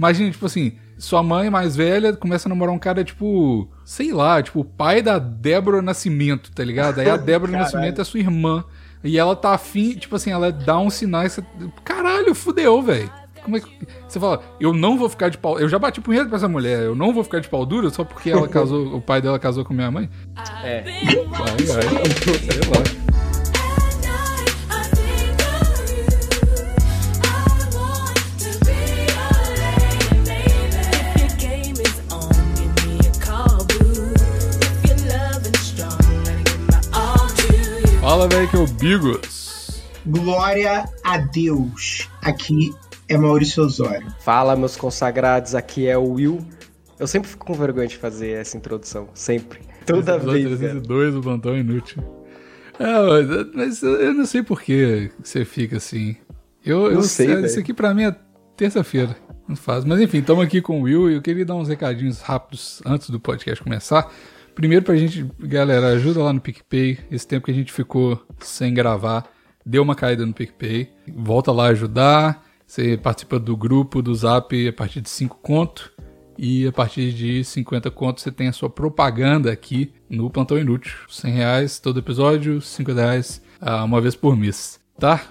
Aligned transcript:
Imagina, 0.00 0.30
tipo 0.30 0.46
assim, 0.46 0.72
sua 0.96 1.22
mãe 1.22 1.50
mais 1.50 1.76
velha 1.76 2.16
começa 2.16 2.48
a 2.48 2.50
namorar 2.50 2.74
um 2.74 2.78
cara, 2.78 3.04
tipo, 3.04 3.68
sei 3.84 4.14
lá, 4.14 4.42
tipo, 4.42 4.60
o 4.60 4.64
pai 4.64 5.02
da 5.02 5.18
Débora 5.18 5.82
Nascimento, 5.82 6.50
tá 6.52 6.64
ligado? 6.64 7.00
Aí 7.00 7.10
a 7.10 7.18
Débora 7.20 7.52
Nascimento 7.52 8.00
é 8.00 8.04
sua 8.04 8.18
irmã. 8.18 8.64
E 9.04 9.18
ela 9.18 9.36
tá 9.36 9.50
afim, 9.52 9.92
tipo 9.92 10.16
assim, 10.16 10.30
ela 10.30 10.50
dá 10.50 10.78
uns 10.78 10.94
sinais. 10.94 11.32
Você... 11.32 11.44
Caralho, 11.84 12.34
fudeu, 12.34 12.80
velho. 12.80 13.12
Como 13.44 13.58
é 13.58 13.60
que. 13.60 13.68
Você 14.08 14.18
fala, 14.18 14.42
eu 14.58 14.72
não 14.72 14.96
vou 14.96 15.10
ficar 15.10 15.28
de 15.28 15.36
pau. 15.36 15.60
Eu 15.60 15.68
já 15.68 15.78
bati 15.78 16.00
punheta 16.00 16.28
pra 16.28 16.36
essa 16.36 16.48
mulher, 16.48 16.80
eu 16.80 16.94
não 16.94 17.12
vou 17.12 17.22
ficar 17.22 17.40
de 17.40 17.48
pau 17.50 17.66
duro 17.66 17.90
só 17.90 18.02
porque 18.02 18.30
ela 18.30 18.48
casou, 18.48 18.96
o 18.96 19.02
pai 19.02 19.20
dela 19.20 19.38
casou 19.38 19.66
com 19.66 19.74
minha 19.74 19.90
mãe? 19.90 20.08
É. 20.64 20.80
Vai, 20.80 21.56
vai. 21.66 21.82
Sei 22.40 22.60
lá. 22.70 23.19
Fala, 38.00 38.26
velho, 38.26 38.48
que 38.48 38.56
é 38.56 38.58
o 38.58 38.66
Bigos. 38.66 39.82
Glória 40.06 40.88
a 41.04 41.18
Deus. 41.18 42.08
Aqui 42.22 42.72
é 43.06 43.18
Maurício 43.18 43.62
Osório. 43.62 44.06
Fala, 44.20 44.56
meus 44.56 44.74
consagrados, 44.74 45.54
aqui 45.54 45.86
é 45.86 45.98
o 45.98 46.12
Will. 46.12 46.38
Eu 46.98 47.06
sempre 47.06 47.28
fico 47.28 47.44
com 47.44 47.52
vergonha 47.52 47.86
de 47.86 47.98
fazer 47.98 48.30
essa 48.30 48.56
introdução, 48.56 49.10
sempre. 49.12 49.60
Toda 49.84 50.18
vez. 50.18 50.46
302, 50.46 51.16
o 51.16 51.20
plantão 51.20 51.56
inútil. 51.56 52.02
É, 52.78 53.46
mas 53.54 53.82
eu 53.82 54.14
não 54.14 54.24
sei 54.24 54.42
por 54.42 54.62
que 54.62 55.10
você 55.22 55.44
fica 55.44 55.76
assim. 55.76 56.16
Eu, 56.64 56.84
não 56.84 56.90
eu 56.92 57.02
sei. 57.02 57.44
Isso 57.44 57.60
aqui 57.60 57.74
pra 57.74 57.92
mim 57.92 58.04
é 58.04 58.16
terça-feira. 58.56 59.14
Não 59.46 59.56
faz. 59.56 59.84
Mas 59.84 60.00
enfim, 60.00 60.18
estamos 60.18 60.42
aqui 60.42 60.62
com 60.62 60.80
o 60.80 60.84
Will 60.84 61.10
e 61.10 61.14
eu 61.16 61.22
queria 61.22 61.44
dar 61.44 61.54
uns 61.54 61.68
recadinhos 61.68 62.22
rápidos 62.22 62.80
antes 62.86 63.10
do 63.10 63.20
podcast 63.20 63.62
começar. 63.62 64.10
Primeiro 64.54 64.84
pra 64.84 64.96
gente, 64.96 65.26
galera, 65.38 65.88
ajuda 65.88 66.22
lá 66.22 66.32
no 66.32 66.40
PicPay. 66.40 66.98
Esse 67.10 67.26
tempo 67.26 67.46
que 67.46 67.50
a 67.50 67.54
gente 67.54 67.72
ficou 67.72 68.20
sem 68.40 68.74
gravar, 68.74 69.30
deu 69.64 69.82
uma 69.82 69.94
caída 69.94 70.26
no 70.26 70.32
PicPay. 70.32 70.90
Volta 71.14 71.52
lá 71.52 71.66
ajudar. 71.66 72.44
Você 72.66 72.96
participa 72.96 73.38
do 73.38 73.56
grupo 73.56 74.00
do 74.00 74.14
Zap 74.14 74.68
a 74.68 74.72
partir 74.72 75.00
de 75.00 75.08
5 75.08 75.38
conto. 75.42 75.92
E 76.38 76.66
a 76.66 76.72
partir 76.72 77.12
de 77.12 77.44
50 77.44 77.90
conto 77.90 78.20
você 78.20 78.32
tem 78.32 78.48
a 78.48 78.52
sua 78.52 78.70
propaganda 78.70 79.52
aqui 79.52 79.92
no 80.08 80.30
Plantão 80.30 80.58
Inútil. 80.58 80.92
100 81.08 81.32
reais 81.32 81.78
todo 81.78 81.98
episódio, 81.98 82.60
50 82.60 83.00
reais 83.00 83.42
ah, 83.60 83.84
uma 83.84 84.00
vez 84.00 84.14
por 84.14 84.36
mês. 84.36 84.80
Tá? 84.98 85.22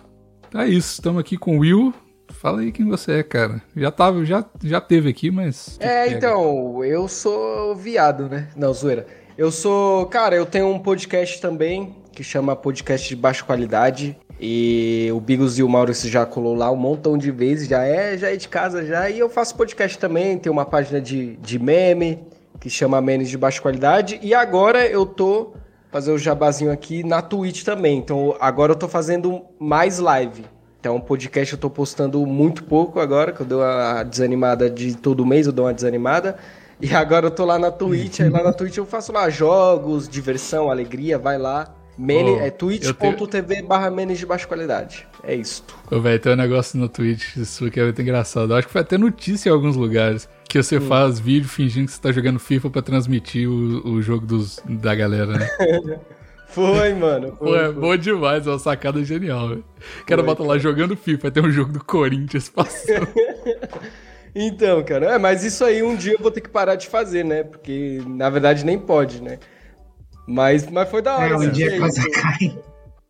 É 0.53 0.67
isso, 0.67 0.93
estamos 0.93 1.19
aqui 1.19 1.37
com 1.37 1.57
o 1.57 1.61
Will. 1.61 1.93
Fala 2.33 2.61
aí 2.61 2.71
quem 2.71 2.87
você 2.87 3.13
é, 3.13 3.23
cara. 3.23 3.61
Já 3.75 3.91
tava, 3.91 4.23
já, 4.25 4.45
já 4.63 4.79
teve 4.79 5.09
aqui, 5.09 5.31
mas. 5.31 5.77
É, 5.79 6.07
então, 6.09 6.83
eu 6.83 7.07
sou 7.07 7.75
viado, 7.75 8.29
né? 8.29 8.49
Não, 8.55 8.73
zoeira. 8.73 9.05
Eu 9.37 9.51
sou. 9.51 10.05
Cara, 10.07 10.35
eu 10.35 10.45
tenho 10.45 10.67
um 10.67 10.79
podcast 10.79 11.41
também 11.41 11.95
que 12.11 12.23
chama 12.23 12.55
Podcast 12.55 13.07
de 13.07 13.15
Baixa 13.15 13.43
Qualidade. 13.43 14.17
E 14.41 15.09
o 15.13 15.19
Bigos 15.19 15.59
e 15.59 15.63
o 15.63 15.69
Maurício 15.69 16.09
já 16.09 16.25
colou 16.25 16.55
lá 16.55 16.71
um 16.71 16.75
montão 16.75 17.17
de 17.17 17.29
vezes, 17.29 17.67
já 17.67 17.83
é, 17.83 18.17
já 18.17 18.31
é 18.31 18.37
de 18.37 18.47
casa 18.47 18.85
já. 18.85 19.09
E 19.09 19.19
eu 19.19 19.29
faço 19.29 19.55
podcast 19.55 19.97
também, 19.97 20.37
tem 20.37 20.51
uma 20.51 20.65
página 20.65 21.01
de, 21.01 21.35
de 21.37 21.59
meme 21.59 22.23
que 22.59 22.69
chama 22.69 23.01
Memes 23.01 23.29
de 23.29 23.37
Baixa 23.37 23.61
Qualidade. 23.61 24.19
E 24.21 24.33
agora 24.33 24.85
eu 24.85 25.05
tô 25.05 25.53
fazer 25.91 26.11
o 26.11 26.17
jabazinho 26.17 26.71
aqui 26.71 27.03
na 27.03 27.21
Twitch 27.21 27.63
também. 27.63 27.97
Então 27.97 28.35
agora 28.39 28.71
eu 28.71 28.75
tô 28.75 28.87
fazendo 28.87 29.41
mais 29.59 29.99
live. 29.99 30.45
Então, 30.79 30.99
podcast 31.01 31.53
eu 31.53 31.59
tô 31.59 31.69
postando 31.69 32.25
muito 32.25 32.63
pouco 32.63 33.01
agora, 33.01 33.33
que 33.33 33.41
eu 33.41 33.45
dou 33.45 33.61
a 33.61 34.01
desanimada 34.01 34.69
de 34.69 34.95
todo 34.95 35.25
mês, 35.25 35.45
eu 35.45 35.51
dou 35.51 35.65
uma 35.65 35.73
desanimada. 35.73 36.37
E 36.79 36.91
agora 36.95 37.25
eu 37.25 37.31
tô 37.31 37.43
lá 37.43 37.59
na 37.59 37.69
Twitch, 37.69 38.21
aí 38.21 38.29
lá 38.29 38.41
na 38.41 38.53
Twitch 38.53 38.77
eu 38.77 38.85
faço 38.85 39.11
lá 39.11 39.29
jogos, 39.29 40.07
diversão, 40.07 40.71
alegria, 40.71 41.17
vai 41.17 41.37
lá. 41.37 41.75
Mene, 41.97 42.31
oh, 42.31 42.39
é 42.39 42.49
twitch.tv 42.49 43.55
tenho... 43.55 43.67
barra 43.67 43.89
de 43.89 44.25
baixa 44.25 44.47
qualidade. 44.47 45.05
É 45.21 45.35
isso. 45.35 45.65
Ô, 45.91 45.99
velho, 45.99 46.17
tem 46.17 46.31
um 46.31 46.37
negócio 46.37 46.79
no 46.79 46.87
Twitch, 46.87 47.35
isso 47.35 47.69
que 47.69 47.77
é 47.77 47.83
muito 47.83 48.01
engraçado. 48.01 48.53
Eu 48.53 48.55
acho 48.55 48.67
que 48.67 48.71
foi 48.71 48.79
até 48.79 48.97
notícia 48.97 49.49
em 49.49 49.51
alguns 49.51 49.75
lugares. 49.75 50.29
Que 50.47 50.63
você 50.63 50.77
hum. 50.77 50.87
faz 50.87 51.19
vídeo 51.19 51.49
fingindo 51.49 51.87
que 51.87 51.91
você 51.91 51.99
tá 51.99 52.13
jogando 52.13 52.39
FIFA 52.39 52.69
pra 52.69 52.81
transmitir 52.81 53.49
o, 53.49 53.85
o 53.85 54.01
jogo 54.01 54.25
dos, 54.25 54.63
da 54.65 54.95
galera, 54.95 55.39
né? 55.39 55.49
foi, 56.67 56.93
mano. 56.93 57.35
Foi, 57.37 57.57
é 57.57 57.71
bom 57.71 57.95
demais, 57.95 58.45
é 58.45 58.49
uma 58.49 58.59
sacada 58.59 59.03
genial, 59.03 59.49
velho. 59.49 59.65
O 60.01 60.05
cara 60.05 60.23
bota 60.23 60.43
lá 60.43 60.57
jogando 60.57 60.95
FIFA, 60.95 61.31
tem 61.31 61.43
um 61.43 61.51
jogo 61.51 61.71
do 61.71 61.83
Corinthians 61.83 62.49
passando. 62.49 63.07
Então, 64.35 64.83
cara, 64.83 65.15
é, 65.15 65.17
mas 65.17 65.43
isso 65.43 65.65
aí 65.65 65.81
um 65.81 65.95
dia 65.95 66.13
eu 66.13 66.19
vou 66.19 66.29
ter 66.31 66.41
que 66.41 66.49
parar 66.49 66.75
de 66.75 66.87
fazer, 66.87 67.25
né? 67.25 67.43
Porque 67.43 67.99
na 68.05 68.29
verdade 68.29 68.63
nem 68.63 68.77
pode, 68.77 69.21
né? 69.23 69.39
Mas, 70.27 70.69
mas 70.69 70.89
foi 70.89 71.01
da 71.01 71.17
hora. 71.17 71.33
É, 71.33 71.35
um 71.35 71.49
dia 71.49 71.75
a 71.75 71.79
casa 71.79 72.09
cai. 72.11 72.57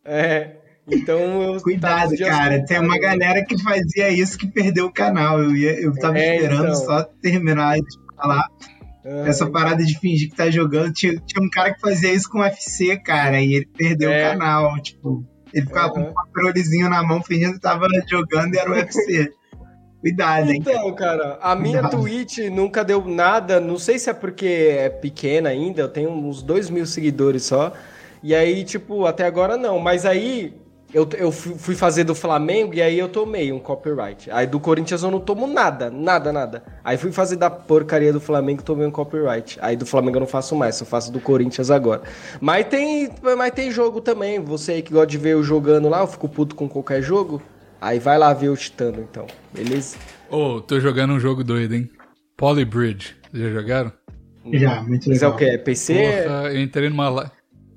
É. 0.05 0.51
Então 0.87 1.41
eu. 1.41 1.61
Cuidado, 1.61 2.17
cara. 2.17 2.65
Tem 2.65 2.79
uma 2.79 2.97
galera 2.97 3.43
que 3.43 3.61
fazia 3.61 4.09
isso 4.09 4.37
que 4.37 4.47
perdeu 4.47 4.85
o 4.85 4.91
canal. 4.91 5.41
Eu, 5.41 5.55
ia, 5.55 5.79
eu 5.79 5.93
tava 5.93 6.17
é, 6.17 6.37
esperando 6.37 6.69
então. 6.69 6.75
só 6.75 7.03
terminar 7.21 7.75
de 7.75 8.15
falar. 8.15 8.47
Uhum. 9.09 9.25
Essa 9.25 9.49
parada 9.49 9.83
de 9.83 9.97
fingir 9.97 10.29
que 10.29 10.35
tá 10.35 10.51
jogando. 10.51 10.93
Tinha, 10.93 11.19
tinha 11.25 11.43
um 11.43 11.49
cara 11.49 11.73
que 11.73 11.81
fazia 11.81 12.13
isso 12.13 12.29
com 12.29 12.37
o 12.37 12.41
UFC, 12.41 12.95
cara, 12.97 13.41
e 13.41 13.55
ele 13.55 13.65
perdeu 13.75 14.11
é. 14.11 14.27
o 14.27 14.31
canal. 14.31 14.79
Tipo, 14.83 15.25
ele 15.51 15.65
ficava 15.65 15.87
uhum. 15.87 16.03
com 16.05 16.09
um 16.11 16.13
controlezinho 16.13 16.87
na 16.87 17.01
mão 17.01 17.23
fingindo 17.23 17.53
que 17.53 17.59
tava 17.59 17.87
jogando 18.07 18.53
e 18.53 18.59
era 18.59 18.69
o 18.69 18.73
UFC. 18.73 19.33
Cuidado, 19.99 20.51
hein? 20.51 20.59
Então, 20.61 20.93
cara, 20.95 21.39
a 21.41 21.55
minha 21.55 21.81
Cuidado. 21.81 22.01
Twitch 22.01 22.37
nunca 22.51 22.85
deu 22.85 23.03
nada. 23.03 23.59
Não 23.59 23.77
sei 23.77 23.97
se 23.99 24.09
é 24.09 24.13
porque 24.13 24.77
é 24.77 24.89
pequena 24.89 25.49
ainda. 25.49 25.81
Eu 25.81 25.89
tenho 25.89 26.11
uns 26.11 26.43
2 26.43 26.69
mil 26.69 26.85
seguidores 26.85 27.43
só. 27.43 27.73
E 28.21 28.33
aí, 28.35 28.63
tipo, 28.63 29.05
até 29.05 29.25
agora 29.25 29.57
não. 29.57 29.79
Mas 29.79 30.05
aí 30.05 30.53
eu, 30.93 31.07
eu 31.17 31.31
fui 31.31 31.75
fazer 31.75 32.03
do 32.03 32.15
Flamengo 32.15 32.73
e 32.73 32.81
aí 32.81 32.97
eu 32.97 33.07
tomei 33.07 33.51
um 33.51 33.59
copyright. 33.59 34.29
Aí 34.31 34.47
do 34.47 34.59
Corinthians 34.59 35.03
eu 35.03 35.11
não 35.11 35.19
tomo 35.19 35.45
nada, 35.45 35.89
nada, 35.91 36.33
nada. 36.33 36.63
Aí 36.83 36.97
fui 36.97 37.11
fazer 37.11 37.35
da 37.35 37.49
porcaria 37.49 38.11
do 38.11 38.19
Flamengo 38.19 38.61
e 38.61 38.63
tomei 38.63 38.87
um 38.87 38.91
copyright. 38.91 39.59
Aí 39.61 39.75
do 39.75 39.85
Flamengo 39.85 40.17
eu 40.17 40.21
não 40.21 40.27
faço 40.27 40.55
mais, 40.55 40.75
só 40.75 40.85
faço 40.85 41.11
do 41.11 41.19
Corinthians 41.19 41.69
agora. 41.69 42.01
Mas 42.41 42.65
tem, 42.67 43.09
mas 43.21 43.51
tem 43.51 43.69
jogo 43.69 44.01
também. 44.01 44.39
Você 44.39 44.73
aí 44.73 44.81
que 44.81 44.91
gosta 44.91 45.07
de 45.07 45.17
ver 45.17 45.33
eu 45.33 45.43
jogando 45.43 45.87
lá, 45.89 46.01
eu 46.01 46.07
fico 46.07 46.27
puto 46.27 46.55
com 46.55 46.67
qualquer 46.67 47.03
jogo. 47.03 47.41
Aí 47.79 47.99
vai 47.99 48.17
lá 48.17 48.33
ver 48.33 48.49
o 48.49 48.57
Titano, 48.57 49.05
então. 49.09 49.27
Beleza? 49.53 49.95
Ô, 50.29 50.55
oh, 50.55 50.61
tô 50.61 50.79
jogando 50.79 51.13
um 51.13 51.19
jogo 51.19 51.43
doido, 51.43 51.75
hein? 51.75 51.89
Polybridge. 52.35 53.15
Já 53.31 53.49
jogaram? 53.49 53.93
Já, 54.51 54.81
muito 54.81 55.07
legal. 55.07 55.07
Mas 55.07 55.21
é 55.21 55.27
o 55.27 55.35
quê? 55.35 55.45
É 55.45 55.57
PC? 55.57 55.93
Porra, 55.93 56.51
eu 56.51 56.61
entrei 56.61 56.89
numa... 56.89 57.31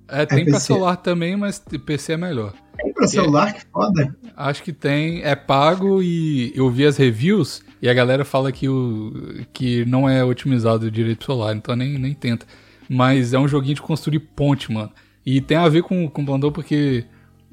É, 0.08 0.26
tem 0.26 0.42
é 0.42 0.44
pra 0.44 0.60
celular 0.60 0.96
também, 0.96 1.36
mas 1.36 1.62
PC 1.86 2.14
é 2.14 2.16
melhor. 2.16 2.52
Tem 2.76 2.92
pra 2.92 3.06
celular? 3.06 3.52
Que 3.52 3.64
foda. 3.72 4.16
Acho 4.36 4.62
que 4.62 4.72
tem. 4.72 5.22
É 5.22 5.34
pago 5.34 6.02
e 6.02 6.52
eu 6.54 6.70
vi 6.70 6.86
as 6.86 6.96
reviews 6.96 7.62
e 7.80 7.88
a 7.88 7.94
galera 7.94 8.24
fala 8.24 8.52
que, 8.52 8.68
o, 8.68 9.44
que 9.52 9.84
não 9.84 10.08
é 10.08 10.24
otimizado 10.24 10.90
direito 10.90 11.18
pro 11.18 11.26
celular, 11.26 11.54
então 11.54 11.76
nem, 11.76 11.98
nem 11.98 12.14
tenta. 12.14 12.46
Mas 12.88 13.32
é 13.32 13.38
um 13.38 13.48
joguinho 13.48 13.74
de 13.74 13.82
construir 13.82 14.20
ponte, 14.20 14.70
mano. 14.72 14.90
E 15.24 15.40
tem 15.40 15.56
a 15.56 15.68
ver 15.68 15.82
com, 15.82 16.04
o 16.04 16.22
Blandão 16.22 16.50
porque 16.50 17.04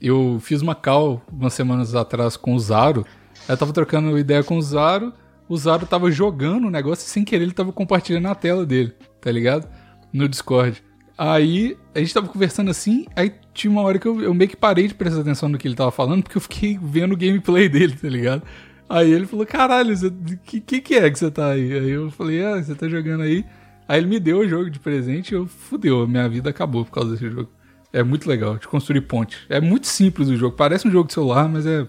eu 0.02 0.40
fiz 0.42 0.62
uma 0.62 0.76
call 0.76 1.22
umas 1.32 1.54
semanas 1.54 1.96
atrás 1.96 2.36
com 2.36 2.54
o 2.54 2.60
Zaro. 2.60 3.06
Eu 3.48 3.58
tava 3.58 3.74
trocando 3.74 4.18
ideia 4.18 4.44
com 4.44 4.58
o 4.58 4.62
Zaro. 4.62 5.14
O 5.48 5.58
Zaro 5.58 5.86
tava 5.86 6.12
jogando 6.12 6.68
o 6.68 6.72
negócio 6.72 7.06
e 7.06 7.10
sem 7.10 7.24
querer 7.24 7.44
ele 7.44 7.54
tava 7.54 7.72
compartilhando 7.72 8.28
a 8.28 8.36
tela 8.36 8.66
dele, 8.66 8.94
tá 9.20 9.32
ligado? 9.32 9.68
No 10.14 10.28
Discord. 10.28 10.84
Aí 11.18 11.78
a 11.94 12.00
gente 12.00 12.14
tava 12.14 12.28
conversando 12.28 12.72
assim, 12.72 13.06
aí 13.16 13.34
tinha 13.60 13.72
uma 13.72 13.82
hora 13.82 14.00
que 14.00 14.08
eu, 14.08 14.22
eu 14.22 14.34
meio 14.34 14.50
que 14.50 14.56
parei 14.56 14.88
de 14.88 14.94
prestar 14.94 15.22
atenção 15.22 15.50
no 15.50 15.58
que 15.58 15.68
ele 15.68 15.76
tava 15.76 15.92
falando, 15.92 16.24
porque 16.24 16.38
eu 16.38 16.42
fiquei 16.42 16.80
vendo 16.82 17.14
o 17.14 17.18
gameplay 17.18 17.68
dele, 17.70 17.94
tá 17.94 18.08
ligado? 18.08 18.44
Aí 18.88 19.12
ele 19.12 19.28
falou, 19.28 19.46
caralho, 19.46 19.94
o 19.94 20.38
que, 20.38 20.62
que, 20.62 20.82
que 20.82 20.96
é 20.96 21.10
que 21.12 21.20
você 21.20 21.30
tá 21.30 21.50
aí? 21.50 21.74
Aí 21.74 21.90
eu 21.90 22.10
falei, 22.10 22.44
ah, 22.44 22.62
você 22.62 22.74
tá 22.74 22.88
jogando 22.88 23.22
aí. 23.22 23.46
Aí 23.88 24.00
ele 24.00 24.08
me 24.08 24.20
deu 24.20 24.40
o 24.40 24.48
jogo 24.48 24.70
de 24.70 24.80
presente 24.80 25.32
e 25.32 25.36
eu 25.36 25.46
fudeu, 25.46 26.08
minha 26.08 26.28
vida 26.30 26.50
acabou 26.50 26.86
por 26.86 26.92
causa 26.92 27.12
desse 27.12 27.30
jogo. 27.30 27.50
É 27.92 28.02
muito 28.04 28.30
legal, 28.30 28.58
de 28.58 28.68
construir 28.68 29.02
ponte. 29.02 29.38
É 29.50 29.60
muito 29.60 29.88
simples 29.88 30.30
o 30.30 30.38
jogo. 30.38 30.56
Parece 30.56 30.88
um 30.88 30.92
jogo 30.92 31.08
de 31.08 31.14
celular, 31.14 31.50
mas 31.50 31.66
é. 31.66 31.88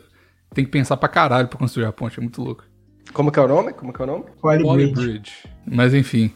Tem 0.52 0.64
que 0.64 0.70
pensar 0.70 0.96
pra 0.96 1.08
caralho 1.08 1.46
pra 1.46 1.58
construir 1.58 1.84
a 1.84 1.92
ponte. 1.92 2.18
É 2.18 2.22
muito 2.22 2.42
louco. 2.42 2.64
Como 3.12 3.30
que 3.30 3.38
é 3.38 3.42
o 3.42 3.46
nome? 3.46 3.72
Como 3.72 3.92
que 3.92 4.00
é 4.00 4.04
o 4.04 4.06
nome? 4.06 4.24
Polybridge. 4.40 4.92
Bridge. 4.94 5.32
Mas 5.64 5.94
enfim. 5.94 6.32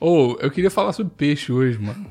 Ou, 0.00 0.32
oh, 0.32 0.40
eu 0.40 0.50
queria 0.50 0.70
falar 0.70 0.92
sobre 0.92 1.12
peixe 1.14 1.52
hoje, 1.52 1.78
mano. 1.78 2.06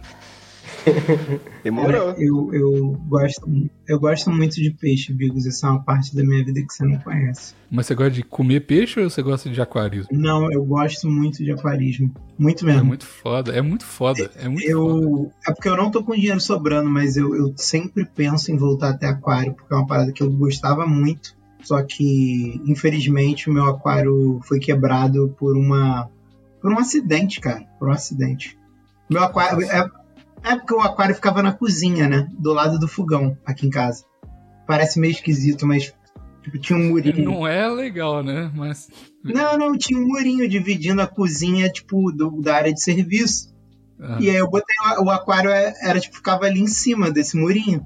Demorou. 1.63 2.11
Eu, 2.17 2.53
eu, 2.53 2.91
gosto, 3.07 3.69
eu 3.87 3.99
gosto 3.99 4.29
muito 4.31 4.55
de 4.55 4.71
peixe, 4.71 5.13
Bigos. 5.13 5.45
Essa 5.45 5.67
é 5.67 5.69
uma 5.71 5.83
parte 5.83 6.15
da 6.15 6.23
minha 6.23 6.43
vida 6.43 6.61
que 6.61 6.73
você 6.73 6.85
não 6.85 6.97
conhece. 6.99 7.53
Mas 7.69 7.85
você 7.85 7.95
gosta 7.95 8.11
de 8.11 8.23
comer 8.23 8.61
peixe 8.61 8.99
ou 8.99 9.09
você 9.09 9.21
gosta 9.21 9.49
de 9.49 9.61
aquarismo? 9.61 10.09
Não, 10.11 10.51
eu 10.51 10.63
gosto 10.63 11.09
muito 11.09 11.43
de 11.43 11.51
aquarismo. 11.51 12.13
Muito 12.37 12.65
mesmo. 12.65 12.81
É 12.81 12.83
muito 12.83 13.05
foda, 13.05 13.51
é 13.51 13.61
muito 13.61 13.85
foda. 13.85 14.31
É, 14.35 14.47
muito 14.47 14.67
eu, 14.67 14.87
foda. 14.87 15.31
É 15.47 15.53
porque 15.53 15.69
eu 15.69 15.77
não 15.77 15.91
tô 15.91 16.03
com 16.03 16.13
dinheiro 16.13 16.39
sobrando, 16.39 16.89
mas 16.89 17.17
eu, 17.17 17.35
eu 17.35 17.53
sempre 17.57 18.05
penso 18.05 18.51
em 18.51 18.57
voltar 18.57 18.89
até 18.89 19.07
aquário, 19.07 19.53
porque 19.53 19.73
é 19.73 19.77
uma 19.77 19.87
parada 19.87 20.11
que 20.11 20.23
eu 20.23 20.31
gostava 20.31 20.85
muito. 20.85 21.35
Só 21.63 21.81
que, 21.83 22.61
infelizmente, 22.65 23.49
o 23.49 23.53
meu 23.53 23.65
aquário 23.65 24.39
foi 24.43 24.59
quebrado 24.59 25.35
por 25.37 25.57
uma. 25.57 26.09
por 26.61 26.71
um 26.71 26.79
acidente, 26.79 27.41
cara. 27.41 27.65
Por 27.79 27.89
um 27.89 27.91
acidente. 27.91 28.57
Meu 29.09 29.23
aquário. 29.23 29.63
É, 29.69 29.89
é 30.51 30.55
porque 30.57 30.73
o 30.73 30.81
aquário 30.81 31.15
ficava 31.15 31.41
na 31.41 31.51
cozinha, 31.51 32.07
né? 32.07 32.27
Do 32.37 32.53
lado 32.53 32.79
do 32.79 32.87
fogão, 32.87 33.37
aqui 33.45 33.67
em 33.67 33.69
casa. 33.69 34.05
Parece 34.65 34.99
meio 34.99 35.11
esquisito, 35.11 35.65
mas 35.65 35.93
tipo, 36.43 36.57
tinha 36.59 36.77
um 36.77 36.89
murinho. 36.89 37.23
Não 37.23 37.47
é 37.47 37.67
legal, 37.67 38.23
né? 38.23 38.51
Mas. 38.55 38.89
Não, 39.23 39.57
não, 39.57 39.77
tinha 39.77 39.99
um 39.99 40.07
murinho 40.07 40.47
dividindo 40.47 41.01
a 41.01 41.07
cozinha, 41.07 41.69
tipo, 41.69 42.11
do, 42.11 42.41
da 42.41 42.55
área 42.55 42.73
de 42.73 42.81
serviço. 42.81 43.55
Ah. 43.99 44.17
E 44.19 44.29
aí 44.29 44.35
eu 44.35 44.49
botei 44.49 44.75
o 44.99 45.09
aquário, 45.09 45.49
é, 45.49 45.73
era 45.81 45.99
tipo, 45.99 46.15
ficava 46.15 46.45
ali 46.45 46.61
em 46.61 46.67
cima 46.67 47.11
desse 47.11 47.35
murinho. 47.35 47.85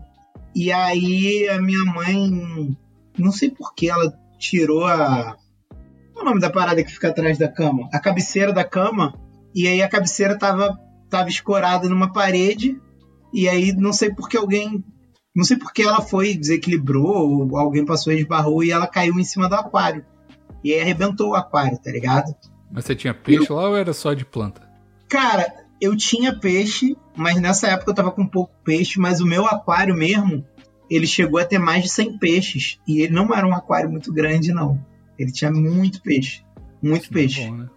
E 0.55 0.71
aí 0.71 1.47
a 1.49 1.61
minha 1.61 1.83
mãe, 1.85 2.77
não 3.17 3.31
sei 3.31 3.49
por 3.49 3.73
que 3.73 3.89
ela 3.89 4.13
tirou 4.37 4.85
a. 4.85 5.37
Qual 6.13 6.17
é 6.17 6.21
o 6.21 6.25
nome 6.25 6.41
da 6.41 6.49
parada 6.49 6.83
que 6.83 6.91
fica 6.91 7.09
atrás 7.09 7.37
da 7.37 7.47
cama? 7.47 7.87
A 7.93 7.99
cabeceira 7.99 8.51
da 8.51 8.63
cama. 8.63 9.13
E 9.55 9.67
aí 9.67 9.81
a 9.81 9.89
cabeceira 9.89 10.37
tava, 10.37 10.77
tava 11.11 11.29
escorada 11.29 11.87
numa 11.87 12.11
parede. 12.11 12.79
E 13.31 13.47
aí 13.47 13.71
não 13.73 13.93
sei 13.93 14.11
por 14.11 14.27
que 14.27 14.37
alguém. 14.37 14.83
Não 15.35 15.43
sei 15.43 15.57
por 15.57 15.71
que 15.71 15.83
ela 15.83 16.01
foi, 16.01 16.35
desequilibrou, 16.35 17.47
ou 17.49 17.57
alguém 17.57 17.85
passou 17.85 18.11
e 18.11 18.19
esbarrou 18.19 18.63
e 18.63 18.71
ela 18.71 18.87
caiu 18.87 19.17
em 19.19 19.23
cima 19.23 19.47
do 19.47 19.55
aquário. 19.55 20.03
E 20.63 20.73
aí 20.73 20.81
arrebentou 20.81 21.29
o 21.29 21.35
aquário, 21.35 21.77
tá 21.77 21.89
ligado? 21.89 22.35
Mas 22.69 22.85
você 22.85 22.95
tinha 22.95 23.13
peixe 23.13 23.49
eu... 23.49 23.55
lá 23.55 23.69
ou 23.69 23.77
era 23.77 23.93
só 23.93 24.13
de 24.13 24.25
planta? 24.25 24.61
Cara, 25.07 25.61
eu 25.79 25.95
tinha 25.95 26.37
peixe, 26.37 26.97
mas 27.15 27.39
nessa 27.39 27.67
época 27.67 27.91
eu 27.91 27.95
tava 27.95 28.11
com 28.11 28.27
pouco 28.27 28.53
peixe, 28.63 28.99
mas 28.99 29.21
o 29.21 29.25
meu 29.25 29.45
aquário 29.45 29.95
mesmo, 29.95 30.45
ele 30.89 31.07
chegou 31.07 31.39
a 31.39 31.45
ter 31.45 31.59
mais 31.59 31.83
de 31.83 31.89
100 31.89 32.17
peixes. 32.17 32.79
E 32.85 33.01
ele 33.01 33.13
não 33.13 33.33
era 33.33 33.47
um 33.47 33.55
aquário 33.55 33.89
muito 33.89 34.11
grande, 34.11 34.51
não. 34.51 34.83
Ele 35.17 35.31
tinha 35.31 35.51
muito 35.51 36.01
peixe. 36.01 36.43
Muito 36.81 37.05
Sim, 37.07 37.13
peixe. 37.13 37.47
Bom, 37.47 37.55
né? 37.55 37.69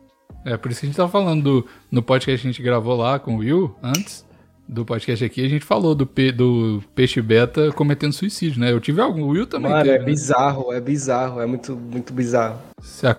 É, 0.44 0.56
por 0.56 0.70
isso 0.70 0.80
que 0.80 0.86
a 0.86 0.88
gente 0.88 0.96
tava 0.96 1.10
falando 1.10 1.42
do, 1.42 1.66
no 1.90 2.02
podcast 2.02 2.42
que 2.42 2.48
a 2.48 2.52
gente 2.52 2.62
gravou 2.62 2.96
lá 2.96 3.18
com 3.18 3.36
o 3.36 3.38
Will, 3.38 3.74
antes 3.82 4.24
do 4.68 4.84
podcast 4.84 5.24
aqui, 5.24 5.44
a 5.44 5.48
gente 5.48 5.64
falou 5.64 5.94
do, 5.94 6.06
pe, 6.06 6.32
do 6.32 6.82
peixe 6.94 7.20
beta 7.20 7.70
cometendo 7.72 8.12
suicídio, 8.12 8.60
né? 8.60 8.72
Eu 8.72 8.80
tive 8.80 9.00
algum, 9.00 9.22
o 9.22 9.28
Will 9.28 9.46
também 9.46 9.70
Mano, 9.70 9.84
teve, 9.84 9.96
é 9.96 9.98
né? 9.98 10.04
bizarro, 10.04 10.72
é 10.72 10.80
bizarro, 10.80 11.40
é 11.40 11.46
muito, 11.46 11.76
muito 11.76 12.12
bizarro. 12.12 12.58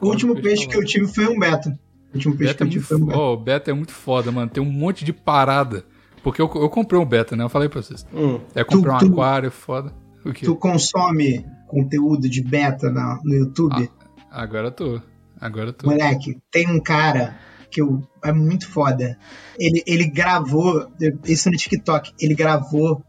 O 0.02 0.08
último 0.08 0.40
peixe 0.42 0.68
que 0.68 0.76
eu 0.76 0.84
tive 0.84 1.08
foi 1.08 1.28
um 1.28 1.40
beta. 1.40 1.78
O 2.12 2.16
último 2.16 2.36
peixe 2.36 2.54
beta 2.54 2.64
é 2.64 2.68
muito, 2.68 2.82
foi 2.82 3.02
oh, 3.02 3.34
o 3.34 3.38
beta 3.38 3.72
é 3.72 3.74
muito 3.74 3.92
foda, 3.92 4.32
mano. 4.32 4.50
Tem 4.50 4.62
um 4.62 4.72
monte 4.72 5.06
de 5.06 5.14
parada. 5.14 5.84
Porque 6.24 6.42
eu, 6.42 6.50
eu 6.56 6.70
comprei 6.70 7.00
um 7.00 7.06
beta, 7.06 7.36
né? 7.36 7.44
Eu 7.44 7.50
falei 7.50 7.70
pra 7.70 7.82
vocês. 7.82 8.06
Hum. 8.12 8.40
É 8.56 8.64
comprar 8.64 9.04
um 9.04 9.08
aquário, 9.08 9.52
foda. 9.52 9.94
O 10.26 10.34
quê? 10.34 10.44
Tu 10.44 10.56
consome 10.56 11.46
conteúdo 11.68 12.28
de 12.28 12.42
beta 12.42 12.90
na, 12.92 13.20
no 13.24 13.36
YouTube? 13.36 13.92
Ah, 14.32 14.42
agora 14.42 14.72
tô. 14.72 15.00
Agora 15.40 15.74
tô. 15.74 15.90
Moleque, 15.90 16.38
tem 16.52 16.70
um 16.70 16.82
cara 16.82 17.38
que 17.70 17.82
eu, 17.82 18.02
é 18.24 18.32
muito 18.32 18.70
foda. 18.70 19.18
Ele, 19.60 19.84
ele 19.86 20.06
gravou, 20.06 20.92
isso 21.26 21.50
no 21.50 21.58
TikTok, 21.58 22.14
ele 22.20 22.34
gravou 22.34 23.04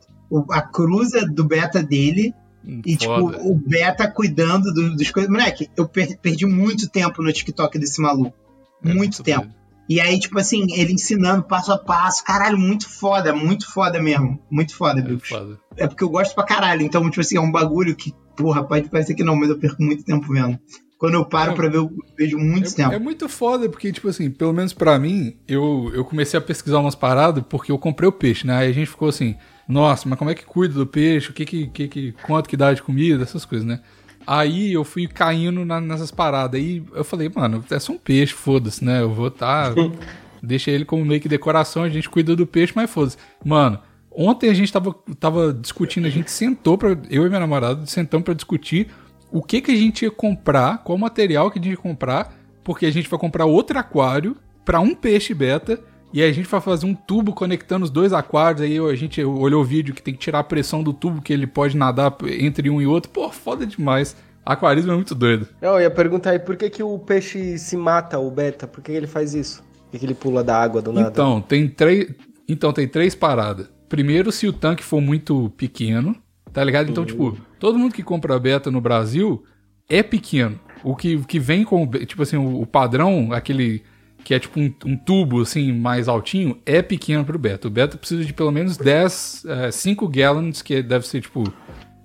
a 0.51 0.61
cruza 0.61 1.25
do 1.27 1.45
beta 1.45 1.83
dele 1.83 2.35
hum, 2.65 2.83
e, 2.85 2.97
tipo, 2.97 3.13
o 3.13 3.55
beta 3.55 4.11
cuidando 4.11 4.73
do, 4.73 4.97
dos 4.97 5.11
coisas. 5.11 5.31
Moleque, 5.31 5.69
eu 5.77 5.89
per, 5.89 6.19
perdi 6.19 6.47
muito 6.47 6.89
tempo 6.89 7.23
no 7.23 7.33
TikTok 7.33 7.79
desse 7.79 8.01
maluco. 8.01 8.37
É 8.85 8.93
muito 8.93 9.23
tempo. 9.23 9.43
Doido. 9.43 9.67
E 9.89 10.01
aí, 10.01 10.19
tipo 10.19 10.39
assim, 10.39 10.67
ele 10.73 10.93
ensinando 10.93 11.45
passo 11.45 11.73
a 11.73 11.79
passo. 11.79 12.25
Caralho, 12.25 12.59
muito 12.59 12.89
foda, 12.89 13.33
muito 13.33 13.71
foda 13.73 14.03
mesmo. 14.03 14.41
Muito 14.51 14.75
foda, 14.75 15.01
é, 15.01 15.19
foda. 15.19 15.61
é 15.77 15.87
porque 15.87 16.03
eu 16.03 16.09
gosto 16.09 16.35
pra 16.35 16.45
caralho. 16.45 16.83
Então, 16.83 17.09
tipo 17.09 17.21
assim, 17.21 17.37
é 17.37 17.41
um 17.41 17.53
bagulho 17.53 17.95
que, 17.95 18.13
porra, 18.37 18.65
pode 18.65 18.91
parecer 18.91 19.15
que 19.15 19.23
não, 19.23 19.37
mas 19.37 19.49
eu 19.49 19.59
perco 19.59 19.81
muito 19.81 20.05
tempo 20.05 20.33
vendo. 20.33 20.59
Quando 20.99 21.15
eu 21.15 21.25
paro 21.27 21.53
é, 21.53 21.55
pra 21.55 21.69
ver, 21.69 21.77
eu 21.77 21.93
vejo 22.17 22.39
muito 22.39 22.71
é, 22.71 22.73
tempo. 22.73 22.95
É 22.95 22.99
muito 22.99 23.29
foda, 23.29 23.69
porque, 23.69 23.93
tipo 23.93 24.09
assim, 24.09 24.31
pelo 24.31 24.53
menos 24.53 24.73
pra 24.73 24.99
mim, 24.99 25.37
eu, 25.47 25.91
eu 25.95 26.05
comecei 26.05 26.39
a 26.39 26.41
pesquisar 26.41 26.79
umas 26.79 26.95
paradas 26.95 27.45
porque 27.49 27.71
eu 27.71 27.79
comprei 27.79 28.09
o 28.09 28.13
peixe, 28.13 28.47
né? 28.47 28.57
Aí 28.57 28.71
a 28.71 28.73
gente 28.73 28.89
ficou 28.89 29.09
assim, 29.09 29.37
nossa, 29.69 30.09
mas 30.09 30.19
como 30.19 30.31
é 30.31 30.35
que 30.35 30.45
cuida 30.45 30.75
do 30.75 30.87
peixe? 30.87 31.31
O 31.31 31.35
que 31.35 31.45
que, 31.45 31.67
que, 31.67 31.89
que 31.89 32.13
quanto 32.23 32.49
que 32.49 32.57
dá 32.57 32.73
de 32.73 32.83
comida? 32.83 33.23
Essas 33.23 33.45
coisas, 33.45 33.67
né? 33.67 33.81
Aí 34.27 34.73
eu 34.73 34.85
fui 34.85 35.07
caindo 35.07 35.65
na, 35.65 35.81
nessas 35.81 36.11
paradas. 36.11 36.59
Aí 36.59 36.83
eu 36.95 37.05
falei, 37.05 37.31
mano, 37.33 37.63
é 37.71 37.79
só 37.79 37.93
um 37.93 37.99
peixe, 37.99 38.33
foda-se, 38.33 38.83
né? 38.85 39.03
Eu 39.03 39.13
vou 39.13 39.31
tá. 39.31 39.73
deixa 40.43 40.71
ele 40.71 40.85
como 40.85 41.05
meio 41.05 41.21
que 41.21 41.29
decoração, 41.29 41.83
a 41.83 41.89
gente 41.89 42.09
cuida 42.09 42.35
do 42.35 42.47
peixe, 42.47 42.73
mas 42.75 42.91
foda-se. 42.91 43.19
Mano, 43.45 43.79
ontem 44.11 44.49
a 44.49 44.55
gente 44.55 44.73
tava, 44.73 44.95
tava 45.21 45.53
discutindo, 45.53 46.07
a 46.07 46.11
gente 46.11 46.31
sentou 46.31 46.79
pra. 46.79 46.97
Eu 47.11 47.27
e 47.27 47.29
minha 47.29 47.41
namorada 47.41 47.85
sentamos 47.87 48.25
pra 48.25 48.35
discutir 48.35 48.89
o 49.37 49.43
que 49.43 49.61
que 49.61 49.71
a 49.71 49.77
gente 49.77 50.03
ia 50.03 50.11
comprar, 50.11 50.83
qual 50.83 50.97
material 50.97 51.51
que 51.51 51.59
a 51.59 51.63
gente 51.63 51.73
ia 51.73 51.77
comprar, 51.77 52.33
porque 52.65 52.87
a 52.87 52.91
gente 52.91 53.07
vai 53.07 53.21
comprar 53.21 53.45
outro 53.45 53.79
aquário 53.79 54.35
para 54.65 54.81
um 54.81 54.95
peixe 54.95 55.35
beta. 55.35 55.79
E 56.11 56.23
aí 56.23 56.31
a 56.31 56.33
gente 56.33 56.49
vai 56.49 56.59
fazer 56.59 56.87
um 56.87 56.95
tubo 56.95 57.35
conectando 57.35 57.85
os 57.85 57.91
dois 57.91 58.15
aquários. 58.15 58.63
Aí 58.63 58.79
a 58.79 58.95
gente 58.95 59.23
olhou 59.23 59.61
o 59.61 59.65
vídeo 59.65 59.95
que 59.95 60.01
tem 60.01 60.15
que 60.15 60.21
tirar 60.21 60.39
a 60.39 60.45
pressão 60.45 60.83
do 60.83 60.91
tubo, 60.91 61.21
que 61.21 61.35
ele 61.35 61.47
pode 61.47 61.77
nadar 61.77 62.17
entre 62.41 62.71
um 62.71 62.81
e 62.81 62.87
outro. 62.87 63.11
Pô, 63.11 63.31
foda 63.31 63.67
demais. 63.67 64.17
Aquarismo 64.43 64.93
é 64.93 64.95
muito 64.95 65.15
doido. 65.15 65.47
Eu 65.61 65.79
ia 65.79 65.91
perguntar 65.91 66.31
aí, 66.31 66.39
por 66.39 66.57
que, 66.57 66.71
que 66.71 66.83
o 66.83 66.99
peixe 66.99 67.59
se 67.59 67.77
mata, 67.77 68.19
o 68.19 68.31
beta? 68.31 68.67
Por 68.67 68.83
que 68.83 68.91
ele 68.91 69.07
faz 69.07 69.35
isso? 69.35 69.63
Por 69.91 70.01
que 70.01 70.07
ele 70.07 70.15
pula 70.15 70.43
da 70.43 70.57
água 70.59 70.81
do 70.81 70.95
nada? 70.95 71.11
Então, 71.11 71.43
tem 71.43 71.69
três, 71.69 72.11
então, 72.49 72.73
tem 72.73 72.89
três 72.89 73.15
paradas. 73.15 73.69
Primeiro, 73.87 74.33
se 74.33 74.49
o 74.49 74.53
tanque 74.53 74.83
for 74.83 75.03
muito 75.03 75.53
pequeno, 75.59 76.17
tá 76.55 76.65
ligado? 76.65 76.91
Então, 76.91 77.03
uhum. 77.03 77.07
tipo, 77.07 77.39
todo 77.59 77.79
mundo 77.79 77.95
que 77.95 78.03
compra 78.03 78.39
beta 78.39 78.71
no 78.71 78.81
Brasil 78.81 79.45
é 79.89 80.03
pequeno. 80.03 80.59
O 80.85 80.95
que, 80.95 81.19
que 81.25 81.39
vem 81.39 81.65
com, 81.65 81.87
tipo 81.87 82.23
assim, 82.23 82.37
o, 82.37 82.61
o 82.63 82.67
padrão, 82.67 83.33
aquele 83.33 83.83
que 84.25 84.35
é 84.35 84.41
tipo 84.41 84.59
um, 84.59 84.75
um, 84.85 84.97
tubo 84.97 85.41
assim 85.41 85.73
mais 85.73 86.09
altinho, 86.09 86.61
é 86.67 86.83
pequeno 86.83 87.25
pro 87.25 87.39
beta. 87.39 87.69
O 87.69 87.71
beta 87.71 87.97
precisa 87.97 88.25
de 88.25 88.33
pelo 88.33 88.51
menos 88.51 88.77
10, 88.77 89.45
é, 89.45 89.71
5 89.71 90.09
gallons, 90.09 90.63
que 90.63 90.83
deve 90.83 91.07
ser 91.07 91.21
tipo, 91.21 91.45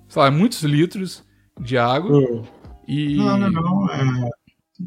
sei 0.08 0.22
lá, 0.22 0.30
muitos 0.30 0.62
litros 0.62 1.24
de 1.60 1.76
água. 1.76 2.16
Uhum. 2.16 2.44
E... 2.86 3.16
Não, 3.16 3.36
não, 3.36 3.50
não. 3.50 3.90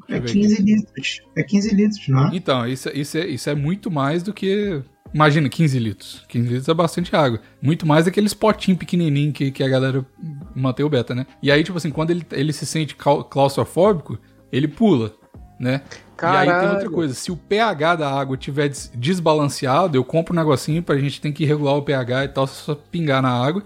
É, 0.09 0.15
é 0.15 0.19
15 0.21 0.61
litros. 0.61 1.21
É 1.35 1.43
15 1.43 1.75
litros, 1.75 2.07
não 2.07 2.27
é? 2.27 2.35
Então, 2.35 2.67
isso, 2.67 2.89
isso, 2.93 3.17
é, 3.17 3.27
isso 3.27 3.49
é 3.49 3.55
muito 3.55 3.91
mais 3.91 4.23
do 4.23 4.33
que. 4.33 4.81
Imagina, 5.15 5.47
15 5.47 5.79
litros. 5.79 6.25
15 6.27 6.47
litros 6.49 6.67
é 6.67 6.73
bastante 6.73 7.15
água. 7.15 7.39
Muito 7.61 7.87
mais 7.87 8.03
daqueles 8.03 8.33
potinhos 8.33 8.77
pequenininhos 8.77 9.33
que, 9.33 9.49
que 9.49 9.63
a 9.63 9.67
galera 9.69 10.05
mantém 10.53 10.85
o 10.85 10.89
beta, 10.89 11.15
né? 11.15 11.25
E 11.41 11.49
aí, 11.49 11.63
tipo 11.63 11.77
assim, 11.77 11.89
quando 11.89 12.11
ele, 12.11 12.27
ele 12.33 12.51
se 12.51 12.65
sente 12.65 12.97
claustrofóbico, 12.97 14.19
ele 14.51 14.67
pula, 14.67 15.13
né? 15.57 15.83
Caralho. 16.17 16.49
E 16.49 16.53
aí 16.53 16.59
tem 16.59 16.69
outra 16.69 16.89
coisa, 16.89 17.13
se 17.13 17.31
o 17.31 17.37
pH 17.37 17.95
da 17.95 18.11
água 18.11 18.35
tiver 18.35 18.69
desbalanceado, 18.93 19.97
eu 19.97 20.03
compro 20.03 20.33
um 20.33 20.37
negocinho 20.37 20.83
pra 20.83 20.97
gente 20.97 21.21
ter 21.21 21.31
que 21.31 21.45
regular 21.45 21.75
o 21.75 21.81
pH 21.81 22.25
e 22.25 22.27
tal, 22.27 22.45
só 22.45 22.75
pingar 22.75 23.21
na 23.21 23.31
água, 23.31 23.63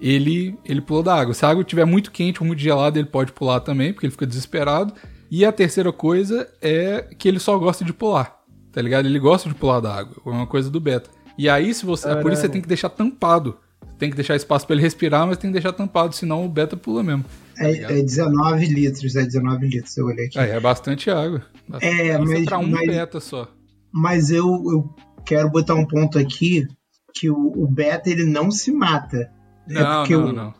ele 0.00 0.56
ele 0.64 0.80
pula 0.80 1.02
da 1.02 1.16
água. 1.16 1.34
Se 1.34 1.44
a 1.44 1.48
água 1.48 1.62
estiver 1.62 1.84
muito 1.84 2.12
quente 2.12 2.40
ou 2.40 2.46
muito 2.46 2.60
gelada, 2.60 2.96
ele 2.96 3.08
pode 3.08 3.32
pular 3.32 3.58
também, 3.58 3.92
porque 3.92 4.06
ele 4.06 4.12
fica 4.12 4.26
desesperado. 4.26 4.94
E 5.28 5.44
a 5.44 5.50
terceira 5.50 5.92
coisa 5.92 6.48
é 6.62 7.08
que 7.18 7.26
ele 7.26 7.40
só 7.40 7.58
gosta 7.58 7.84
de 7.84 7.92
pular, 7.92 8.35
tá 8.76 8.82
ligado? 8.82 9.06
Ele 9.06 9.18
gosta 9.18 9.48
de 9.48 9.54
pular 9.54 9.80
da 9.80 9.94
água, 9.94 10.14
é 10.26 10.28
uma 10.28 10.46
coisa 10.46 10.68
do 10.68 10.78
beta. 10.78 11.08
E 11.38 11.48
aí, 11.48 11.72
se 11.72 11.86
você. 11.86 12.02
Caralho. 12.02 12.20
É 12.20 12.22
por 12.22 12.30
isso 12.30 12.42
que 12.42 12.46
você 12.46 12.52
tem 12.52 12.60
que 12.60 12.68
deixar 12.68 12.90
tampado. 12.90 13.56
Tem 13.98 14.10
que 14.10 14.16
deixar 14.16 14.36
espaço 14.36 14.66
para 14.66 14.74
ele 14.74 14.82
respirar, 14.82 15.26
mas 15.26 15.38
tem 15.38 15.48
que 15.48 15.54
deixar 15.54 15.72
tampado, 15.72 16.14
senão 16.14 16.44
o 16.44 16.48
beta 16.48 16.76
pula 16.76 17.02
mesmo. 17.02 17.24
Tá 17.56 17.64
é, 17.64 18.00
é 18.00 18.02
19 18.02 18.66
litros, 18.66 19.16
é 19.16 19.24
19 19.24 19.66
litros, 19.66 19.96
eu 19.96 20.04
olhei 20.04 20.26
aqui. 20.26 20.38
É, 20.38 20.50
é 20.50 20.60
bastante 20.60 21.10
água. 21.10 21.42
Bastante. 21.66 22.00
É, 22.02 22.18
mas. 22.18 22.30
É 22.30 22.44
pra 22.44 22.58
um 22.58 22.68
mas, 22.68 22.86
beta 22.86 23.18
só. 23.18 23.48
Mas 23.90 24.30
eu, 24.30 24.44
eu 24.46 24.94
quero 25.24 25.48
botar 25.48 25.74
um 25.74 25.86
ponto 25.86 26.18
aqui 26.18 26.68
que 27.14 27.30
o, 27.30 27.52
o 27.56 27.66
beta 27.66 28.10
ele 28.10 28.24
não 28.24 28.50
se 28.50 28.70
mata. 28.70 29.30
É 29.70 29.72
não, 29.72 29.80
é 29.80 29.96
porque 29.96 30.16
não, 30.16 30.26
o, 30.26 30.32
não. 30.34 30.54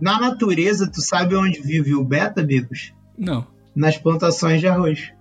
Na 0.00 0.18
natureza, 0.18 0.90
tu 0.90 1.02
sabe 1.02 1.34
onde 1.34 1.60
vive 1.60 1.94
o 1.94 2.02
beta, 2.02 2.42
Bigos? 2.42 2.94
Não. 3.18 3.46
Nas 3.76 3.98
plantações 3.98 4.60
de 4.60 4.66
arroz. 4.66 5.12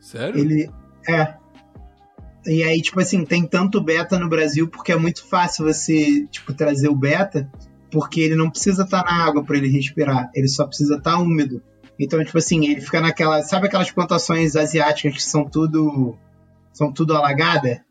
Sério? 0.00 0.40
Ele. 0.40 0.68
É. 1.08 1.40
E 2.46 2.62
aí, 2.62 2.82
tipo 2.82 3.00
assim, 3.00 3.24
tem 3.24 3.46
tanto 3.46 3.80
beta 3.80 4.18
no 4.18 4.28
Brasil 4.28 4.68
porque 4.68 4.92
é 4.92 4.96
muito 4.96 5.24
fácil 5.24 5.64
você, 5.64 6.26
tipo, 6.26 6.52
trazer 6.52 6.88
o 6.88 6.96
beta 6.96 7.50
porque 7.92 8.22
ele 8.22 8.34
não 8.34 8.50
precisa 8.50 8.82
estar 8.82 9.04
tá 9.04 9.10
na 9.12 9.24
água 9.24 9.44
para 9.44 9.56
ele 9.56 9.68
respirar, 9.68 10.30
ele 10.34 10.48
só 10.48 10.66
precisa 10.66 10.96
estar 10.96 11.12
tá 11.12 11.18
úmido. 11.18 11.62
Então, 12.00 12.24
tipo 12.24 12.38
assim, 12.38 12.66
ele 12.66 12.80
fica 12.80 13.00
naquela. 13.00 13.42
Sabe 13.42 13.66
aquelas 13.66 13.90
plantações 13.90 14.56
asiáticas 14.56 15.14
que 15.14 15.22
são 15.22 15.44
tudo. 15.44 16.16
são 16.72 16.90
tudo 16.90 17.14
alagada? 17.14 17.84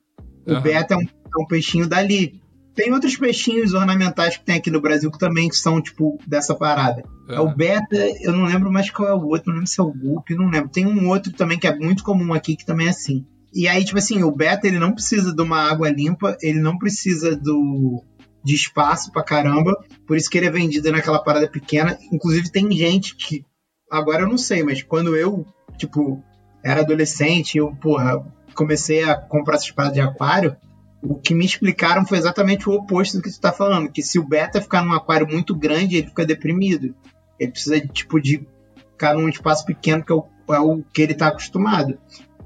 O 0.46 0.54
uhum. 0.54 0.62
beta 0.62 0.96
é 0.96 0.98
um, 0.98 1.02
é 1.02 1.42
um, 1.42 1.46
peixinho 1.46 1.88
dali. 1.88 2.42
Tem 2.74 2.92
outros 2.92 3.16
peixinhos 3.16 3.74
ornamentais 3.74 4.38
que 4.38 4.44
tem 4.44 4.56
aqui 4.56 4.72
no 4.72 4.82
Brasil 4.82 5.12
que 5.12 5.20
também 5.20 5.52
são, 5.52 5.80
tipo, 5.82 6.18
dessa 6.28 6.56
parada. 6.56 7.04
Uhum. 7.30 7.36
É 7.36 7.40
o 7.40 7.56
beta, 7.56 7.96
eu 8.22 8.34
não 8.34 8.46
lembro 8.46 8.72
mais 8.72 8.90
qual 8.90 9.08
é 9.08 9.14
o 9.14 9.28
outro, 9.28 9.50
não 9.50 9.56
lembro 9.56 9.68
se 9.68 9.80
é 9.80 9.84
o 9.84 9.94
Gup, 9.94 10.30
não 10.32 10.50
lembro. 10.50 10.70
Tem 10.70 10.86
um 10.86 11.08
outro 11.08 11.32
também 11.32 11.60
que 11.60 11.68
é 11.68 11.78
muito 11.78 12.04
comum 12.04 12.34
aqui 12.34 12.56
que 12.56 12.66
também 12.66 12.88
é 12.88 12.90
assim. 12.90 13.26
E 13.54 13.68
aí, 13.68 13.84
tipo 13.84 13.98
assim, 13.98 14.24
o 14.24 14.32
beta 14.32 14.68
ele 14.68 14.80
não 14.80 14.94
precisa 14.94 15.34
de 15.34 15.42
uma 15.42 15.70
água 15.70 15.90
limpa, 15.90 16.38
ele 16.42 16.60
não 16.60 16.78
precisa 16.78 17.36
do, 17.36 18.04
de 18.44 18.56
espaço 18.56 19.12
pra 19.12 19.24
caramba. 19.24 19.78
Por 20.08 20.16
isso 20.16 20.30
que 20.30 20.38
ele 20.38 20.48
é 20.48 20.52
vendido 20.52 20.92
naquela 20.92 21.24
parada 21.24 21.48
pequena. 21.50 21.98
Inclusive, 22.12 22.52
tem 22.52 22.72
gente 22.72 23.16
que 23.16 23.46
agora 23.90 24.24
eu 24.24 24.30
não 24.30 24.38
sei, 24.38 24.64
mas 24.64 24.82
quando 24.82 25.16
eu, 25.16 25.46
tipo, 25.78 26.24
era 26.64 26.82
adolescente, 26.82 27.58
eu, 27.58 27.76
porra, 27.76 28.26
comecei 28.54 29.04
a 29.04 29.16
comprar 29.16 29.56
essas 29.56 29.72
paradas 29.72 29.96
de 29.96 30.02
aquário, 30.02 30.56
o 31.02 31.16
que 31.16 31.34
me 31.34 31.46
explicaram 31.46 32.06
foi 32.06 32.18
exatamente 32.18 32.70
o 32.70 32.74
oposto 32.74 33.18
do 33.18 33.24
que 33.24 33.32
tu 33.32 33.40
tá 33.40 33.52
falando, 33.52 33.92
que 33.92 34.04
se 34.04 34.20
o 34.20 34.24
beta 34.24 34.62
ficar 34.62 34.84
num 34.84 34.94
aquário 34.94 35.28
muito 35.28 35.56
grande, 35.56 35.98
ele 35.98 36.08
fica 36.08 36.26
deprimido. 36.26 36.96
Ele 37.40 37.52
precisa, 37.52 37.80
tipo, 37.80 38.22
de 38.22 38.46
ficar 38.92 39.16
num 39.16 39.28
espaço 39.28 39.66
pequeno, 39.66 40.06
que 40.06 40.12
é 40.12 40.16
o, 40.16 40.26
é 40.50 40.60
o 40.60 40.84
que 40.94 41.02
ele 41.02 41.16
tá 41.16 41.28
acostumado. 41.28 41.98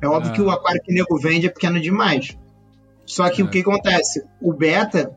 É 0.02 0.08
óbvio 0.08 0.34
que 0.34 0.42
o 0.42 0.50
ah. 0.50 0.56
aquário 0.56 0.82
que 0.84 0.92
o 0.92 0.96
nego 0.96 1.18
vende 1.18 1.48
é 1.48 1.50
pequeno 1.50 1.80
demais. 1.80 2.38
Só 3.06 3.30
que 3.30 3.42
é. 3.42 3.46
o 3.46 3.50
que 3.50 3.60
acontece? 3.60 4.24
O 4.42 4.54
beta, 4.54 5.16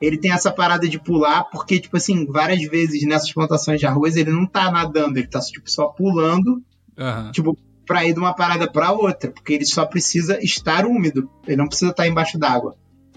ele 0.00 0.18
tem 0.18 0.32
essa 0.32 0.50
parada 0.50 0.88
de 0.88 0.98
pular, 0.98 1.44
porque, 1.44 1.80
tipo 1.80 1.96
assim, 1.96 2.26
várias 2.26 2.62
vezes 2.68 3.06
nessas 3.06 3.32
plantações 3.32 3.80
de 3.80 3.86
arroz, 3.86 4.16
ele 4.16 4.30
não 4.30 4.46
tá 4.46 4.70
nadando, 4.70 5.18
ele 5.18 5.26
tá, 5.26 5.40
tipo, 5.40 5.70
só 5.70 5.86
pulando, 5.86 6.62
uhum. 6.98 7.32
tipo, 7.32 7.58
pra 7.86 8.04
ir 8.04 8.14
de 8.14 8.20
uma 8.20 8.34
parada 8.34 8.70
pra 8.70 8.92
outra, 8.92 9.30
porque 9.30 9.52
ele 9.52 9.66
só 9.66 9.84
precisa 9.84 10.42
estar 10.42 10.86
úmido, 10.86 11.28
ele 11.46 11.56
não 11.56 11.68
precisa 11.68 11.90
estar 11.90 12.06
embaixo 12.06 12.38
d'água. 12.38 12.76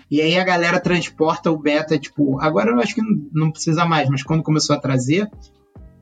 E 0.10 0.22
aí 0.22 0.38
a 0.38 0.44
galera 0.44 0.80
transporta 0.80 1.52
o 1.52 1.58
beta, 1.58 1.98
tipo, 1.98 2.40
agora 2.40 2.72
eu 2.72 2.80
acho 2.80 2.96
que 2.96 3.02
não 3.34 3.52
precisa 3.52 3.86
mais, 3.86 4.10
mas 4.10 4.24
quando 4.24 4.44
começou 4.44 4.76
a 4.76 4.80
trazer, 4.80 5.30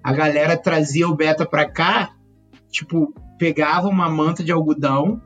a 0.03 0.13
galera 0.13 0.55
trazia 0.55 1.07
o 1.07 1.15
beta 1.15 1.45
pra 1.45 1.67
cá, 1.67 2.11
tipo, 2.75 3.13
pegava 3.37 3.87
uma 3.87 4.09
manta 4.09 4.43
de 4.43 4.51
algodão, 4.51 5.21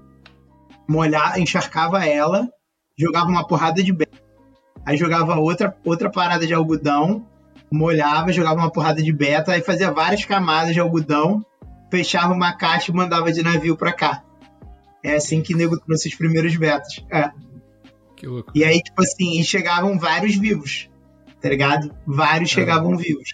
molhava, 0.87 1.39
encharcava 1.39 2.05
ela, 2.05 2.47
jogava 2.97 3.29
uma 3.29 3.45
porrada 3.45 3.81
de 3.83 3.91
beta, 3.91 4.17
aí 4.85 4.95
jogava 4.97 5.35
outra, 5.35 5.75
outra 5.83 6.09
parada 6.09 6.45
de 6.45 6.53
algodão, 6.53 7.27
molhava, 7.71 8.31
jogava 8.31 8.59
uma 8.59 8.71
porrada 8.71 9.01
de 9.01 9.11
beta, 9.11 9.53
aí 9.53 9.61
fazia 9.61 9.91
várias 9.91 10.25
camadas 10.25 10.73
de 10.73 10.79
algodão, 10.79 11.43
fechava 11.91 12.33
uma 12.33 12.53
caixa 12.53 12.91
e 12.91 12.95
mandava 12.95 13.31
de 13.31 13.41
navio 13.41 13.75
pra 13.75 13.93
cá. 13.93 14.23
É 15.03 15.15
assim 15.15 15.41
que 15.41 15.53
o 15.53 15.57
nego 15.57 15.79
trouxe 15.79 16.09
os 16.09 16.15
primeiros 16.15 16.55
betas. 16.55 17.03
É. 17.11 17.31
Que 18.15 18.27
louco. 18.27 18.51
E 18.53 18.63
aí, 18.63 18.81
tipo 18.81 19.01
assim, 19.01 19.41
chegavam 19.43 19.97
vários 19.97 20.35
vivos, 20.35 20.89
tá 21.41 21.49
ligado? 21.49 21.95
Vários 22.05 22.51
é. 22.51 22.53
chegavam 22.53 22.97
vivos. 22.97 23.29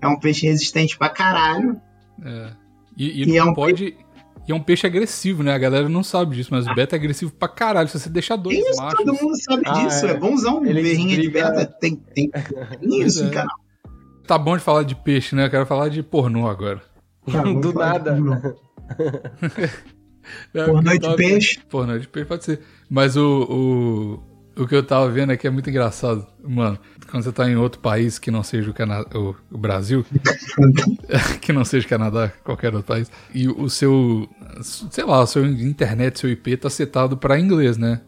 É 0.00 0.06
um 0.06 0.18
peixe 0.18 0.46
resistente 0.46 0.96
pra 0.96 1.08
caralho. 1.08 1.80
É. 2.24 2.61
E, 3.02 3.22
e, 3.22 3.22
e 3.22 3.26
não 3.26 3.36
é 3.36 3.44
um 3.44 3.54
pode. 3.54 3.90
Peixe... 3.90 4.06
E 4.46 4.52
é 4.52 4.54
um 4.54 4.60
peixe 4.60 4.86
agressivo, 4.86 5.42
né? 5.42 5.52
A 5.52 5.58
galera 5.58 5.88
não 5.88 6.02
sabe 6.02 6.36
disso, 6.36 6.50
mas 6.52 6.66
o 6.66 6.74
beta 6.74 6.96
é 6.96 6.98
agressivo 6.98 7.32
pra 7.32 7.48
caralho. 7.48 7.88
Se 7.88 7.98
você 7.98 8.08
deixar 8.08 8.36
dois 8.36 8.58
Isso, 8.58 8.80
machos... 8.80 8.98
todo 8.98 9.14
mundo 9.14 9.36
sabe 9.40 9.62
ah, 9.66 9.72
disso. 9.72 10.06
É, 10.06 10.10
é 10.10 10.16
bonzão. 10.16 10.64
Ele 10.66 10.82
berrinha 10.82 11.20
de 11.20 11.28
beta. 11.28 11.64
Tem, 11.64 11.94
tem 11.96 12.30
isso, 12.82 13.24
é. 13.24 13.30
canal. 13.30 13.56
Tá 14.26 14.36
bom 14.38 14.56
de 14.56 14.62
falar 14.62 14.82
de 14.82 14.96
peixe, 14.96 15.36
né? 15.36 15.46
Eu 15.46 15.50
quero 15.50 15.66
falar 15.66 15.88
de 15.88 16.02
pornô 16.02 16.48
agora. 16.48 16.82
Tá, 17.30 17.42
Do 17.42 17.72
nada. 17.72 18.18
pornô 20.52 20.90
de 20.98 21.16
peixe? 21.16 21.60
Pornô 21.68 21.98
de 21.98 22.08
peixe 22.08 22.28
pode 22.28 22.44
ser. 22.44 22.60
Mas 22.90 23.16
o, 23.16 23.42
o, 23.48 24.22
o 24.56 24.66
que 24.66 24.74
eu 24.74 24.82
tava 24.82 25.08
vendo 25.08 25.30
aqui 25.30 25.46
é 25.46 25.50
muito 25.50 25.68
engraçado. 25.70 26.26
Mano, 26.42 26.78
quando 27.10 27.22
você 27.22 27.32
tá 27.32 27.48
em 27.48 27.56
outro 27.56 27.80
país 27.80 28.18
que 28.18 28.30
não 28.30 28.42
seja 28.42 28.70
o, 28.70 28.74
Cana 28.74 29.04
o, 29.14 29.34
o 29.50 29.58
Brasil, 29.58 30.04
que 31.40 31.52
não 31.52 31.64
seja 31.64 31.86
o 31.86 31.88
Canadá, 31.88 32.32
qualquer 32.44 32.74
outro 32.74 32.94
país, 32.94 33.10
e 33.34 33.48
o 33.48 33.68
seu, 33.70 34.28
sei 34.62 35.04
lá, 35.04 35.20
o 35.20 35.26
seu 35.26 35.44
internet, 35.46 36.18
seu 36.18 36.30
IP 36.30 36.56
tá 36.56 36.70
setado 36.70 37.16
para 37.16 37.38
inglês, 37.38 37.76
né? 37.76 38.00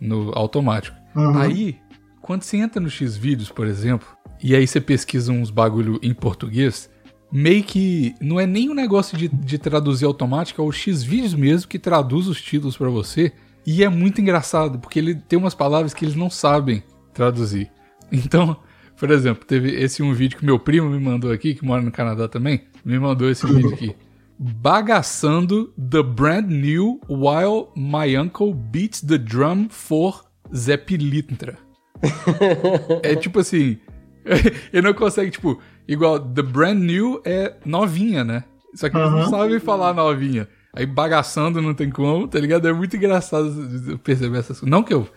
No 0.00 0.32
automático. 0.34 0.96
Uhum. 1.14 1.36
Aí, 1.36 1.78
quando 2.22 2.42
você 2.42 2.56
entra 2.56 2.80
no 2.80 2.88
X-Vídeos, 2.88 3.50
por 3.50 3.66
exemplo, 3.66 4.08
e 4.42 4.54
aí 4.54 4.66
você 4.66 4.80
pesquisa 4.80 5.32
uns 5.32 5.50
bagulho 5.50 5.98
em 6.02 6.14
português, 6.14 6.88
meio 7.30 7.62
que 7.62 8.14
não 8.20 8.40
é 8.40 8.46
nem 8.46 8.70
um 8.70 8.74
negócio 8.74 9.16
de, 9.16 9.28
de 9.28 9.58
traduzir 9.58 10.06
automático, 10.06 10.62
é 10.62 10.64
o 10.64 10.72
X-Vídeos 10.72 11.34
mesmo 11.34 11.68
que 11.68 11.78
traduz 11.78 12.26
os 12.26 12.40
títulos 12.40 12.76
para 12.76 12.88
você. 12.88 13.32
E 13.66 13.84
é 13.84 13.88
muito 13.88 14.20
engraçado, 14.20 14.78
porque 14.78 14.98
ele 14.98 15.14
tem 15.14 15.38
umas 15.38 15.54
palavras 15.54 15.92
que 15.92 16.04
eles 16.04 16.16
não 16.16 16.30
sabem 16.30 16.82
traduzir. 17.12 17.70
Então, 18.10 18.56
por 18.96 19.10
exemplo, 19.10 19.44
teve 19.44 19.70
esse 19.74 20.02
um 20.02 20.12
vídeo 20.12 20.38
que 20.38 20.44
meu 20.44 20.58
primo 20.58 20.90
me 20.90 20.98
mandou 20.98 21.32
aqui, 21.32 21.54
que 21.54 21.64
mora 21.64 21.82
no 21.82 21.90
Canadá 21.90 22.28
também, 22.28 22.62
me 22.84 22.98
mandou 22.98 23.30
esse 23.30 23.46
vídeo 23.46 23.72
aqui. 23.72 23.96
Bagaçando 24.38 25.72
the 25.78 26.02
brand 26.02 26.46
new 26.46 27.00
while 27.08 27.68
my 27.76 28.16
uncle 28.16 28.54
beats 28.54 29.00
the 29.00 29.18
drum 29.18 29.68
for 29.68 30.24
Zepilitra. 30.54 31.58
é 33.02 33.14
tipo 33.14 33.40
assim, 33.40 33.78
ele 34.72 34.82
não 34.82 34.94
consegue, 34.94 35.30
tipo, 35.30 35.60
igual 35.86 36.18
the 36.18 36.42
brand 36.42 36.78
new 36.78 37.20
é 37.24 37.54
novinha, 37.64 38.24
né? 38.24 38.44
Só 38.74 38.88
que 38.88 38.96
eles 38.96 39.10
não 39.10 39.28
sabem 39.28 39.58
falar 39.58 39.92
novinha. 39.92 40.48
Aí 40.72 40.86
bagaçando 40.86 41.60
não 41.60 41.74
tem 41.74 41.90
como, 41.90 42.28
tá 42.28 42.38
ligado? 42.38 42.68
É 42.68 42.72
muito 42.72 42.96
engraçado 42.96 43.98
perceber 44.04 44.38
essas 44.38 44.60
coisas. 44.60 44.70
Não 44.70 44.82
que 44.82 44.94
eu, 44.94 45.08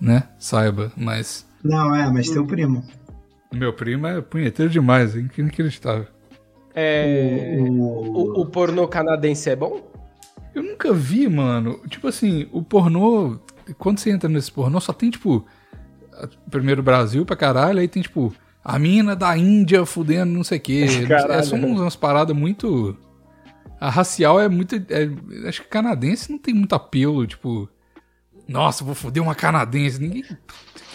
né, 0.00 0.24
saiba, 0.38 0.90
mas. 0.96 1.46
Não, 1.62 1.94
é, 1.94 2.10
mas 2.10 2.30
teu 2.30 2.46
primo. 2.46 2.82
Meu 3.52 3.72
primo 3.72 4.06
é 4.06 4.20
punheteiro 4.20 4.70
demais, 4.70 5.14
é 5.14 5.24
inacreditável. 5.36 6.06
É. 6.74 7.56
O, 7.60 7.72
o, 7.72 8.40
o 8.40 8.46
pornô 8.46 8.88
canadense 8.88 9.50
é 9.50 9.56
bom? 9.56 9.92
Eu 10.54 10.62
nunca 10.62 10.92
vi, 10.92 11.28
mano. 11.28 11.80
Tipo 11.88 12.08
assim, 12.08 12.48
o 12.52 12.62
pornô. 12.62 13.38
Quando 13.78 13.98
você 13.98 14.10
entra 14.10 14.28
nesse 14.28 14.50
pornô, 14.50 14.80
só 14.80 14.92
tem, 14.92 15.10
tipo. 15.10 15.44
Primeiro 16.50 16.82
Brasil 16.82 17.24
pra 17.24 17.36
caralho, 17.36 17.80
aí 17.80 17.88
tem, 17.88 18.02
tipo. 18.02 18.34
A 18.64 18.78
mina 18.78 19.16
da 19.16 19.36
Índia 19.36 19.84
fudendo 19.84 20.32
não 20.32 20.44
sei 20.44 20.58
o 20.58 20.60
quê. 20.60 20.86
É, 21.28 21.42
são 21.42 21.58
umas 21.58 21.96
paradas 21.96 22.36
muito 22.36 22.96
a 23.82 23.90
racial 23.90 24.40
é 24.40 24.48
muito. 24.48 24.76
É, 24.76 25.48
acho 25.48 25.62
que 25.62 25.68
canadense 25.68 26.30
não 26.30 26.38
tem 26.38 26.54
muito 26.54 26.72
apelo, 26.72 27.26
tipo. 27.26 27.68
Nossa, 28.46 28.84
vou 28.84 28.94
foder 28.94 29.20
uma 29.20 29.34
canadense. 29.34 30.00
Ninguém. 30.00 30.24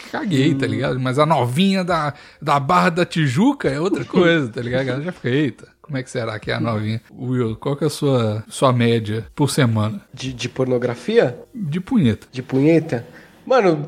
Caguei, 0.09 0.55
tá 0.55 0.65
hum. 0.65 0.69
ligado? 0.69 0.99
Mas 0.99 1.19
a 1.19 1.25
novinha 1.25 1.83
da, 1.83 2.13
da 2.41 2.57
Barra 2.57 2.89
da 2.89 3.05
Tijuca 3.05 3.67
é 3.67 3.77
outra 3.77 4.05
coisa, 4.05 4.47
tá 4.47 4.61
ligado? 4.61 4.81
A 4.81 4.85
galera 4.85 5.03
já 5.03 5.11
fica, 5.11 5.27
eita, 5.27 5.67
como 5.81 5.97
é 5.97 6.03
que 6.03 6.09
será 6.09 6.39
que 6.39 6.49
é 6.49 6.53
a 6.53 6.61
novinha? 6.61 7.01
Will, 7.11 7.57
qual 7.57 7.75
que 7.75 7.83
é 7.83 7.87
a 7.87 7.89
sua, 7.89 8.45
sua 8.47 8.71
média 8.71 9.27
por 9.35 9.49
semana? 9.49 9.99
De, 10.13 10.31
de 10.31 10.47
pornografia? 10.47 11.37
De 11.53 11.81
punheta. 11.81 12.25
De 12.31 12.41
punheta? 12.41 13.05
Mano, 13.45 13.85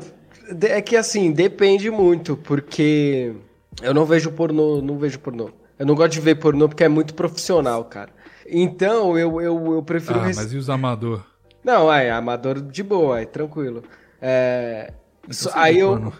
é 0.60 0.82
que 0.82 0.94
assim, 0.94 1.32
depende 1.32 1.90
muito, 1.90 2.36
porque 2.36 3.32
eu 3.80 3.94
não 3.94 4.04
vejo 4.04 4.30
pornô, 4.30 4.82
não 4.82 4.98
vejo 4.98 5.18
pornô. 5.18 5.48
Eu 5.78 5.86
não 5.86 5.94
gosto 5.94 6.12
de 6.12 6.20
ver 6.20 6.34
pornô 6.34 6.68
porque 6.68 6.84
é 6.84 6.88
muito 6.88 7.14
profissional, 7.14 7.82
cara. 7.86 8.19
Então, 8.50 9.16
eu, 9.16 9.40
eu, 9.40 9.74
eu 9.74 9.82
prefiro... 9.82 10.20
Ah, 10.20 10.30
mas 10.34 10.52
e 10.52 10.56
os 10.56 10.68
amador? 10.68 11.24
Não, 11.64 11.92
é, 11.92 12.10
amador 12.10 12.60
de 12.60 12.82
boa, 12.82 13.20
é 13.20 13.24
tranquilo. 13.24 13.82
É... 14.20 14.92
Então, 15.28 15.52
aí 15.54 15.78
eu... 15.78 15.90
Porno. 15.90 16.12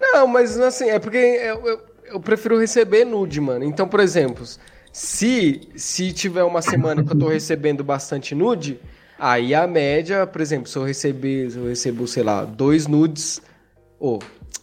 Não, 0.00 0.26
mas 0.26 0.58
assim, 0.58 0.90
é 0.90 0.98
porque 0.98 1.16
eu, 1.16 1.66
eu, 1.66 1.80
eu, 2.06 2.20
prefiro 2.20 2.58
receber 2.58 3.04
nude, 3.04 3.40
mano. 3.40 3.64
Então, 3.64 3.86
por 3.86 4.00
exemplo, 4.00 4.44
se, 4.92 5.68
se 5.76 6.12
tiver 6.12 6.42
uma 6.42 6.60
semana 6.60 7.04
que 7.04 7.12
eu 7.12 7.18
tô 7.18 7.28
recebendo 7.28 7.84
bastante 7.84 8.34
nude, 8.34 8.80
aí 9.16 9.54
a 9.54 9.64
média, 9.66 10.26
por 10.26 10.40
exemplo, 10.40 10.68
se 10.68 10.76
eu 10.76 10.84
receber, 10.84 11.52
se 11.52 11.56
eu 11.56 11.68
recebo, 11.68 12.08
sei 12.08 12.24
lá, 12.24 12.44
dois 12.44 12.88
nudes, 12.88 13.40
ou 13.98 14.20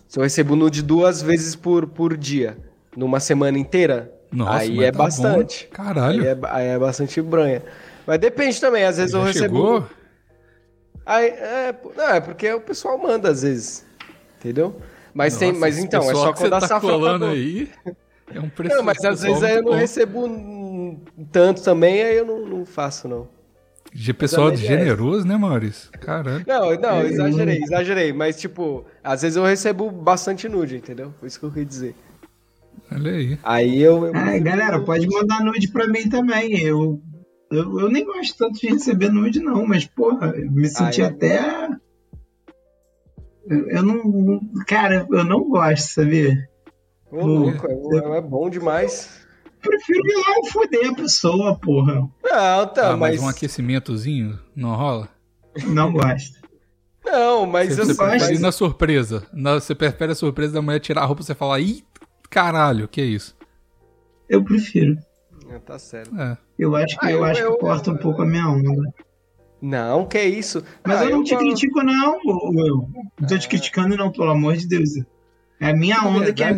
se 0.09 0.19
eu 0.19 0.23
recebo 0.23 0.57
nude 0.57 0.83
duas 0.83 1.21
vezes 1.21 1.55
por, 1.55 1.87
por 1.87 2.17
dia, 2.17 2.57
numa 2.97 3.21
semana 3.21 3.57
inteira, 3.57 4.13
nossa, 4.31 4.59
aí 4.59 4.83
é 4.83 4.91
tá 4.91 4.97
bastante. 4.97 5.67
Bom. 5.69 5.83
Caralho. 5.83 6.21
Aí 6.21 6.27
é, 6.27 6.37
aí 6.43 6.67
é, 6.67 6.79
bastante 6.79 7.21
branha. 7.21 7.63
Mas 8.05 8.19
depende 8.19 8.59
também, 8.59 8.83
às 8.83 8.97
vezes 8.97 9.11
Já 9.11 9.17
eu 9.17 9.23
recebo. 9.23 9.55
Chegou? 9.55 9.89
Aí, 11.05 11.27
é, 11.27 11.75
não, 11.95 12.09
é 12.09 12.19
porque 12.19 12.51
o 12.53 12.61
pessoal 12.61 12.97
manda 12.97 13.29
às 13.29 13.41
vezes. 13.41 13.85
Entendeu? 14.37 14.79
Mas 15.13 15.33
Nossa, 15.33 15.45
tem, 15.45 15.53
mas 15.53 15.77
então, 15.77 16.09
é 16.09 16.13
só 16.13 16.33
quando 16.33 16.53
a 16.53 16.59
tá 16.59 16.67
safra 16.67 16.89
colando 16.89 17.25
aí. 17.25 17.69
É 18.31 18.39
um 18.39 18.47
preço. 18.47 18.75
Não, 18.75 18.83
mas 18.83 19.03
às 19.03 19.23
vezes 19.23 19.41
aí 19.41 19.55
eu 19.55 19.63
não 19.63 19.71
bom. 19.71 19.77
recebo 19.77 21.01
tanto 21.31 21.63
também, 21.63 22.03
aí 22.03 22.15
eu 22.15 22.25
não, 22.27 22.45
não 22.45 22.63
faço 22.63 23.07
não. 23.07 23.27
De 23.91 24.13
pessoal 24.13 24.55
generoso, 24.55 25.25
né, 25.25 25.35
Maurício? 25.35 25.89
Caralho. 25.93 26.45
Não, 26.47 26.75
não, 26.75 27.01
exagerei, 27.01 27.57
exagerei. 27.57 28.13
Mas, 28.13 28.39
tipo, 28.39 28.85
às 29.03 29.23
vezes 29.23 29.35
eu 29.35 29.43
recebo 29.43 29.89
bastante 29.89 30.47
nude, 30.47 30.75
entendeu? 30.75 31.11
Foi 31.19 31.27
isso 31.27 31.39
que 31.39 31.45
eu 31.45 31.49
queria 31.49 31.65
dizer. 31.65 31.95
Olha 32.91 33.11
aí. 33.11 33.39
Aí 33.43 33.81
eu. 33.81 34.07
eu... 34.07 34.15
É, 34.15 34.39
galera, 34.39 34.79
pode 34.81 35.07
mandar 35.07 35.43
nude 35.43 35.71
pra 35.71 35.87
mim 35.87 36.09
também. 36.09 36.59
Eu, 36.59 37.01
eu, 37.51 37.79
eu 37.79 37.89
nem 37.89 38.05
gosto 38.05 38.37
tanto 38.37 38.59
de 38.59 38.67
receber 38.67 39.09
nude, 39.09 39.39
não, 39.39 39.65
mas, 39.65 39.85
porra, 39.85 40.33
eu 40.35 40.51
me 40.51 40.67
senti 40.67 41.01
até. 41.01 41.69
Eu, 43.47 43.67
eu, 43.69 43.83
não. 43.83 44.39
Cara, 44.67 45.07
eu 45.09 45.23
não 45.23 45.49
gosto, 45.49 45.93
sabia? 45.93 46.47
Ô, 47.11 47.25
louco, 47.25 47.67
é, 47.67 48.17
é 48.17 48.21
bom 48.21 48.49
demais. 48.49 49.19
Prefiro 49.61 50.07
ir 50.07 50.15
lá 50.15 50.35
e 50.43 50.49
foder 50.51 50.89
a 50.91 50.95
pessoa, 50.95 51.59
porra. 51.59 51.95
Não, 51.95 52.67
tá, 52.67 52.91
ah, 52.91 52.97
mas. 52.97 53.15
mas 53.15 53.21
um 53.21 53.27
aquecimentozinho 53.27 54.39
não 54.55 54.75
rola? 54.75 55.09
Não 55.65 55.91
gosto. 55.91 56.39
Não, 57.03 57.45
mas 57.45 57.73
você, 57.73 57.81
eu 57.81 57.85
você 57.87 57.95
prefere 57.95 58.39
na 58.39 58.51
surpresa. 58.51 59.23
Na, 59.33 59.55
você 59.55 59.73
prefere 59.73 60.11
a 60.11 60.15
surpresa 60.15 60.53
da 60.53 60.61
mulher 60.61 60.79
tirar 60.79 61.01
a 61.01 61.05
roupa 61.05 61.21
e 61.21 61.25
você 61.25 61.33
falar, 61.33 61.59
ih, 61.59 61.83
Caralho, 62.29 62.87
que 62.87 63.01
é 63.01 63.05
isso? 63.05 63.35
Eu 64.27 64.43
prefiro. 64.43 64.97
É, 65.49 65.57
tá 65.59 65.79
certo. 65.79 66.15
É. 66.19 66.37
Eu 66.57 66.75
acho 66.75 66.97
que, 66.99 67.05
ah, 67.05 67.11
eu, 67.11 67.17
eu, 67.17 67.23
acho 67.25 67.41
eu, 67.41 67.53
que 67.53 67.59
corta 67.59 67.91
um 67.91 67.97
pouco 67.97 68.21
a 68.21 68.25
minha 68.25 68.47
onda. 68.47 68.93
Não, 69.61 70.05
que 70.05 70.21
isso. 70.21 70.63
Mas 70.85 71.01
ah, 71.01 71.05
eu 71.05 71.17
não 71.17 71.23
te 71.23 71.35
critico, 71.35 71.81
não, 71.81 72.19
eu. 72.25 72.89
Não 73.19 73.27
tô 73.27 73.37
te 73.37 73.45
ah. 73.45 73.49
criticando, 73.49 73.97
não, 73.97 74.11
pelo 74.11 74.29
amor 74.29 74.55
de 74.55 74.67
Deus. 74.67 74.89
É 75.59 75.71
a 75.71 75.73
minha 75.75 76.01
onda 76.05 76.25
verdade, 76.25 76.33
que 76.33 76.43
é 76.43 76.51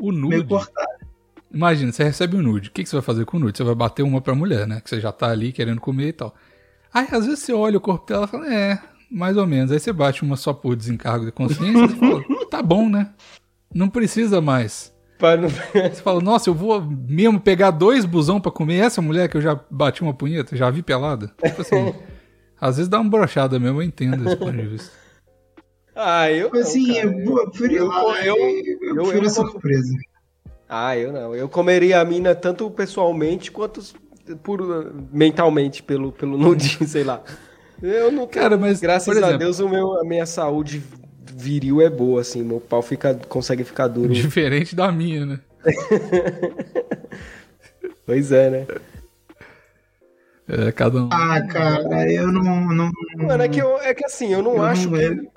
o 0.00 0.12
nude. 0.12 0.28
meio 0.28 0.46
cortada. 0.46 1.00
Imagina, 1.52 1.92
você 1.92 2.04
recebe 2.04 2.36
um 2.36 2.42
nude. 2.42 2.68
O 2.68 2.72
que, 2.72 2.82
que 2.82 2.88
você 2.88 2.96
vai 2.96 3.02
fazer 3.02 3.24
com 3.24 3.36
o 3.36 3.40
nude? 3.40 3.56
Você 3.56 3.64
vai 3.64 3.74
bater 3.74 4.02
uma 4.02 4.20
pra 4.20 4.34
mulher, 4.34 4.66
né? 4.66 4.80
Que 4.80 4.90
você 4.90 5.00
já 5.00 5.10
tá 5.10 5.30
ali 5.30 5.52
querendo 5.52 5.80
comer 5.80 6.08
e 6.08 6.12
tal. 6.12 6.34
Aí, 6.92 7.06
às 7.10 7.26
vezes, 7.26 7.40
você 7.40 7.52
olha 7.52 7.78
o 7.78 7.80
corpo 7.80 8.06
dela 8.06 8.26
e 8.26 8.28
fala, 8.28 8.54
é, 8.54 8.78
mais 9.10 9.36
ou 9.36 9.46
menos. 9.46 9.72
Aí 9.72 9.80
você 9.80 9.92
bate 9.92 10.22
uma 10.22 10.36
só 10.36 10.52
por 10.52 10.76
desencargo 10.76 11.24
de 11.24 11.32
consciência 11.32 11.84
e 11.86 11.98
fala, 11.98 12.22
tá 12.50 12.62
bom, 12.62 12.88
né? 12.88 13.12
Não 13.74 13.88
precisa 13.88 14.40
mais. 14.40 14.92
Você 15.20 16.02
fala, 16.02 16.20
nossa, 16.20 16.48
eu 16.48 16.54
vou 16.54 16.80
mesmo 16.80 17.38
pegar 17.38 17.70
dois 17.70 18.04
busão 18.04 18.40
para 18.40 18.50
comer 18.50 18.78
essa 18.78 19.02
mulher 19.02 19.28
que 19.28 19.36
eu 19.36 19.40
já 19.40 19.60
bati 19.70 20.02
uma 20.02 20.14
punheta, 20.14 20.56
já 20.56 20.70
vi 20.70 20.82
pelada. 20.82 21.30
Tipo 21.44 21.60
assim, 21.60 21.94
às 22.58 22.76
vezes 22.76 22.88
dá 22.88 22.98
uma 22.98 23.10
brochada 23.10 23.58
mesmo, 23.58 23.80
eu 23.80 23.86
entendo 23.86 24.26
esse 24.26 24.36
ponto 24.36 24.56
de 24.56 24.66
vista. 24.66 24.90
Ah, 25.94 26.30
eu 26.32 26.50
não, 26.50 26.60
assim, 26.60 26.94
cara, 26.94 27.06
eu, 27.06 27.36
eu, 27.36 27.50
prefiro, 27.50 27.74
eu, 27.74 27.92
eu, 27.92 28.36
eu, 28.80 28.96
eu, 28.96 29.22
eu, 29.22 29.30
surpresa. 29.30 29.94
Ah, 30.66 30.96
eu 30.96 31.12
não. 31.12 31.34
Eu 31.34 31.48
comeria 31.48 32.00
a 32.00 32.04
mina 32.04 32.34
tanto 32.34 32.70
pessoalmente 32.70 33.50
quanto 33.50 33.82
por, 34.42 34.60
mentalmente 35.12 35.82
pelo, 35.82 36.12
pelo 36.12 36.38
nudinho, 36.38 36.88
sei 36.88 37.04
lá. 37.04 37.22
Eu 37.82 38.12
não 38.12 38.26
Cara, 38.26 38.56
mas 38.56 38.80
graças 38.80 39.08
exemplo, 39.16 39.34
a 39.34 39.36
Deus 39.36 39.58
o 39.58 39.68
meu, 39.68 39.98
a 39.98 40.04
minha 40.04 40.26
saúde 40.26 40.82
viril 41.40 41.80
é 41.80 41.88
boa, 41.88 42.20
assim. 42.20 42.42
Meu 42.42 42.60
pau 42.60 42.82
fica, 42.82 43.14
consegue 43.28 43.64
ficar 43.64 43.88
duro. 43.88 44.12
Diferente 44.12 44.76
da 44.76 44.92
minha, 44.92 45.24
né? 45.24 45.40
pois 48.06 48.30
é, 48.30 48.50
né? 48.50 48.66
É, 50.48 50.72
cada 50.72 51.04
um. 51.04 51.08
Ah, 51.12 51.40
cara, 51.42 52.12
eu 52.12 52.32
não. 52.32 52.68
não 52.68 52.90
Mano, 53.16 53.42
é 53.42 53.48
que, 53.48 53.60
eu, 53.60 53.78
é 53.78 53.94
que 53.94 54.04
assim, 54.04 54.32
eu 54.32 54.42
não 54.42 54.56
eu 54.56 54.62
acho 54.62 54.90
não 54.90 54.98
que. 54.98 55.30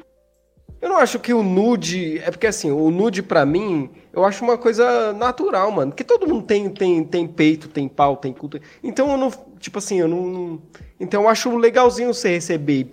Eu 0.81 0.89
não 0.89 0.97
acho 0.97 1.19
que 1.19 1.33
o 1.33 1.43
nude. 1.43 2.19
É 2.19 2.31
porque 2.31 2.47
assim, 2.47 2.71
o 2.71 2.89
nude 2.89 3.21
pra 3.21 3.45
mim, 3.45 3.89
eu 4.11 4.25
acho 4.25 4.43
uma 4.43 4.57
coisa 4.57 5.13
natural, 5.13 5.71
mano. 5.71 5.91
Porque 5.91 6.03
todo 6.03 6.27
mundo 6.27 6.43
tem, 6.43 6.69
tem, 6.69 7.03
tem 7.05 7.27
peito, 7.27 7.69
tem 7.69 7.87
pau, 7.87 8.17
tem 8.17 8.33
culto. 8.33 8.59
Então 8.83 9.11
eu 9.11 9.17
não. 9.17 9.31
Tipo 9.59 9.77
assim, 9.77 9.99
eu 9.99 10.07
não. 10.07 10.61
Então 10.99 11.23
eu 11.23 11.29
acho 11.29 11.55
legalzinho 11.55 12.13
você 12.13 12.29
receber 12.29 12.85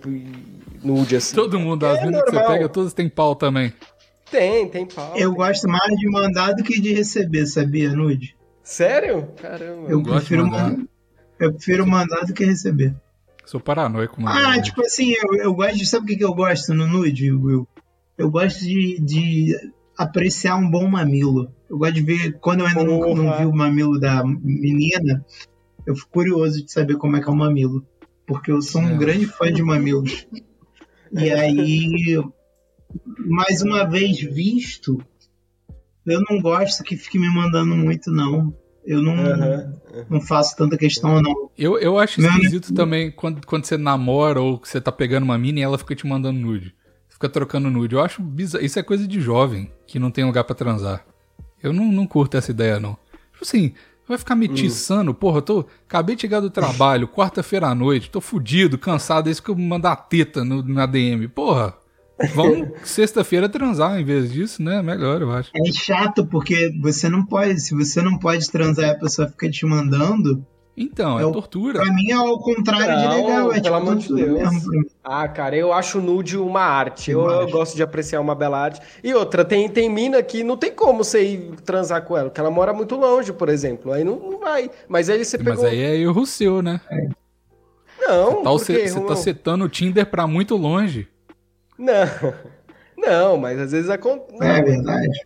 nude 0.83 1.15
assim. 1.15 1.35
Todo 1.35 1.59
mundo, 1.59 1.85
as 1.85 1.99
é 1.99 2.05
minas 2.05 2.23
que 2.23 2.31
você 2.31 2.43
pega, 2.43 2.69
todas 2.69 2.93
têm 2.93 3.09
pau 3.09 3.35
também. 3.35 3.73
Tem, 4.29 4.67
tem 4.69 4.85
pau. 4.85 5.13
Eu 5.15 5.29
tem 5.29 5.37
gosto 5.37 5.67
mais 5.67 5.95
de 5.97 6.09
mandar 6.09 6.53
do 6.53 6.63
que 6.63 6.79
de 6.79 6.93
receber, 6.93 7.45
sabia, 7.45 7.91
nude? 7.91 8.35
Sério? 8.63 9.27
Caramba. 9.41 9.89
Eu, 9.89 9.99
eu 9.99 10.03
prefiro 10.03 10.47
mandar. 10.47 10.77
Eu 11.39 11.53
prefiro 11.53 11.87
mandar 11.87 12.25
do 12.25 12.33
que 12.33 12.45
receber. 12.45 12.95
Sou 13.45 13.59
paranoico, 13.59 14.21
mano. 14.21 14.39
Ah, 14.39 14.61
tipo 14.61 14.81
assim, 14.81 15.13
eu, 15.13 15.35
eu 15.35 15.53
gosto 15.53 15.77
de. 15.77 15.85
Sabe 15.85 16.05
o 16.05 16.07
que, 16.07 16.15
que 16.15 16.23
eu 16.23 16.33
gosto 16.33 16.73
no 16.73 16.87
nude, 16.87 17.31
Will? 17.31 17.67
Eu 18.17 18.29
gosto 18.29 18.59
de, 18.59 18.99
de 19.01 19.55
apreciar 19.97 20.55
um 20.55 20.69
bom 20.69 20.87
mamilo. 20.87 21.51
Eu 21.69 21.77
gosto 21.77 21.95
de 21.95 22.01
ver. 22.01 22.39
Quando 22.39 22.61
eu 22.61 22.67
ainda 22.67 22.83
não, 22.83 23.15
não, 23.15 23.37
vi 23.37 23.45
o 23.45 23.53
mamilo 23.53 23.99
da 23.99 24.23
menina, 24.23 25.25
eu 25.85 25.95
fico 25.95 26.11
curioso 26.11 26.63
de 26.63 26.71
saber 26.71 26.95
como 26.95 27.17
é 27.17 27.21
que 27.21 27.27
é 27.27 27.31
o 27.31 27.35
mamilo. 27.35 27.85
Porque 28.25 28.51
eu 28.51 28.61
sou 28.61 28.79
um 28.79 28.95
é. 28.95 28.97
grande 28.97 29.25
fã 29.25 29.51
de 29.51 29.63
mamilos. 29.63 30.27
E 31.13 31.29
aí, 31.31 32.23
mais 33.19 33.61
uma 33.61 33.83
vez 33.89 34.19
visto, 34.21 35.03
eu 36.05 36.21
não 36.29 36.41
gosto 36.41 36.83
que 36.83 36.95
fique 36.95 37.19
me 37.19 37.29
mandando 37.29 37.75
muito, 37.75 38.11
não. 38.11 38.53
Eu 38.83 39.01
não, 39.01 39.13
uhum. 39.13 40.05
não 40.09 40.21
faço 40.21 40.55
tanta 40.55 40.75
questão, 40.75 41.21
não. 41.21 41.51
Eu, 41.55 41.77
eu 41.77 41.99
acho 41.99 42.19
Meu 42.19 42.31
esquisito 42.31 42.65
amigo... 42.65 42.75
também 42.75 43.11
quando, 43.11 43.45
quando 43.45 43.65
você 43.65 43.77
namora 43.77 44.41
ou 44.41 44.57
você 44.57 44.81
tá 44.81 44.91
pegando 44.91 45.23
uma 45.23 45.37
mina 45.37 45.59
e 45.59 45.61
ela 45.61 45.77
fica 45.77 45.95
te 45.95 46.07
mandando 46.07 46.39
nude. 46.39 46.73
Fica 47.07 47.29
trocando 47.29 47.69
nude. 47.69 47.93
Eu 47.93 48.01
acho 48.01 48.23
bizarro. 48.23 48.65
Isso 48.65 48.79
é 48.79 48.83
coisa 48.83 49.07
de 49.07 49.21
jovem 49.21 49.71
que 49.85 49.99
não 49.99 50.09
tem 50.09 50.25
lugar 50.25 50.43
para 50.43 50.55
transar. 50.55 51.05
Eu 51.61 51.71
não, 51.71 51.91
não 51.91 52.07
curto 52.07 52.37
essa 52.37 52.49
ideia, 52.49 52.79
não. 52.79 52.97
Tipo 53.33 53.43
assim, 53.43 53.73
vai 54.11 54.17
ficar 54.17 54.35
me 54.35 54.47
hum. 54.47 54.53
tiçando, 54.53 55.13
porra, 55.13 55.37
eu 55.37 55.41
tô. 55.41 55.65
Acabei 55.87 56.15
de 56.15 56.21
chegar 56.21 56.39
do 56.39 56.49
trabalho, 56.49 57.07
quarta-feira 57.09 57.67
à 57.67 57.75
noite, 57.75 58.09
tô 58.09 58.21
fudido, 58.21 58.77
cansado, 58.77 59.27
é 59.27 59.31
isso 59.31 59.43
que 59.43 59.49
eu 59.49 59.55
mandar 59.55 59.95
teta 59.95 60.43
no, 60.43 60.63
na 60.63 60.85
DM. 60.85 61.27
Porra, 61.27 61.75
vamos 62.33 62.69
sexta-feira 62.83 63.49
transar 63.49 63.99
em 63.99 64.03
vez 64.03 64.31
disso, 64.31 64.61
né? 64.61 64.81
Melhor, 64.81 65.21
eu 65.21 65.31
acho. 65.31 65.51
É 65.55 65.71
chato, 65.71 66.25
porque 66.25 66.71
você 66.81 67.09
não 67.09 67.25
pode, 67.25 67.59
se 67.59 67.73
você 67.73 68.01
não 68.01 68.17
pode 68.17 68.49
transar 68.49 68.85
e 68.85 68.91
a 68.91 68.99
pessoa 68.99 69.27
fica 69.27 69.49
te 69.49 69.65
mandando, 69.65 70.45
então, 70.75 71.19
é, 71.19 71.23
é 71.23 71.31
tortura. 71.31 71.79
Pra 71.79 71.93
mim 71.93 72.11
é 72.11 72.13
ao 72.13 72.39
contrário 72.39 72.87
não, 72.87 73.01
de 73.01 73.21
legal. 73.21 73.39
É 73.39 73.49
pelo 73.49 73.61
tipo 73.61 73.75
amor 73.75 73.95
de 73.97 74.13
Deus. 74.13 74.39
Mesmo. 74.39 74.85
Ah, 75.03 75.27
cara, 75.27 75.55
eu 75.55 75.73
acho 75.73 75.99
nude 75.99 76.37
uma 76.37 76.61
arte. 76.61 77.11
Eu, 77.11 77.29
eu, 77.29 77.49
gosto 77.49 77.75
de 77.75 77.83
apreciar 77.83 78.21
uma 78.21 78.33
bela 78.33 78.57
arte. 78.57 78.81
E 79.03 79.13
outra, 79.13 79.43
tem, 79.43 79.67
tem 79.67 79.89
mina 79.89 80.21
que 80.23 80.43
não 80.43 80.55
tem 80.55 80.71
como 80.71 81.03
você 81.03 81.23
ir 81.23 81.55
transar 81.65 82.03
com 82.03 82.17
ela, 82.17 82.29
porque 82.29 82.39
ela 82.39 82.51
mora 82.51 82.73
muito 82.73 82.95
longe, 82.95 83.33
por 83.33 83.49
exemplo. 83.49 83.91
Aí 83.91 84.03
não, 84.03 84.15
não 84.17 84.39
vai. 84.39 84.69
Mas 84.87 85.09
aí 85.09 85.23
você 85.23 85.37
pegou. 85.37 85.63
Mas 85.63 85.65
aí 85.65 85.81
é 85.81 85.95
erro 85.97 86.25
seu, 86.25 86.61
né? 86.61 86.79
É. 86.89 87.07
Não, 88.01 88.43
você 88.43 88.79
tá, 88.79 88.89
você 88.89 89.01
tá 89.01 89.15
setando 89.15 89.65
o 89.65 89.69
Tinder 89.69 90.05
pra 90.05 90.25
muito 90.25 90.55
longe. 90.55 91.07
Não. 91.77 92.05
Não, 92.97 93.35
mas 93.35 93.59
às 93.59 93.71
vezes 93.71 93.89
acontece. 93.89 94.43
É 94.43 94.61
verdade. 94.61 95.25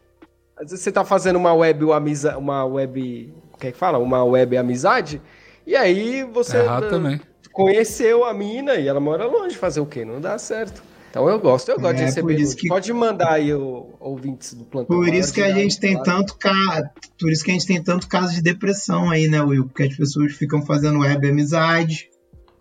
Às 0.56 0.72
vezes 0.72 0.80
você 0.80 0.92
tá 0.92 1.04
fazendo 1.04 1.36
uma 1.36 1.54
web, 1.54 1.84
uma, 1.84 2.00
uma 2.38 2.66
web. 2.66 3.34
O 3.56 3.58
que 3.58 3.68
é 3.68 3.72
que 3.72 3.78
fala? 3.78 3.98
Uma 3.98 4.24
web 4.24 4.58
amizade. 4.58 5.22
E 5.66 5.76
aí 5.76 6.24
você 6.26 6.58
Errado 6.58 6.90
também. 6.90 7.20
conheceu 7.54 8.26
a 8.26 8.34
mina 8.34 8.76
e 8.76 8.88
ela 8.88 9.00
mora 9.00 9.26
longe, 9.26 9.56
fazer 9.56 9.80
o 9.80 9.86
quê? 9.86 10.04
Não 10.04 10.20
dá 10.20 10.38
certo. 10.38 10.84
Então 11.10 11.30
eu 11.30 11.40
gosto, 11.40 11.70
eu 11.70 11.80
gosto 11.80 11.94
é, 11.96 12.00
de 12.00 12.04
receber. 12.04 12.56
Que... 12.56 12.68
Pode 12.68 12.92
mandar 12.92 13.32
aí 13.32 13.54
o 13.54 13.94
ouvintes 14.02 14.54
do 14.54 14.66
plantão. 14.66 14.98
Por 14.98 15.08
isso 15.08 15.34
que 15.34 15.42
a 15.42 15.54
gente 15.54 15.80
tem 15.80 16.02
tanto 16.04 16.38
ca... 16.38 16.92
por 17.18 17.32
isso 17.32 17.46
que 17.46 17.52
a 17.52 17.54
gente 17.54 17.66
tem 17.66 17.82
tanto 17.82 18.10
caso 18.10 18.36
de 18.36 18.42
depressão 18.42 19.10
aí, 19.10 19.30
né, 19.30 19.42
Will? 19.42 19.66
Porque 19.66 19.84
as 19.84 19.96
pessoas 19.96 20.34
ficam 20.34 20.62
fazendo 20.66 21.00
web 21.00 21.30
amizade, 21.30 22.10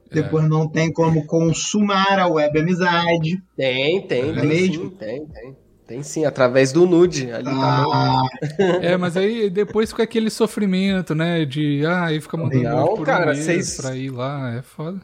é. 0.09 0.15
depois 0.15 0.49
não 0.49 0.69
tem 0.69 0.93
como 0.93 1.27
consumar 1.27 2.21
a 2.21 2.29
web 2.29 2.57
amizade. 2.61 3.43
Tem, 3.57 4.07
tem, 4.07 4.31
é 4.31 4.33
tem, 4.33 4.47
mesmo? 4.47 4.85
Sim, 4.85 4.91
tem, 4.91 5.27
tem. 5.27 5.64
Tem 5.87 6.03
sim, 6.03 6.25
através 6.25 6.73
do 6.73 6.87
nude. 6.87 7.31
Ali 7.31 7.49
ah. 7.49 8.23
tá 8.41 8.65
é, 8.81 8.97
mas 8.97 9.17
aí 9.17 9.51
depois 9.51 9.91
fica 9.91 10.03
aquele 10.03 10.31
sofrimento, 10.31 11.15
né? 11.15 11.45
De, 11.45 11.85
ah, 11.85 12.07
aí 12.07 12.21
fica 12.21 12.37
mandando 12.37 12.63
Não, 12.63 12.97
por 12.97 13.05
cara, 13.05 13.33
um 13.33 13.35
vocês... 13.35 13.77
pra 13.77 13.95
ir 13.95 14.11
lá, 14.11 14.55
é 14.55 14.63
foda. 14.63 15.01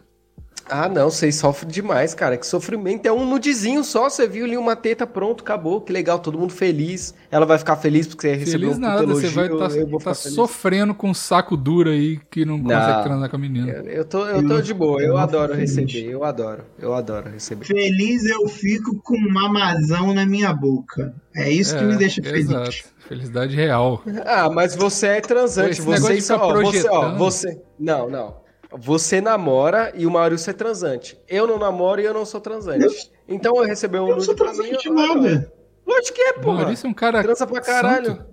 Ah, 0.70 0.88
não, 0.88 1.10
vocês 1.10 1.34
sofrem 1.34 1.70
demais, 1.70 2.14
cara. 2.14 2.36
Que 2.36 2.46
sofrimento. 2.46 3.04
É 3.06 3.12
um 3.12 3.28
nudezinho 3.28 3.82
só. 3.82 4.08
Você 4.08 4.28
viu 4.28 4.44
ali 4.44 4.56
uma 4.56 4.76
teta, 4.76 5.06
pronto, 5.06 5.42
acabou. 5.42 5.80
Que 5.80 5.92
legal, 5.92 6.18
todo 6.18 6.38
mundo 6.38 6.52
feliz. 6.52 7.12
Ela 7.30 7.44
vai 7.44 7.58
ficar 7.58 7.76
feliz 7.76 8.06
porque 8.06 8.28
você 8.28 8.34
recebeu 8.36 8.70
feliz 8.70 8.76
um 8.76 8.80
nada, 8.80 9.02
elogio, 9.02 9.28
Você 9.28 9.34
vai 9.34 9.46
estar 9.46 9.98
tá, 9.98 10.04
tá 10.04 10.14
sofrendo 10.14 10.94
com 10.94 11.10
um 11.10 11.14
saco 11.14 11.56
duro 11.56 11.90
aí 11.90 12.20
que 12.30 12.44
não, 12.44 12.56
não 12.56 12.64
consegue 12.64 13.02
transar 13.02 13.30
com 13.30 13.36
a 13.36 13.38
menina. 13.38 13.68
Eu, 13.68 13.84
eu, 13.84 14.04
tô, 14.04 14.26
eu 14.26 14.46
tô 14.46 14.60
de 14.60 14.72
boa. 14.72 15.00
Eu, 15.00 15.08
eu 15.08 15.16
adoro 15.18 15.54
receber. 15.54 16.04
Eu 16.04 16.24
adoro. 16.24 16.64
Eu 16.78 16.94
adoro 16.94 17.30
receber. 17.30 17.64
Feliz 17.64 18.24
eu 18.24 18.48
fico 18.48 19.00
com 19.02 19.16
um 19.16 19.32
mamazão 19.32 20.14
na 20.14 20.24
minha 20.24 20.52
boca. 20.52 21.14
É 21.34 21.50
isso 21.50 21.74
é, 21.74 21.78
que 21.78 21.84
me 21.84 21.96
deixa 21.96 22.22
feliz. 22.22 22.48
Exato. 22.48 23.00
Felicidade 23.08 23.56
real. 23.56 24.02
Ah, 24.24 24.48
mas 24.48 24.76
você 24.76 25.06
é 25.08 25.20
transante. 25.20 25.80
você, 25.80 26.20
só, 26.20 26.52
você, 26.62 26.88
ó, 26.88 27.16
você. 27.16 27.60
Não, 27.78 28.08
não. 28.08 28.36
Você 28.78 29.20
namora 29.20 29.92
e 29.94 30.06
o 30.06 30.10
Maurício 30.10 30.50
é 30.50 30.52
transante. 30.52 31.18
Eu 31.28 31.46
não 31.46 31.58
namoro 31.58 32.00
e 32.00 32.04
eu 32.04 32.14
não 32.14 32.24
sou 32.24 32.40
transante. 32.40 32.84
Eu, 32.84 32.92
então 33.28 33.56
eu 33.56 33.64
recebi 33.64 33.98
um 33.98 34.14
nude 34.14 34.34
pra 34.34 34.52
mim. 34.52 34.70
Eu, 34.84 34.94
nada. 34.94 35.52
Lógico 35.86 36.16
que 36.16 36.22
é, 36.22 36.32
pô. 36.34 36.52
Maurício 36.52 36.86
é 36.86 36.90
um 36.90 36.94
cara. 36.94 37.22
Transa 37.22 37.46
pra 37.46 37.60
caralho. 37.60 38.06
Santo. 38.06 38.26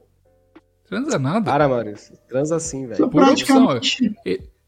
Transa 0.88 1.19
nada. 1.19 1.52
Para, 1.52 1.67
Maurício. 1.67 2.15
Transa 2.28 2.60
sim, 2.60 2.88
velho. 2.88 3.10
Por 3.10 3.23
opção. 3.23 3.80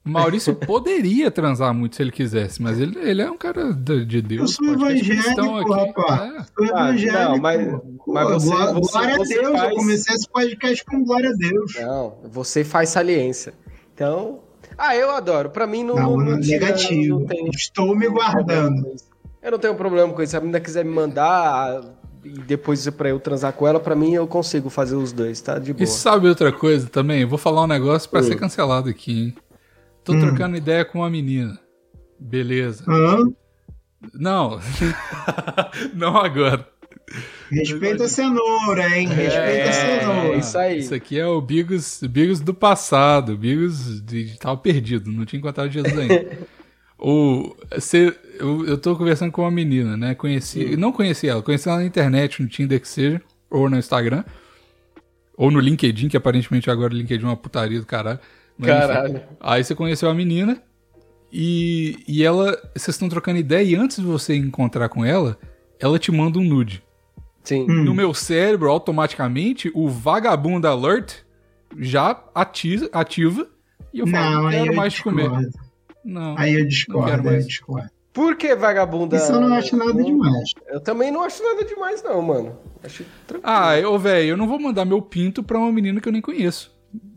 Maurício 0.03 0.55
poderia 0.55 1.29
transar 1.29 1.73
muito 1.73 1.95
se 1.95 2.01
ele 2.01 2.11
quisesse, 2.11 2.61
mas 2.61 2.79
ele, 2.79 2.97
ele 2.99 3.21
é 3.21 3.29
um 3.29 3.37
cara 3.37 3.71
de, 3.73 4.05
de 4.05 4.21
Deus. 4.21 4.57
Eu 4.57 4.65
sou 4.65 4.73
evangélico, 4.73 5.73
aqui. 5.73 5.73
rapaz. 5.73 6.33
É. 6.33 6.43
Sou 6.43 6.75
ah, 6.75 6.89
evangélico. 6.89 7.23
Não, 7.23 7.37
mas, 7.37 7.67
mas 8.07 8.29
você, 8.29 8.49
glória, 8.49 8.73
você, 8.73 8.91
glória 8.91 9.17
você 9.17 9.33
a 9.33 9.41
Deus. 9.41 9.51
Faz... 9.51 9.69
Eu 9.69 9.75
comecei 9.75 10.15
esse 10.15 10.29
podcast 10.29 10.85
com 10.85 11.03
glória 11.03 11.29
a 11.29 11.33
Deus. 11.33 11.75
Não, 11.75 12.17
você 12.31 12.63
faz 12.63 12.89
saliência. 12.89 13.53
Então, 13.93 14.41
ah, 14.79 14.95
eu 14.95 15.11
adoro. 15.11 15.49
Pra 15.49 15.67
mim 15.67 15.83
não. 15.83 15.95
Não, 15.95 16.17
não, 16.17 16.25
não 16.25 16.37
negativo. 16.37 17.19
Não 17.19 17.25
tem... 17.27 17.49
Estou 17.49 17.95
me 17.95 18.07
guardando. 18.07 18.95
Eu 19.41 19.51
não 19.51 19.59
tenho 19.59 19.75
problema 19.75 20.13
com 20.13 20.21
isso. 20.21 20.31
Se 20.31 20.37
a 20.37 20.39
menina 20.39 20.59
quiser 20.59 20.85
me 20.85 20.91
mandar 20.91 21.81
e 22.23 22.29
depois 22.29 22.89
pra 22.89 23.09
eu 23.09 23.19
transar 23.19 23.53
com 23.53 23.67
ela, 23.67 23.79
pra 23.79 23.95
mim 23.95 24.13
eu 24.13 24.27
consigo 24.27 24.69
fazer 24.69 24.95
os 24.95 25.11
dois, 25.11 25.39
tá? 25.41 25.59
De 25.59 25.73
boa. 25.73 25.83
E 25.83 25.87
sabe 25.87 26.27
outra 26.27 26.51
coisa 26.51 26.87
também? 26.87 27.21
Eu 27.21 27.27
vou 27.27 27.37
falar 27.37 27.63
um 27.63 27.67
negócio 27.67 28.09
pra 28.09 28.23
ser 28.23 28.35
cancelado 28.35 28.89
aqui, 28.89 29.25
hein? 29.25 29.35
Tô 30.03 30.13
hum. 30.13 30.19
trocando 30.19 30.57
ideia 30.57 30.83
com 30.85 30.99
uma 30.99 31.09
menina. 31.09 31.59
Beleza. 32.19 32.83
Hum? 32.87 33.33
Não. 34.13 34.59
não 35.93 36.17
agora. 36.17 36.67
Respeita 37.51 38.03
a 38.03 38.07
cenoura, 38.07 38.97
hein? 38.97 39.07
Respeita 39.07 39.39
é, 39.39 39.69
a 39.69 39.73
cenoura. 39.73 40.37
Isso 40.37 40.57
aí. 40.57 40.79
Isso 40.79 40.93
aqui 40.93 41.19
é 41.19 41.25
o 41.25 41.41
Bigos, 41.41 42.01
Bigos 42.03 42.39
do 42.39 42.53
passado. 42.53 43.37
Bigos 43.37 44.01
de, 44.01 44.37
tava 44.37 44.57
perdido, 44.57 45.11
não 45.11 45.25
tinha 45.25 45.39
encontrado 45.39 45.71
Jesus 45.71 45.97
ainda. 45.97 46.37
o, 46.97 47.55
cê, 47.79 48.15
eu, 48.39 48.65
eu 48.65 48.77
tô 48.77 48.95
conversando 48.95 49.31
com 49.31 49.41
uma 49.41 49.51
menina, 49.51 49.97
né? 49.97 50.13
Conheci, 50.15 50.77
não 50.77 50.91
conheci 50.91 51.27
ela, 51.27 51.41
conheci 51.41 51.67
ela 51.67 51.79
na 51.79 51.85
internet, 51.85 52.41
no 52.41 52.47
Tinder 52.47 52.79
que 52.79 52.87
seja, 52.87 53.21
ou 53.49 53.69
no 53.69 53.77
Instagram, 53.77 54.23
ou 55.35 55.49
no 55.49 55.59
LinkedIn, 55.59 56.07
que 56.07 56.17
aparentemente 56.17 56.69
agora 56.69 56.93
o 56.93 56.97
LinkedIn 56.97 57.23
é 57.23 57.27
uma 57.27 57.37
putaria 57.37 57.79
do 57.79 57.85
caralho. 57.85 58.19
Mas, 58.57 58.69
caralho. 58.69 59.17
Enfim, 59.17 59.25
aí 59.39 59.63
você 59.63 59.73
conheceu 59.73 60.09
a 60.09 60.13
menina 60.13 60.61
e, 61.31 61.97
e 62.07 62.23
ela, 62.23 62.51
vocês 62.75 62.95
estão 62.95 63.07
trocando 63.07 63.39
ideia 63.39 63.63
e 63.63 63.75
antes 63.75 63.97
de 63.97 64.03
você 64.03 64.35
encontrar 64.35 64.89
com 64.89 65.05
ela, 65.05 65.37
ela 65.79 65.97
te 65.97 66.11
manda 66.11 66.39
um 66.39 66.43
nude. 66.43 66.83
Sim. 67.43 67.65
Hum. 67.69 67.83
No 67.83 67.93
meu 67.93 68.13
cérebro, 68.13 68.69
automaticamente, 68.69 69.71
o 69.73 69.87
vagabundo 69.87 70.67
alert 70.67 71.17
já 71.77 72.21
ativa, 72.33 72.89
ativa 72.91 73.47
e 73.93 73.99
eu 73.99 74.07
falo, 74.07 74.35
não, 74.35 74.43
não 74.43 74.49
quero 74.49 74.75
mais 74.75 74.93
te 74.93 75.03
comer. 75.03 75.29
Não. 76.03 76.37
Aí 76.37 76.53
eu 76.53 76.65
discordo, 76.65 77.17
não 77.17 77.23
mais. 77.23 77.43
eu 77.43 77.47
discordo. 77.47 77.89
Por 78.11 78.35
que 78.35 78.55
vagabunda? 78.55 79.17
Isso 79.17 79.31
eu 79.31 79.39
não 79.39 79.53
acho 79.53 79.77
nada 79.77 80.03
demais. 80.03 80.53
Eu 80.67 80.81
também 80.81 81.11
não 81.11 81.23
acho 81.23 81.43
nada 81.43 81.63
demais, 81.63 82.03
não, 82.03 82.21
mano. 82.21 82.57
Acho 82.83 83.05
tranquilo. 83.27 83.53
Ah, 83.55 83.77
eu, 83.77 83.97
velho, 83.99 84.29
eu 84.29 84.37
não 84.37 84.47
vou 84.47 84.59
mandar 84.59 84.83
meu 84.83 85.01
pinto 85.01 85.43
pra 85.43 85.57
uma 85.57 85.71
menina 85.71 86.01
que 86.01 86.07
eu 86.07 86.13
nem 86.13 86.21
conheço. 86.21 86.71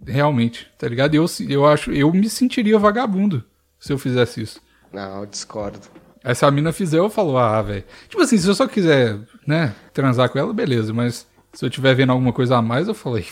Realmente, 0.07 0.71
tá 0.79 0.87
ligado? 0.87 1.15
Eu, 1.15 1.25
eu 1.49 1.67
acho, 1.67 1.91
eu 1.93 2.13
me 2.13 2.29
sentiria 2.29 2.79
vagabundo 2.79 3.45
se 3.81 3.93
eu 3.93 3.99
fizesse 3.99 4.43
isso. 4.43 4.61
Não, 4.93 5.21
eu 5.21 5.27
discordo. 5.27 5.81
Aí 6.23 6.35
se 6.35 6.45
a 6.45 6.51
mina 6.51 6.73
fizer, 6.73 6.99
eu 6.99 7.11
falo, 7.11 7.37
ah, 7.39 7.63
velho. 7.63 7.85
Tipo 8.09 8.23
assim, 8.23 8.37
se 8.37 8.47
eu 8.47 8.55
só 8.55 8.69
quiser, 8.69 9.19
né, 9.47 9.75
transar 9.93 10.29
com 10.31 10.39
ela, 10.39 10.53
beleza. 10.53 10.93
Mas 10.93 11.27
se 11.53 11.65
eu 11.65 11.71
tiver 11.71 11.95
vendo 11.95 12.11
alguma 12.11 12.33
coisa 12.33 12.57
a 12.57 12.63
mais, 12.63 12.89
eu 12.89 12.95
falei, 12.95 13.27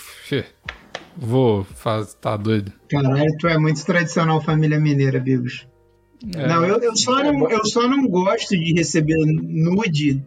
vou, 1.17 1.65
faz, 1.65 2.15
tá 2.15 2.37
doido. 2.37 2.73
Caralho, 2.89 3.37
tu 3.39 3.49
é 3.49 3.59
muito 3.59 3.85
tradicional 3.85 4.41
família 4.41 4.79
mineira, 4.79 5.19
Bigos. 5.19 5.67
É. 6.35 6.47
Não, 6.47 6.65
eu, 6.65 6.79
eu, 6.79 6.97
só 6.97 7.23
não, 7.23 7.51
eu 7.51 7.65
só 7.65 7.89
não 7.89 8.07
gosto 8.07 8.51
de 8.51 8.75
receber 8.75 9.17
nude 9.25 10.23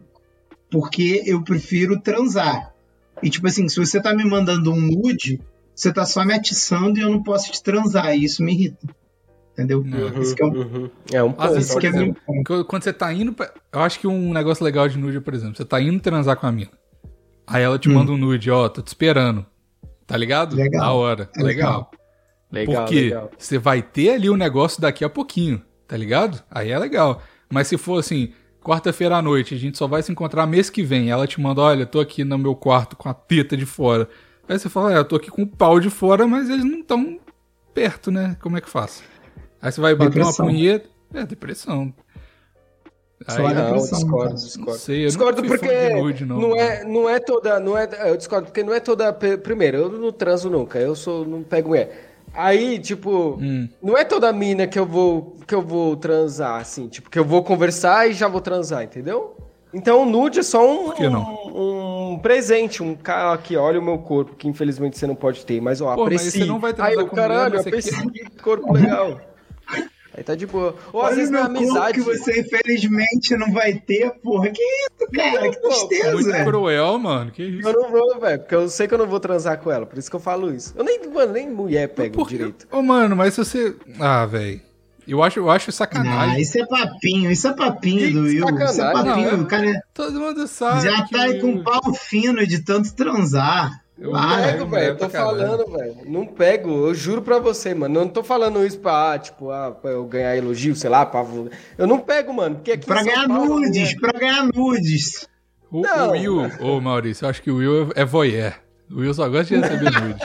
porque 0.70 1.22
eu 1.24 1.42
prefiro 1.42 2.00
transar. 2.00 2.74
E 3.22 3.30
tipo 3.30 3.46
assim, 3.46 3.68
se 3.68 3.76
você 3.76 4.02
tá 4.02 4.12
me 4.12 4.24
mandando 4.24 4.72
um 4.72 4.80
nude, 4.80 5.40
você 5.74 5.92
tá 5.92 6.04
só 6.04 6.24
me 6.24 6.34
atiçando 6.34 6.98
e 6.98 7.02
eu 7.02 7.10
não 7.10 7.22
posso 7.22 7.52
te 7.52 7.62
transar. 7.62 8.16
E 8.16 8.24
isso 8.24 8.42
me 8.42 8.52
irrita. 8.52 8.88
Entendeu? 9.54 9.78
Uhum, 9.78 10.20
isso 10.20 10.34
que 10.34 10.42
é 10.42 10.46
um, 10.46 10.50
uhum. 10.50 10.90
é 11.12 11.22
um 11.22 11.32
ponto. 11.32 11.54
Vezes, 11.54 11.76
exemplo, 11.76 12.20
é 12.28 12.64
quando 12.64 12.82
você 12.82 12.92
tá 12.92 13.12
indo. 13.12 13.32
Pra... 13.32 13.52
Eu 13.72 13.80
acho 13.80 14.00
que 14.00 14.06
um 14.06 14.32
negócio 14.32 14.64
legal 14.64 14.88
de 14.88 14.98
nude, 14.98 15.20
por 15.20 15.32
exemplo, 15.32 15.56
você 15.56 15.64
tá 15.64 15.80
indo 15.80 16.00
transar 16.00 16.36
com 16.36 16.46
a 16.46 16.52
mina. 16.52 16.72
Aí 17.46 17.62
ela 17.62 17.78
te 17.78 17.88
hum. 17.88 17.94
manda 17.94 18.10
um 18.10 18.16
nude, 18.16 18.50
ó, 18.50 18.68
tô 18.68 18.82
te 18.82 18.88
esperando. 18.88 19.46
Tá 20.08 20.16
ligado? 20.16 20.56
Legal. 20.56 20.80
Da 20.80 20.92
hora. 20.92 21.30
É 21.36 21.42
legal. 21.42 21.90
legal. 22.50 22.82
Porque 22.82 23.00
legal. 23.00 23.30
você 23.38 23.56
vai 23.56 23.80
ter 23.80 24.10
ali 24.10 24.28
o 24.28 24.34
um 24.34 24.36
negócio 24.36 24.82
daqui 24.82 25.04
a 25.04 25.08
pouquinho, 25.08 25.62
tá 25.86 25.96
ligado? 25.96 26.42
Aí 26.50 26.72
é 26.72 26.78
legal. 26.78 27.22
Mas 27.48 27.68
se 27.68 27.78
for 27.78 28.00
assim, 28.00 28.32
quarta-feira 28.60 29.16
à 29.16 29.22
noite, 29.22 29.54
a 29.54 29.58
gente 29.58 29.78
só 29.78 29.86
vai 29.86 30.02
se 30.02 30.10
encontrar 30.10 30.46
mês 30.48 30.68
que 30.68 30.82
vem. 30.82 31.10
Ela 31.10 31.28
te 31.28 31.40
manda, 31.40 31.60
olha, 31.60 31.86
tô 31.86 32.00
aqui 32.00 32.24
no 32.24 32.36
meu 32.36 32.56
quarto 32.56 32.96
com 32.96 33.08
a 33.08 33.14
teta 33.14 33.56
de 33.56 33.64
fora. 33.64 34.08
Aí 34.48 34.58
você 34.58 34.68
fala, 34.68 34.92
é, 34.92 34.98
eu 34.98 35.04
tô 35.04 35.14
aqui 35.14 35.30
com 35.30 35.42
o 35.42 35.46
pau 35.46 35.78
de 35.78 35.88
fora, 35.88 36.26
mas 36.26 36.50
eles 36.50 36.64
não 36.64 36.80
estão 36.80 37.20
perto, 37.72 38.10
né? 38.10 38.36
Como 38.40 38.56
é 38.56 38.60
que 38.60 38.68
faço? 38.68 39.02
Aí 39.64 39.72
você 39.72 39.80
vai 39.80 39.94
bater 39.94 40.10
depressão. 40.10 40.44
uma 40.44 40.52
punheta. 40.52 40.88
É, 41.14 41.24
depressão. 41.24 41.94
Aí, 43.26 43.54
não, 43.54 43.64
depressão, 43.64 43.98
discordo, 43.98 44.34
discordo. 44.34 44.70
Não 44.70 44.78
sei, 44.78 45.06
discordo 45.06 45.42
porque 45.42 45.88
nude, 45.94 46.26
não, 46.26 46.38
não, 46.38 46.56
é, 46.56 46.84
não 46.84 47.08
é 47.08 47.18
toda. 47.18 47.58
Não 47.58 47.78
é, 47.78 47.88
eu 48.10 48.16
discordo 48.18 48.48
porque 48.48 48.62
não 48.62 48.74
é 48.74 48.80
toda. 48.80 49.10
Primeiro, 49.10 49.78
eu 49.78 49.88
não 49.88 50.12
transo 50.12 50.50
nunca, 50.50 50.78
eu 50.78 50.94
sou, 50.94 51.24
não 51.24 51.42
pego 51.42 51.70
mulher. 51.70 52.10
Aí, 52.34 52.78
tipo, 52.78 53.38
hum. 53.40 53.66
não 53.82 53.96
é 53.96 54.04
toda 54.04 54.30
mina 54.34 54.66
que 54.66 54.78
eu 54.78 54.84
vou 54.84 55.38
que 55.46 55.54
eu 55.54 55.62
vou 55.62 55.96
transar, 55.96 56.60
assim, 56.60 56.86
tipo, 56.86 57.08
que 57.08 57.18
eu 57.18 57.24
vou 57.24 57.42
conversar 57.42 58.10
e 58.10 58.12
já 58.12 58.28
vou 58.28 58.42
transar, 58.42 58.82
entendeu? 58.82 59.34
Então 59.72 60.02
o 60.02 60.04
nude 60.04 60.40
é 60.40 60.42
só 60.42 60.62
um, 60.62 60.92
um, 60.92 62.12
um, 62.12 62.18
presente, 62.18 62.82
um 62.82 62.94
cara 62.94 63.32
aqui, 63.32 63.56
olha 63.56 63.80
o 63.80 63.82
meu 63.82 63.96
corpo, 63.96 64.36
que 64.36 64.46
infelizmente 64.46 64.98
você 64.98 65.06
não 65.06 65.14
pode 65.14 65.46
ter, 65.46 65.58
mas 65.60 65.80
ó, 65.80 65.94
Pô, 65.94 66.02
aprecie. 66.02 66.26
Mas 66.26 66.34
você 66.34 66.44
não 66.44 66.58
vai 66.58 66.74
transar 66.74 66.98
Ai, 66.98 67.04
com 67.06 67.16
caralho, 67.16 67.60
aprecie 67.60 68.10
que 68.10 68.42
corpo 68.42 68.70
legal. 68.70 69.18
Aí 70.16 70.22
tá 70.22 70.34
de 70.36 70.46
boa. 70.46 70.76
Ou 70.92 71.02
às 71.02 71.16
vezes 71.16 71.30
na 71.30 71.46
amizade. 71.46 71.94
que 71.94 72.00
você 72.00 72.40
infelizmente 72.40 73.36
não 73.36 73.52
vai 73.52 73.74
ter, 73.74 74.12
porra. 74.22 74.48
Que 74.50 74.62
isso, 74.62 75.10
cara? 75.12 75.50
Que 75.50 75.60
tristeza. 75.60 76.12
Muito 76.12 76.44
cruel, 76.44 76.98
mano. 76.98 77.30
Que 77.32 77.42
isso. 77.42 77.68
Eu 77.68 77.72
não 77.72 77.90
vou, 77.90 78.20
velho. 78.20 78.38
Porque 78.38 78.54
eu 78.54 78.68
sei 78.68 78.86
que 78.86 78.94
eu 78.94 78.98
não 78.98 79.08
vou 79.08 79.18
transar 79.18 79.58
com 79.58 79.72
ela. 79.72 79.84
Por 79.84 79.98
isso 79.98 80.08
que 80.08 80.14
eu 80.14 80.20
falo 80.20 80.54
isso. 80.54 80.72
Eu 80.76 80.84
nem, 80.84 81.00
mano, 81.08 81.32
nem 81.32 81.50
mulher 81.50 81.88
pego 81.88 82.24
direito. 82.26 82.66
Ô, 82.70 82.80
mano, 82.80 83.16
mas 83.16 83.34
se 83.34 83.44
você. 83.44 83.74
Ah, 83.98 84.24
velho. 84.24 84.60
Eu 85.06 85.22
acho, 85.22 85.38
eu 85.38 85.50
acho 85.50 85.70
sacanagem. 85.70 86.36
Ah, 86.36 86.40
isso 86.40 86.58
é 86.58 86.66
papinho, 86.66 87.30
isso 87.30 87.46
é 87.46 87.52
papinho 87.52 88.12
do 88.12 88.20
Will. 88.22 88.46
Isso 88.64 88.80
é 88.80 88.92
papinho, 88.92 89.36
não, 89.36 89.44
é, 89.44 89.46
cara. 89.46 89.82
Todo 89.92 90.18
mundo 90.18 90.46
sabe. 90.46 90.84
Já 90.84 91.06
tá 91.06 91.24
aí 91.24 91.40
com 91.40 91.62
pau 91.62 91.92
fino 91.92 92.46
de 92.46 92.60
tanto 92.60 92.94
transar. 92.94 93.83
Eu 94.04 94.12
não 94.12 94.36
pego, 94.36 94.66
velho. 94.66 94.96
Tô 94.98 95.08
falando, 95.08 95.66
velho. 95.72 95.96
Não 96.04 96.26
pego. 96.26 96.88
Eu 96.88 96.94
juro 96.94 97.22
pra 97.22 97.38
você, 97.38 97.74
mano. 97.74 97.94
Não 98.00 98.06
tô 98.06 98.22
falando 98.22 98.64
isso 98.64 98.78
pra, 98.78 99.14
ah, 99.14 99.18
tipo, 99.18 99.50
ah, 99.50 99.70
pra 99.70 99.92
eu 99.92 100.04
ganhar 100.04 100.36
elogio, 100.36 100.76
sei 100.76 100.90
lá, 100.90 101.06
pra... 101.06 101.24
Eu 101.78 101.86
não 101.86 101.98
pego, 101.98 102.32
mano. 102.32 102.56
Porque 102.56 102.72
aqui 102.72 102.86
pra 102.86 103.02
ganhar 103.02 103.26
Paulo, 103.26 103.60
nudes, 103.60 103.94
né? 103.94 104.00
pra 104.00 104.18
ganhar 104.18 104.46
nudes. 104.54 105.26
O, 105.70 105.80
não, 105.80 106.08
o 106.08 106.12
Will, 106.12 106.50
ô 106.60 106.80
Maurício, 106.80 107.24
eu 107.24 107.30
acho 107.30 107.42
que 107.42 107.50
o 107.50 107.56
Will 107.56 107.90
é 107.96 108.04
voyeur. 108.04 108.52
O 108.90 109.00
Will 109.00 109.14
só 109.14 109.28
gosta 109.28 109.54
de 109.54 109.60
receber 109.60 109.90
nude. 110.00 110.20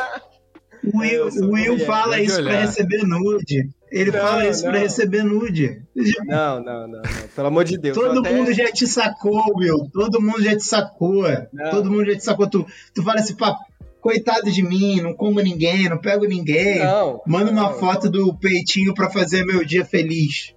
o 0.94 0.98
Will, 1.00 1.28
o 1.28 1.52
Will 1.54 1.80
fala 1.86 2.20
isso 2.20 2.44
pra 2.44 2.60
receber 2.60 3.04
nude. 3.04 3.70
Ele 3.92 4.12
não, 4.12 4.20
fala 4.20 4.48
isso 4.48 4.64
não. 4.64 4.72
pra 4.72 4.80
receber 4.82 5.24
nude. 5.24 5.82
Não, 6.26 6.64
não, 6.64 6.88
não, 6.88 6.88
não, 6.88 7.02
Pelo 7.36 7.48
amor 7.48 7.64
de 7.64 7.78
Deus. 7.78 7.98
Todo 7.98 8.20
até... 8.20 8.34
mundo 8.34 8.54
já 8.54 8.72
te 8.72 8.86
sacou, 8.86 9.42
Will. 9.56 9.90
Todo 9.92 10.22
mundo 10.22 10.44
já 10.44 10.56
te 10.56 10.64
sacou. 10.64 11.24
Não. 11.52 11.72
Todo 11.72 11.90
mundo 11.90 12.06
já 12.12 12.18
te 12.18 12.24
sacou. 12.24 12.48
Tu, 12.48 12.66
tu 12.94 13.02
fala 13.02 13.20
assim, 13.20 13.36
pá, 13.36 13.58
coitado 14.02 14.52
de 14.52 14.62
mim, 14.64 15.02
não 15.02 15.14
como 15.14 15.42
ninguém, 15.42 15.90
não 15.90 15.98
pego 15.98 16.26
ninguém. 16.26 16.80
Não, 16.80 17.22
Manda 17.26 17.52
uma 17.52 17.74
foto 17.74 18.10
do 18.10 18.34
peitinho 18.38 18.94
pra 18.94 19.10
fazer 19.10 19.46
meu 19.46 19.64
dia 19.64 19.86
feliz. 19.86 20.54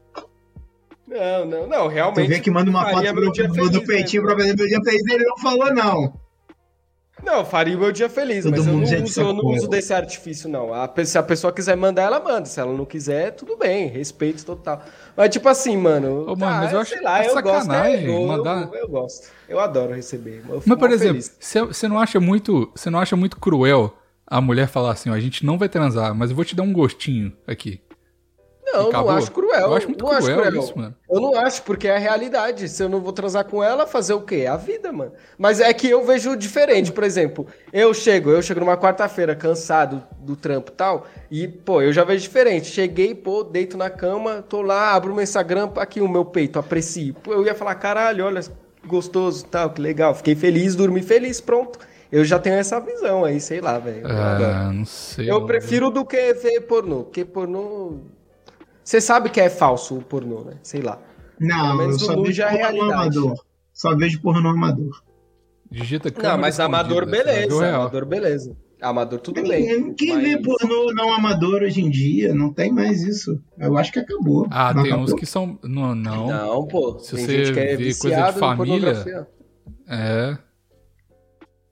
Não, 1.06 1.44
não, 1.44 1.66
não, 1.66 1.88
realmente. 1.88 2.26
Tu 2.26 2.28
vê 2.28 2.40
que 2.40 2.50
manda 2.50 2.70
uma 2.70 2.88
foto 2.88 3.12
do, 3.12 3.70
do 3.70 3.84
peitinho 3.84 4.22
né? 4.22 4.28
pra 4.28 4.38
fazer 4.38 4.56
meu 4.56 4.66
dia 4.66 4.80
feliz, 4.82 5.02
ele 5.06 5.24
não 5.24 5.36
falou, 5.36 5.74
não. 5.74 6.21
Não, 7.22 7.44
faria 7.44 7.76
o 7.76 7.80
meu 7.80 7.92
dia 7.92 8.08
feliz, 8.08 8.44
Todo 8.44 8.56
mas 8.56 8.66
eu 8.66 8.72
não, 8.72 8.82
uso, 8.82 9.20
eu 9.20 9.32
não 9.32 9.44
uso 9.46 9.68
desse 9.68 9.94
artifício, 9.94 10.48
não. 10.48 10.74
A, 10.74 10.90
se 11.04 11.16
a 11.16 11.22
pessoa 11.22 11.52
quiser 11.52 11.76
mandar, 11.76 12.02
ela 12.02 12.18
manda. 12.18 12.46
Se 12.46 12.58
ela 12.58 12.72
não 12.72 12.84
quiser, 12.84 13.30
tudo 13.32 13.56
bem, 13.56 13.88
respeito 13.88 14.44
total. 14.44 14.82
Mas 15.16 15.30
tipo 15.30 15.48
assim, 15.48 15.76
mano. 15.76 16.24
Ô, 16.28 16.36
mano, 16.36 16.56
mas 16.56 16.72
eu 16.72 16.80
acho 16.80 16.90
sei 16.90 17.00
lá, 17.00 17.24
eu 17.24 17.32
sacanagem 17.32 18.06
gosto, 18.06 18.10
é, 18.10 18.16
eu, 18.16 18.26
mandar... 18.26 18.62
Eu, 18.62 18.74
eu, 18.74 18.88
gosto. 18.88 19.28
Eu 19.48 19.60
adoro 19.60 19.94
receber. 19.94 20.42
mas, 20.66 20.78
por 20.78 20.90
exemplo, 20.90 21.22
você 21.40 21.88
não 21.88 21.98
acha 21.98 22.18
muito. 22.18 22.70
Você 22.74 22.90
não 22.90 22.98
acha 22.98 23.14
muito 23.14 23.36
cruel 23.38 23.96
a 24.26 24.40
mulher 24.40 24.66
falar 24.66 24.92
assim, 24.92 25.10
ó, 25.10 25.12
a 25.12 25.20
gente 25.20 25.44
não 25.44 25.58
vai 25.58 25.68
transar, 25.68 26.14
mas 26.14 26.30
eu 26.30 26.36
vou 26.36 26.44
te 26.44 26.56
dar 26.56 26.62
um 26.62 26.72
gostinho 26.72 27.32
aqui. 27.46 27.80
Não, 28.72 28.90
não 28.90 29.10
acho 29.10 29.30
cruel. 29.30 29.60
Eu 29.60 29.74
acho 29.74 29.86
muito 29.86 30.04
não 30.04 30.10
cruel, 30.10 30.24
acho 30.24 30.34
cruel 30.34 30.62
isso, 30.62 30.78
mano. 30.78 30.94
Eu 31.10 31.20
não 31.20 31.36
acho, 31.36 31.62
porque 31.62 31.88
é 31.88 31.96
a 31.96 31.98
realidade. 31.98 32.68
Se 32.68 32.82
eu 32.82 32.88
não 32.88 33.00
vou 33.00 33.12
transar 33.12 33.44
com 33.44 33.62
ela, 33.62 33.86
fazer 33.86 34.14
o 34.14 34.20
quê? 34.20 34.42
É 34.44 34.48
a 34.48 34.56
vida, 34.56 34.92
mano. 34.92 35.12
Mas 35.36 35.60
é 35.60 35.72
que 35.72 35.88
eu 35.88 36.04
vejo 36.04 36.36
diferente, 36.36 36.90
por 36.90 37.04
exemplo. 37.04 37.46
Eu 37.72 37.92
chego, 37.92 38.30
eu 38.30 38.42
chego 38.42 38.60
numa 38.60 38.76
quarta-feira 38.76 39.34
cansado 39.34 40.02
do 40.18 40.36
trampo 40.36 40.70
e 40.70 40.74
tal, 40.74 41.06
e, 41.30 41.48
pô, 41.48 41.82
eu 41.82 41.92
já 41.92 42.04
vejo 42.04 42.22
diferente. 42.22 42.68
Cheguei, 42.68 43.14
pô, 43.14 43.42
deito 43.42 43.76
na 43.76 43.90
cama, 43.90 44.44
tô 44.48 44.62
lá, 44.62 44.92
abro 44.94 45.12
o 45.12 45.14
meu 45.14 45.24
Instagram, 45.24 45.70
aqui 45.76 46.00
o 46.00 46.08
meu 46.08 46.24
peito, 46.24 46.58
aprecio. 46.58 47.14
Pô, 47.14 47.32
eu 47.32 47.44
ia 47.44 47.54
falar, 47.54 47.74
caralho, 47.74 48.24
olha, 48.24 48.40
gostoso 48.86 49.44
tal, 49.46 49.70
que 49.70 49.80
legal. 49.80 50.14
Fiquei 50.14 50.34
feliz, 50.34 50.74
dormi 50.74 51.02
feliz, 51.02 51.40
pronto. 51.40 51.78
Eu 52.10 52.24
já 52.26 52.38
tenho 52.38 52.56
essa 52.56 52.78
visão 52.78 53.24
aí, 53.24 53.40
sei 53.40 53.62
lá, 53.62 53.78
velho. 53.78 54.06
Ah, 54.06 54.70
não 54.70 54.84
sei. 54.84 55.30
Eu 55.30 55.46
prefiro 55.46 55.90
do 55.90 56.04
que 56.04 56.34
ver 56.34 56.60
pornô, 56.62 57.04
porque 57.04 57.24
pornô 57.24 58.00
você 58.84 59.00
sabe 59.00 59.30
que 59.30 59.40
é 59.40 59.48
falso 59.48 59.96
o 59.96 60.02
pornô, 60.02 60.44
né? 60.44 60.54
Sei 60.62 60.80
lá. 60.80 60.98
Não, 61.38 61.80
eu 61.82 61.98
só 61.98 62.20
vejo 62.20 62.42
é 62.42 62.58
pornô 62.58 62.92
amador. 62.92 63.44
Só 63.72 63.96
vejo 63.96 64.20
pornô 64.20 64.48
amador. 64.50 65.02
Digita 65.70 66.12
Não, 66.22 66.38
mas 66.38 66.60
amador 66.60 67.06
beleza, 67.06 67.74
amador 67.74 68.04
beleza. 68.04 68.56
Amador 68.80 69.20
tudo 69.20 69.40
quem, 69.40 69.48
bem. 69.48 69.94
Quem 69.94 70.14
mas... 70.14 70.22
vê 70.22 70.42
pornô 70.42 70.92
não 70.92 71.12
amador 71.12 71.62
hoje 71.62 71.80
em 71.80 71.88
dia, 71.88 72.34
não 72.34 72.52
tem 72.52 72.72
mais 72.72 73.02
isso. 73.02 73.40
Eu 73.56 73.78
acho 73.78 73.92
que 73.92 74.00
acabou. 74.00 74.46
Ah, 74.50 74.74
não 74.74 74.82
tem 74.82 74.92
acabou. 74.92 75.14
uns 75.14 75.18
que 75.18 75.24
são. 75.24 75.58
Não, 75.62 75.94
não. 75.94 76.26
Não, 76.26 76.66
pô. 76.66 76.98
Se 76.98 77.14
tem 77.14 77.24
você 77.24 77.60
é 77.60 77.76
vê 77.76 77.94
coisa 77.94 78.32
de 78.32 78.38
família. 78.38 79.28
É. 79.88 80.36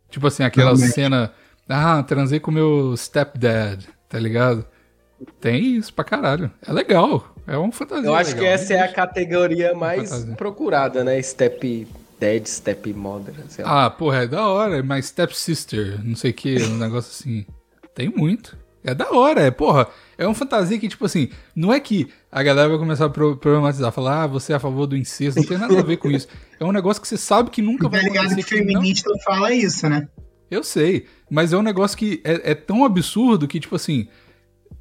Tipo 0.08 0.28
assim, 0.28 0.44
aquela 0.44 0.76
cena. 0.76 1.32
Ah, 1.68 2.02
transei 2.02 2.40
com 2.40 2.50
meu 2.50 2.96
stepdad, 2.96 3.88
tá 4.08 4.18
ligado? 4.18 4.64
Tem 5.40 5.76
isso 5.76 5.92
pra 5.92 6.04
caralho. 6.04 6.50
É 6.66 6.72
legal. 6.72 7.34
É 7.46 7.56
uma 7.56 7.72
fantasia. 7.72 8.06
Eu 8.06 8.14
acho 8.14 8.30
legal. 8.30 8.44
que 8.44 8.50
essa 8.50 8.74
é 8.74 8.80
a 8.80 8.92
categoria 8.92 9.74
mais 9.74 10.24
procurada, 10.36 11.02
né? 11.02 11.20
Step 11.20 11.86
Dead 12.20 12.46
Stepmother. 12.46 13.34
Ah, 13.64 13.88
porra, 13.88 14.24
é 14.24 14.26
da 14.26 14.46
hora, 14.46 14.82
mas 14.82 15.06
Stepsister, 15.06 15.98
não 16.04 16.14
sei 16.14 16.30
o 16.30 16.34
que, 16.34 16.62
um 16.62 16.76
negócio 16.76 17.10
assim. 17.10 17.46
Tem 17.94 18.08
muito. 18.08 18.56
É 18.84 18.94
da 18.94 19.10
hora, 19.10 19.42
é, 19.42 19.50
porra. 19.50 19.88
É 20.16 20.26
uma 20.26 20.34
fantasia 20.34 20.78
que, 20.78 20.88
tipo 20.88 21.04
assim, 21.04 21.30
não 21.54 21.72
é 21.72 21.80
que 21.80 22.08
a 22.30 22.42
galera 22.42 22.68
vai 22.68 22.78
começar 22.78 23.06
a 23.06 23.10
problematizar, 23.10 23.90
falar, 23.90 24.22
ah, 24.22 24.26
você 24.26 24.52
é 24.52 24.56
a 24.56 24.60
favor 24.60 24.86
do 24.86 24.96
incesto, 24.96 25.40
não 25.40 25.46
tem 25.46 25.58
nada 25.58 25.78
a 25.78 25.82
ver 25.82 25.96
com 25.96 26.10
isso. 26.10 26.28
É 26.58 26.64
um 26.64 26.72
negócio 26.72 27.00
que 27.00 27.08
você 27.08 27.16
sabe 27.16 27.50
que 27.50 27.62
nunca 27.62 27.88
vai 27.88 28.00
tá 28.00 28.06
ligado 28.06 28.26
acontecer. 28.26 28.48
que 28.48 28.58
feminista 28.58 29.10
não... 29.10 29.18
fala 29.20 29.52
isso, 29.52 29.88
né? 29.88 30.08
Eu 30.50 30.64
sei, 30.64 31.06
mas 31.30 31.52
é 31.52 31.56
um 31.56 31.62
negócio 31.62 31.96
que 31.96 32.20
é, 32.24 32.50
é 32.50 32.54
tão 32.54 32.84
absurdo 32.84 33.46
que, 33.46 33.60
tipo 33.60 33.76
assim, 33.76 34.08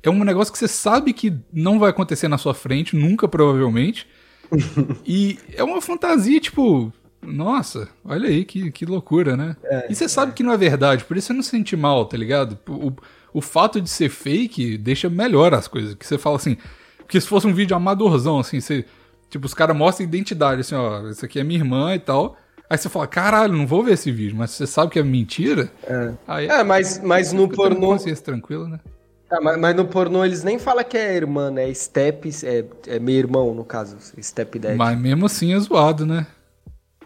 é 0.04 0.10
um 0.10 0.24
negócio 0.24 0.52
que 0.52 0.60
você 0.60 0.68
sabe 0.68 1.14
que 1.14 1.34
não 1.52 1.80
vai 1.80 1.90
acontecer 1.90 2.28
na 2.28 2.38
sua 2.38 2.54
frente, 2.54 2.96
nunca 2.96 3.28
provavelmente. 3.28 4.08
e 5.06 5.38
é 5.54 5.64
uma 5.64 5.82
fantasia, 5.82 6.40
tipo, 6.40 6.92
nossa, 7.22 7.90
olha 8.04 8.30
aí 8.30 8.46
que, 8.46 8.72
que 8.72 8.86
loucura, 8.86 9.36
né? 9.36 9.56
É, 9.64 9.88
e 9.90 9.96
você 9.96 10.08
sabe 10.08 10.34
que 10.34 10.44
não 10.44 10.54
é 10.54 10.58
verdade, 10.58 11.04
por 11.04 11.18
isso 11.18 11.28
você 11.28 11.34
não 11.34 11.44
se 11.44 11.50
sente 11.50 11.76
mal, 11.76 12.06
tá 12.06 12.18
ligado? 12.18 12.58
O, 12.68 12.94
o 13.34 13.42
fato 13.42 13.82
de 13.82 13.90
ser 13.90 14.10
fake 14.10 14.78
deixa 14.78 15.10
melhor 15.10 15.54
as 15.54 15.68
coisas. 15.68 15.94
Que 15.96 16.06
você 16.06 16.18
fala 16.18 16.38
assim. 16.38 16.58
Porque 16.98 17.20
se 17.20 17.28
fosse 17.28 17.48
um 17.48 17.54
vídeo 17.54 17.76
amadorzão, 17.76 18.40
assim, 18.40 18.60
você. 18.60 18.86
Tipo, 19.30 19.46
os 19.46 19.54
caras 19.54 19.78
mostram 19.78 20.08
identidade, 20.08 20.62
assim, 20.62 20.76
ó, 20.76 21.08
isso 21.08 21.24
aqui 21.24 21.40
é 21.40 21.44
minha 21.44 21.60
irmã 21.60 21.94
e 21.94 22.00
tal. 22.00 22.36
Aí 22.68 22.78
você 22.78 22.90
fala, 22.90 23.08
caralho, 23.08 23.54
não 23.54 23.66
vou 23.66 23.84
ver 23.84 23.94
esse 23.94 24.12
vídeo, 24.12 24.36
mas 24.36 24.52
você 24.52 24.66
sabe 24.66 24.92
que 24.92 25.00
é 25.00 25.04
mentira. 25.04 25.72
É, 25.84 26.14
aí, 26.28 26.48
é 26.48 26.64
mas, 26.64 27.00
mas 27.04 27.32
no 27.34 27.48
pornô. 27.48 27.96
tranquila, 28.24 28.68
né? 28.68 28.80
Ah, 29.30 29.40
mas, 29.42 29.60
mas, 29.60 29.76
no 29.76 29.86
pornô 29.86 30.26
eles 30.26 30.44
nem 30.44 30.58
falam 30.58 30.84
que 30.84 30.98
é 30.98 31.16
irmã, 31.16 31.52
né? 31.52 31.72
Step, 31.74 32.30
é, 32.44 32.66
é 32.88 33.00
meu 33.00 33.16
irmão, 33.16 33.54
no 33.54 33.64
caso. 33.64 33.98
Step 34.22 34.58
Dad. 34.58 34.76
Mas 34.76 35.00
mesmo 35.00 35.26
assim 35.26 35.54
é 35.54 35.60
zoado, 35.60 36.06
né? 36.06 36.26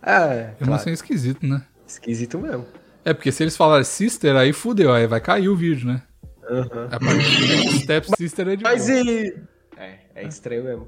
É. 0.02 0.46
Mesmo 0.46 0.58
claro. 0.60 0.74
assim 0.76 0.90
é 0.90 0.94
esquisito, 0.94 1.46
né? 1.46 1.64
Esquisito 1.86 2.40
mesmo. 2.40 2.66
É, 3.06 3.14
porque 3.14 3.32
se 3.32 3.44
eles 3.44 3.58
falarem 3.58 3.84
sister, 3.84 4.36
aí 4.36 4.54
fudeu, 4.54 4.94
aí 4.94 5.06
vai 5.06 5.20
cair 5.20 5.50
o 5.50 5.56
vídeo, 5.56 5.88
né? 5.88 6.02
Uhum. 6.50 6.88
A 6.92 7.00
parte 7.00 7.80
Step 7.82 8.08
Sister 8.18 8.48
é 8.50 8.56
de 8.56 8.64
Mas 8.64 8.88
boa. 8.88 9.00
e. 9.00 9.36
É, 9.78 10.00
é 10.16 10.28
estranho 10.28 10.64
mesmo. 10.64 10.88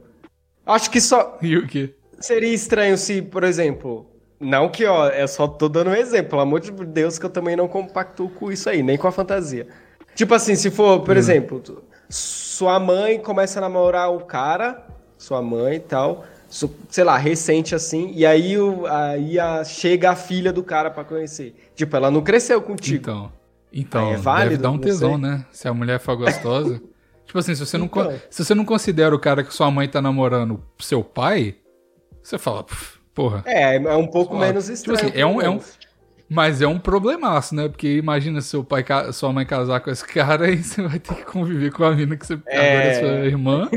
Acho 0.66 0.90
que 0.90 1.02
só. 1.02 1.38
E 1.42 1.58
o 1.58 1.68
quê? 1.68 1.94
Seria 2.20 2.54
estranho 2.54 2.98
se, 2.98 3.22
por 3.22 3.44
exemplo. 3.44 4.10
Não 4.40 4.70
que, 4.70 4.86
ó, 4.86 5.08
eu 5.10 5.28
só 5.28 5.48
tô 5.48 5.70
dando 5.70 5.92
um 5.92 5.96
exemplo, 5.96 6.32
pelo 6.32 6.42
amor 6.42 6.60
de 6.60 6.72
Deus, 6.72 7.18
que 7.18 7.26
eu 7.26 7.30
também 7.30 7.56
não 7.56 7.68
compactuo 7.68 8.30
com 8.30 8.52
isso 8.52 8.70
aí, 8.70 8.84
nem 8.84 8.98
com 8.98 9.08
a 9.08 9.12
fantasia. 9.12 9.68
Tipo 10.16 10.34
assim, 10.34 10.56
se 10.56 10.72
for, 10.72 11.02
por 11.02 11.16
hum. 11.16 11.20
exemplo, 11.20 11.62
sua 12.10 12.80
mãe 12.80 13.20
começa 13.20 13.60
a 13.60 13.62
namorar 13.62 14.12
o 14.12 14.22
cara, 14.22 14.88
sua 15.18 15.42
mãe 15.42 15.76
e 15.76 15.80
tal, 15.80 16.26
sei 16.90 17.04
lá, 17.04 17.18
recente 17.18 17.76
assim, 17.76 18.12
e 18.16 18.26
aí, 18.26 18.56
aí 18.90 19.40
a, 19.40 19.64
chega 19.64 20.12
a 20.12 20.16
filha 20.16 20.54
do 20.54 20.64
cara 20.64 20.90
para 20.90 21.04
conhecer. 21.04 21.54
Tipo, 21.76 21.98
ela 21.98 22.10
não 22.10 22.22
cresceu 22.22 22.62
contigo. 22.62 22.98
Então. 22.98 23.32
Então, 23.78 24.14
é 24.14 24.16
válido, 24.16 24.52
deve 24.52 24.62
dar 24.62 24.72
um 24.72 24.78
tesão, 24.78 25.18
né? 25.18 25.46
Se 25.52 25.68
a 25.68 25.74
mulher 25.74 26.00
for 26.00 26.16
gostosa. 26.16 26.82
tipo 27.28 27.38
assim, 27.38 27.54
se 27.54 27.66
você, 27.66 27.78
não, 27.78 27.88
então. 27.88 28.14
se 28.30 28.46
você 28.46 28.56
não 28.56 28.64
considera 28.64 29.14
o 29.14 29.20
cara 29.20 29.44
que 29.44 29.54
sua 29.54 29.70
mãe 29.70 29.86
tá 29.86 30.02
namorando 30.02 30.64
seu 30.80 31.04
pai, 31.04 31.56
você 32.24 32.38
fala, 32.38 32.66
porra. 33.14 33.44
É, 33.46 33.76
é 33.76 33.96
um 33.96 34.08
pouco 34.08 34.38
menos 34.38 34.70
estranho. 34.70 34.98
Tipo 34.98 35.10
assim, 35.10 35.20
é 35.20 35.26
um, 35.26 35.42
é 35.42 35.50
um, 35.50 35.60
mas 36.28 36.62
é 36.62 36.68
um 36.68 36.80
problemaço, 36.80 37.54
né? 37.54 37.68
Porque 37.70 37.98
imagina 37.98 38.42
seu 38.42 38.64
pai, 38.64 38.84
sua 39.14 39.32
mãe 39.32 39.46
casar 39.46 39.80
com 39.80 39.92
esse 39.92 40.06
cara 40.10 40.50
e 40.50 40.64
você 40.64 40.82
vai 40.82 41.00
ter 41.00 41.16
que 41.16 41.26
conviver 41.26 41.72
com 41.72 41.84
a 41.84 41.92
mina 41.92 42.16
que 42.18 42.26
você 42.26 42.40
é... 42.48 42.58
agora 42.58 42.84
é 42.84 43.00
sua 43.00 43.26
irmã 43.26 43.70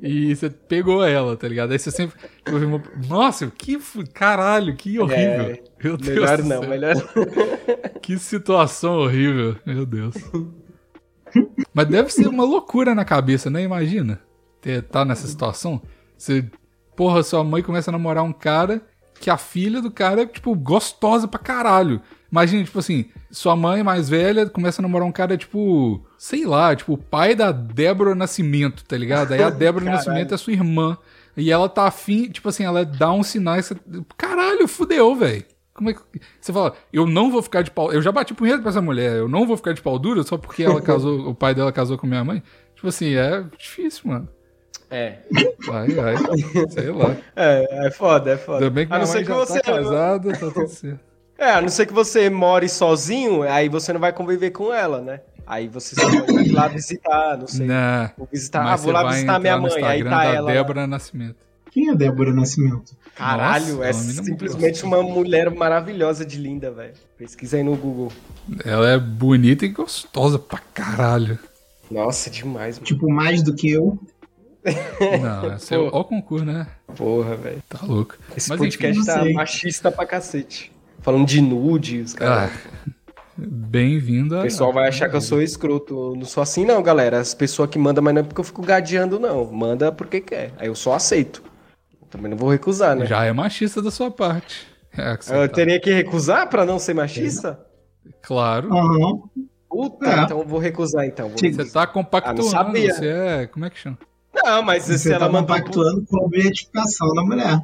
e 0.00 0.34
você 0.34 0.48
pegou 0.48 1.04
ela, 1.04 1.36
tá 1.36 1.48
ligado? 1.48 1.72
Aí 1.72 1.78
você 1.78 1.90
sempre. 1.90 2.16
Nossa, 3.08 3.50
que 3.50 3.78
caralho, 4.12 4.76
que 4.76 4.98
horrível. 4.98 5.50
É... 5.50 5.62
Meu 5.82 5.96
Deus 5.96 6.16
melhor 6.16 6.42
não, 6.42 6.60
melhor 6.68 6.94
Que 8.00 8.18
situação 8.18 8.98
horrível, 8.98 9.56
meu 9.66 9.84
Deus. 9.84 10.14
Mas 11.74 11.86
deve 11.88 12.10
ser 12.10 12.28
uma 12.28 12.44
loucura 12.44 12.94
na 12.94 13.04
cabeça, 13.04 13.50
né? 13.50 13.62
Imagina. 13.62 14.20
Ter, 14.60 14.82
tá 14.82 15.04
nessa 15.04 15.26
situação. 15.26 15.82
Você, 16.16 16.48
porra, 16.96 17.22
sua 17.22 17.44
mãe 17.44 17.62
começa 17.62 17.90
a 17.90 17.92
namorar 17.92 18.24
um 18.24 18.32
cara 18.32 18.80
que 19.20 19.30
a 19.30 19.36
filha 19.36 19.80
do 19.80 19.90
cara 19.90 20.22
é, 20.22 20.26
tipo, 20.26 20.54
gostosa 20.54 21.26
pra 21.26 21.38
caralho. 21.38 22.00
Imagina, 22.30 22.64
tipo 22.64 22.78
assim, 22.78 23.06
sua 23.30 23.56
mãe 23.56 23.82
mais 23.82 24.08
velha 24.08 24.48
começa 24.48 24.80
a 24.80 24.84
namorar 24.84 25.06
um 25.06 25.12
cara, 25.12 25.36
tipo, 25.36 26.04
sei 26.18 26.44
lá, 26.44 26.74
tipo, 26.74 26.94
o 26.94 26.98
pai 26.98 27.34
da 27.34 27.52
Débora 27.52 28.14
Nascimento, 28.14 28.84
tá 28.84 28.96
ligado? 28.96 29.32
Aí 29.32 29.42
a 29.42 29.50
Débora 29.50 29.84
Nascimento 29.84 30.34
é 30.34 30.36
sua 30.36 30.52
irmã. 30.52 30.98
E 31.36 31.50
ela 31.50 31.68
tá 31.68 31.86
afim, 31.86 32.30
tipo 32.30 32.48
assim, 32.48 32.64
ela 32.64 32.84
dá 32.84 33.12
uns 33.12 33.26
sinais. 33.26 33.70
Caralho, 34.16 34.66
fudeu, 34.66 35.14
velho. 35.14 35.44
Como 35.74 35.90
é 35.90 35.92
que. 35.92 36.00
Você 36.40 36.52
fala, 36.52 36.74
eu 36.90 37.06
não 37.06 37.30
vou 37.30 37.42
ficar 37.42 37.60
de 37.60 37.70
pau. 37.70 37.92
Eu 37.92 38.00
já 38.00 38.10
bati 38.10 38.32
punheta 38.32 38.60
pra 38.60 38.70
essa 38.70 38.80
mulher, 38.80 39.16
eu 39.16 39.28
não 39.28 39.46
vou 39.46 39.56
ficar 39.56 39.74
de 39.74 39.82
pau 39.82 39.98
duro 39.98 40.24
só 40.24 40.38
porque 40.38 40.62
ela 40.62 40.80
casou, 40.82 41.28
o 41.28 41.34
pai 41.34 41.54
dela 41.54 41.70
casou 41.70 41.98
com 41.98 42.06
minha 42.06 42.24
mãe. 42.24 42.42
Tipo 42.74 42.88
assim, 42.88 43.14
é 43.14 43.44
difícil, 43.58 44.10
mano. 44.10 44.28
É. 44.90 45.16
Vai, 45.66 45.88
vai. 45.88 46.14
Sei 46.70 46.90
lá. 46.90 47.16
É, 47.34 47.86
é 47.86 47.90
foda, 47.90 48.32
é 48.32 48.36
foda. 48.36 48.58
Ainda 48.58 48.70
bem 48.70 48.86
que 48.86 48.92
a 48.92 48.98
não 48.98 49.06
ser 49.06 49.22
que 49.22 49.28
tá 49.28 49.34
você 49.34 49.60
tá 49.60 49.72
casada, 49.72 50.32
tá 50.32 50.50
tudo 50.50 50.68
certo. 50.68 51.00
É, 51.38 51.50
a 51.50 51.60
não 51.60 51.68
ser 51.68 51.86
que 51.86 51.92
você 51.92 52.30
more 52.30 52.68
sozinho, 52.68 53.42
aí 53.42 53.68
você 53.68 53.92
não 53.92 54.00
vai 54.00 54.12
conviver 54.12 54.50
com 54.50 54.72
ela, 54.72 55.02
né? 55.02 55.20
Aí 55.46 55.68
você 55.68 55.94
só 55.94 56.08
ir 56.40 56.50
lá 56.50 56.66
visitar, 56.66 57.36
não 57.38 57.46
sei. 57.46 57.66
Não, 57.66 58.10
vou 58.16 58.28
visitar, 58.32 58.64
ah, 58.66 58.76
vou 58.76 58.92
lá 58.92 59.08
visitar 59.10 59.38
minha 59.38 59.58
mãe, 59.58 59.84
aí 59.84 60.02
tá 60.02 60.24
ela. 60.24 60.50
Débora 60.50 60.86
Nascimento. 60.86 61.36
Quem 61.70 61.90
é 61.90 61.94
Débora 61.94 62.32
Nascimento? 62.32 62.96
Caralho, 63.14 63.76
Nossa, 63.76 63.88
é 63.88 63.92
simplesmente 63.92 64.82
uma 64.82 65.02
mulher 65.02 65.50
maravilhosa 65.50 66.24
de 66.24 66.38
linda, 66.38 66.70
velho. 66.70 66.94
Pesquisa 67.18 67.58
aí 67.58 67.62
no 67.62 67.76
Google. 67.76 68.10
Ela 68.64 68.90
é 68.90 68.98
bonita 68.98 69.64
e 69.64 69.68
gostosa 69.68 70.38
pra 70.38 70.58
caralho. 70.72 71.38
Nossa, 71.90 72.30
demais. 72.30 72.76
Mano. 72.76 72.86
Tipo, 72.86 73.10
mais 73.10 73.42
do 73.42 73.54
que 73.54 73.70
eu. 73.70 73.98
Não, 75.22 75.52
é 75.56 75.78
o 75.78 76.04
concurso, 76.04 76.44
né? 76.44 76.66
Porra, 76.96 77.36
velho. 77.36 77.62
Tá 77.68 77.80
louco. 77.82 78.16
Esse 78.36 78.48
Mas, 78.48 78.58
podcast 78.58 78.98
enfim, 78.98 79.06
tá 79.06 79.24
machista 79.32 79.90
pra 79.90 80.06
cacete. 80.06 80.72
Falando 81.00 81.26
de 81.26 81.40
nude, 81.40 82.00
os 82.00 82.14
caras. 82.14 82.50
Ah, 82.52 82.90
Bem-vindo. 83.38 84.38
O 84.38 84.42
pessoal 84.42 84.72
vai 84.72 84.88
achar 84.88 85.10
que 85.10 85.16
eu 85.16 85.20
sou 85.20 85.42
escroto. 85.42 86.16
Não 86.16 86.24
sou 86.24 86.42
assim, 86.42 86.64
não, 86.64 86.82
galera. 86.82 87.18
As 87.18 87.34
pessoas 87.34 87.68
que 87.68 87.78
mandam, 87.78 88.02
mas 88.02 88.14
não 88.14 88.20
é 88.22 88.24
porque 88.24 88.40
eu 88.40 88.44
fico 88.44 88.62
gadeando, 88.62 89.20
não. 89.20 89.44
Manda 89.52 89.92
porque 89.92 90.20
quer. 90.22 90.52
Aí 90.58 90.68
eu 90.68 90.74
só 90.74 90.94
aceito. 90.94 91.42
Também 92.08 92.30
não 92.30 92.36
vou 92.36 92.50
recusar, 92.50 92.96
né? 92.96 93.04
Já 93.04 93.24
é 93.24 93.32
machista 93.32 93.82
da 93.82 93.90
sua 93.90 94.10
parte. 94.10 94.66
É 94.96 95.12
eu 95.12 95.48
tá. 95.48 95.48
teria 95.48 95.78
que 95.78 95.92
recusar 95.92 96.48
pra 96.48 96.64
não 96.64 96.78
ser 96.78 96.94
machista? 96.94 97.60
Claro. 98.22 98.72
Uhum. 98.72 99.28
Puta, 99.68 100.06
é. 100.06 100.22
então 100.22 100.40
eu 100.40 100.46
vou 100.46 100.58
recusar, 100.58 101.04
então. 101.04 101.28
Vou 101.28 101.36
Você 101.36 101.70
tá 101.70 101.86
compactuando. 101.86 102.56
Ah, 102.56 102.72
você 102.72 103.06
é. 103.06 103.46
Como 103.46 103.66
é 103.66 103.70
que 103.70 103.78
chama? 103.78 103.98
Não, 104.46 104.62
mas 104.62 104.84
você 104.84 104.98
se 104.98 105.10
ela 105.10 105.26
tá 105.26 105.32
mandou. 105.32 105.56
compactuando 105.56 106.06
com 106.06 106.18
a 106.20 106.24
objetificação 106.24 107.12
da 107.14 107.22
mulher. 107.22 107.60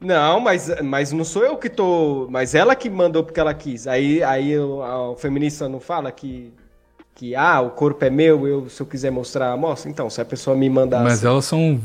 Não, 0.00 0.38
mas, 0.38 0.70
mas 0.82 1.10
não 1.10 1.24
sou 1.24 1.42
eu 1.42 1.56
que 1.56 1.70
tô. 1.70 2.28
Mas 2.30 2.54
ela 2.54 2.76
que 2.76 2.90
mandou 2.90 3.24
porque 3.24 3.40
ela 3.40 3.54
quis. 3.54 3.86
Aí, 3.86 4.22
aí 4.22 4.56
o, 4.58 5.16
feminista 5.16 5.68
não 5.68 5.80
fala 5.80 6.12
que. 6.12 6.52
Que, 7.14 7.34
ah, 7.34 7.60
o 7.60 7.70
corpo 7.70 8.04
é 8.04 8.10
meu, 8.10 8.46
eu, 8.46 8.68
se 8.68 8.80
eu 8.80 8.86
quiser 8.86 9.10
mostrar, 9.10 9.56
mostra. 9.56 9.90
Então, 9.90 10.08
se 10.08 10.20
a 10.20 10.24
pessoa 10.24 10.56
me 10.56 10.70
mandar. 10.70 11.02
Mas 11.02 11.14
assim, 11.14 11.26
elas 11.26 11.44
são 11.46 11.80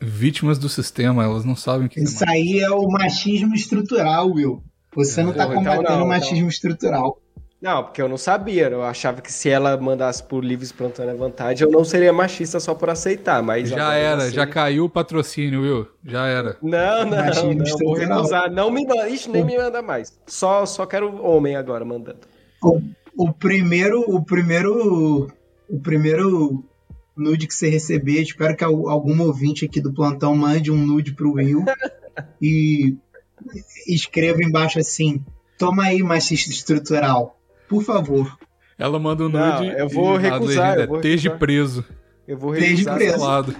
vítimas 0.00 0.60
do 0.60 0.68
sistema, 0.68 1.24
elas 1.24 1.44
não 1.44 1.56
sabem 1.56 1.86
o 1.86 1.90
que 1.90 2.00
Isso 2.00 2.22
é 2.22 2.30
aí 2.30 2.60
é 2.60 2.70
o 2.70 2.86
machismo 2.88 3.52
estrutural, 3.52 4.30
Will. 4.30 4.62
Você 4.94 5.22
é. 5.22 5.24
não 5.24 5.32
tá 5.32 5.44
então 5.44 5.56
combatendo 5.56 5.82
então 5.82 5.98
não, 5.98 6.04
o 6.04 6.08
machismo 6.08 6.36
então... 6.36 6.48
estrutural. 6.48 7.20
Não, 7.60 7.84
porque 7.84 8.02
eu 8.02 8.08
não 8.08 8.18
sabia. 8.18 8.68
Eu 8.68 8.82
achava 8.82 9.20
que 9.20 9.32
se 9.32 9.48
ela 9.48 9.76
mandasse 9.76 10.22
por 10.22 10.44
livre 10.44 10.64
espontânea 10.64 11.14
vontade, 11.14 11.64
eu 11.64 11.70
não 11.70 11.84
seria 11.84 12.12
machista 12.12 12.60
só 12.60 12.74
por 12.74 12.90
aceitar. 12.90 13.42
Mas 13.42 13.70
já 13.70 13.94
era, 13.94 14.24
assim... 14.24 14.34
já 14.34 14.46
caiu 14.46 14.84
o 14.84 14.90
patrocínio, 14.90 15.62
viu? 15.62 15.86
Já 16.04 16.26
era. 16.26 16.56
Não, 16.62 17.04
não, 17.06 17.16
não. 17.16 17.54
não 17.54 17.78
vou 17.78 17.94
recusar. 17.94 18.50
Não 18.50 18.70
me 18.70 18.86
manda. 18.86 19.08
Ixi, 19.08 19.30
nem 19.30 19.44
me 19.44 19.56
manda 19.56 19.80
mais. 19.80 20.18
Só, 20.26 20.66
só 20.66 20.84
quero 20.84 21.22
homem 21.24 21.56
agora 21.56 21.84
mandando. 21.84 22.20
O, 22.62 22.80
o 23.16 23.32
primeiro. 23.32 24.00
O 24.06 24.22
primeiro. 24.22 25.28
O 25.68 25.80
primeiro 25.80 26.64
nude 27.16 27.46
que 27.46 27.54
você 27.54 27.68
receber, 27.68 28.20
espero 28.20 28.54
que 28.54 28.62
algum 28.62 29.20
ouvinte 29.22 29.64
aqui 29.64 29.80
do 29.80 29.92
plantão 29.92 30.36
mande 30.36 30.70
um 30.70 30.76
nude 30.76 31.14
pro 31.14 31.32
Will 31.32 31.64
e 32.40 32.96
escreva 33.88 34.42
embaixo 34.42 34.78
assim: 34.78 35.24
toma 35.58 35.84
aí, 35.84 36.02
machista 36.02 36.50
estrutural. 36.50 37.35
Por 37.68 37.82
favor. 37.82 38.38
Ela 38.78 38.98
manda 38.98 39.24
um 39.24 39.28
nude. 39.28 39.38
Não, 39.38 39.64
eu 39.64 39.88
vou 39.88 40.16
recusar. 40.16 40.78
Eu 40.78 40.86
vou 40.86 40.96
Esteja 40.96 41.30
preso. 41.30 41.84
Eu 42.26 42.36
vou 42.36 42.50
recusar. 42.50 42.94
preso. 42.94 43.18
Lado. 43.20 43.56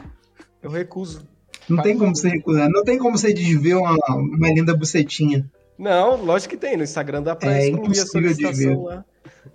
Eu 0.62 0.70
recuso. 0.70 1.26
Não 1.68 1.82
tem 1.82 1.98
como 1.98 2.14
você 2.14 2.28
recusar. 2.28 2.68
Não 2.68 2.84
tem 2.84 2.98
como 2.98 3.16
você 3.16 3.32
desver 3.32 3.74
uma, 3.74 3.96
uma 4.08 4.48
linda 4.48 4.76
bucetinha. 4.76 5.48
Não, 5.78 6.22
lógico 6.22 6.54
que 6.54 6.60
tem. 6.60 6.76
No 6.76 6.84
Instagram 6.84 7.22
dá 7.22 7.34
pra 7.34 7.54
é 7.54 7.68
excluir 7.68 8.00
a 8.00 8.06
solicitação 8.06 8.82
lá. 8.84 9.04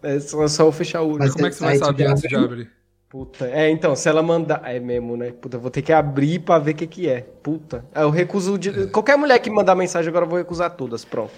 É 0.03 0.19
só, 0.19 0.47
só 0.47 0.71
fechar 0.71 1.01
o 1.01 1.09
olho. 1.09 1.19
Mas 1.19 1.33
como 1.33 1.45
é 1.45 1.49
que 1.49 1.55
você 1.55 1.63
vai 1.63 1.77
saber 1.77 2.07
antes 2.07 2.23
de 2.27 2.35
abrir? 2.35 2.69
Puta, 3.09 3.45
é, 3.45 3.69
então, 3.69 3.93
se 3.93 4.07
ela 4.07 4.23
mandar. 4.23 4.61
É 4.63 4.79
mesmo, 4.79 5.17
né? 5.17 5.31
Puta, 5.31 5.57
eu 5.57 5.61
vou 5.61 5.69
ter 5.69 5.81
que 5.81 5.91
abrir 5.91 6.39
pra 6.39 6.59
ver 6.59 6.71
o 6.71 6.75
que 6.75 6.87
que 6.87 7.09
é. 7.09 7.21
Puta. 7.21 7.83
É, 7.93 8.03
eu 8.03 8.09
recuso. 8.09 8.57
De... 8.57 8.69
É. 8.69 8.87
Qualquer 8.87 9.17
mulher 9.17 9.37
que 9.39 9.49
mandar 9.49 9.75
mensagem 9.75 10.09
agora 10.09 10.25
eu 10.25 10.29
vou 10.29 10.37
recusar 10.37 10.71
todas, 10.71 11.03
pronto. 11.03 11.33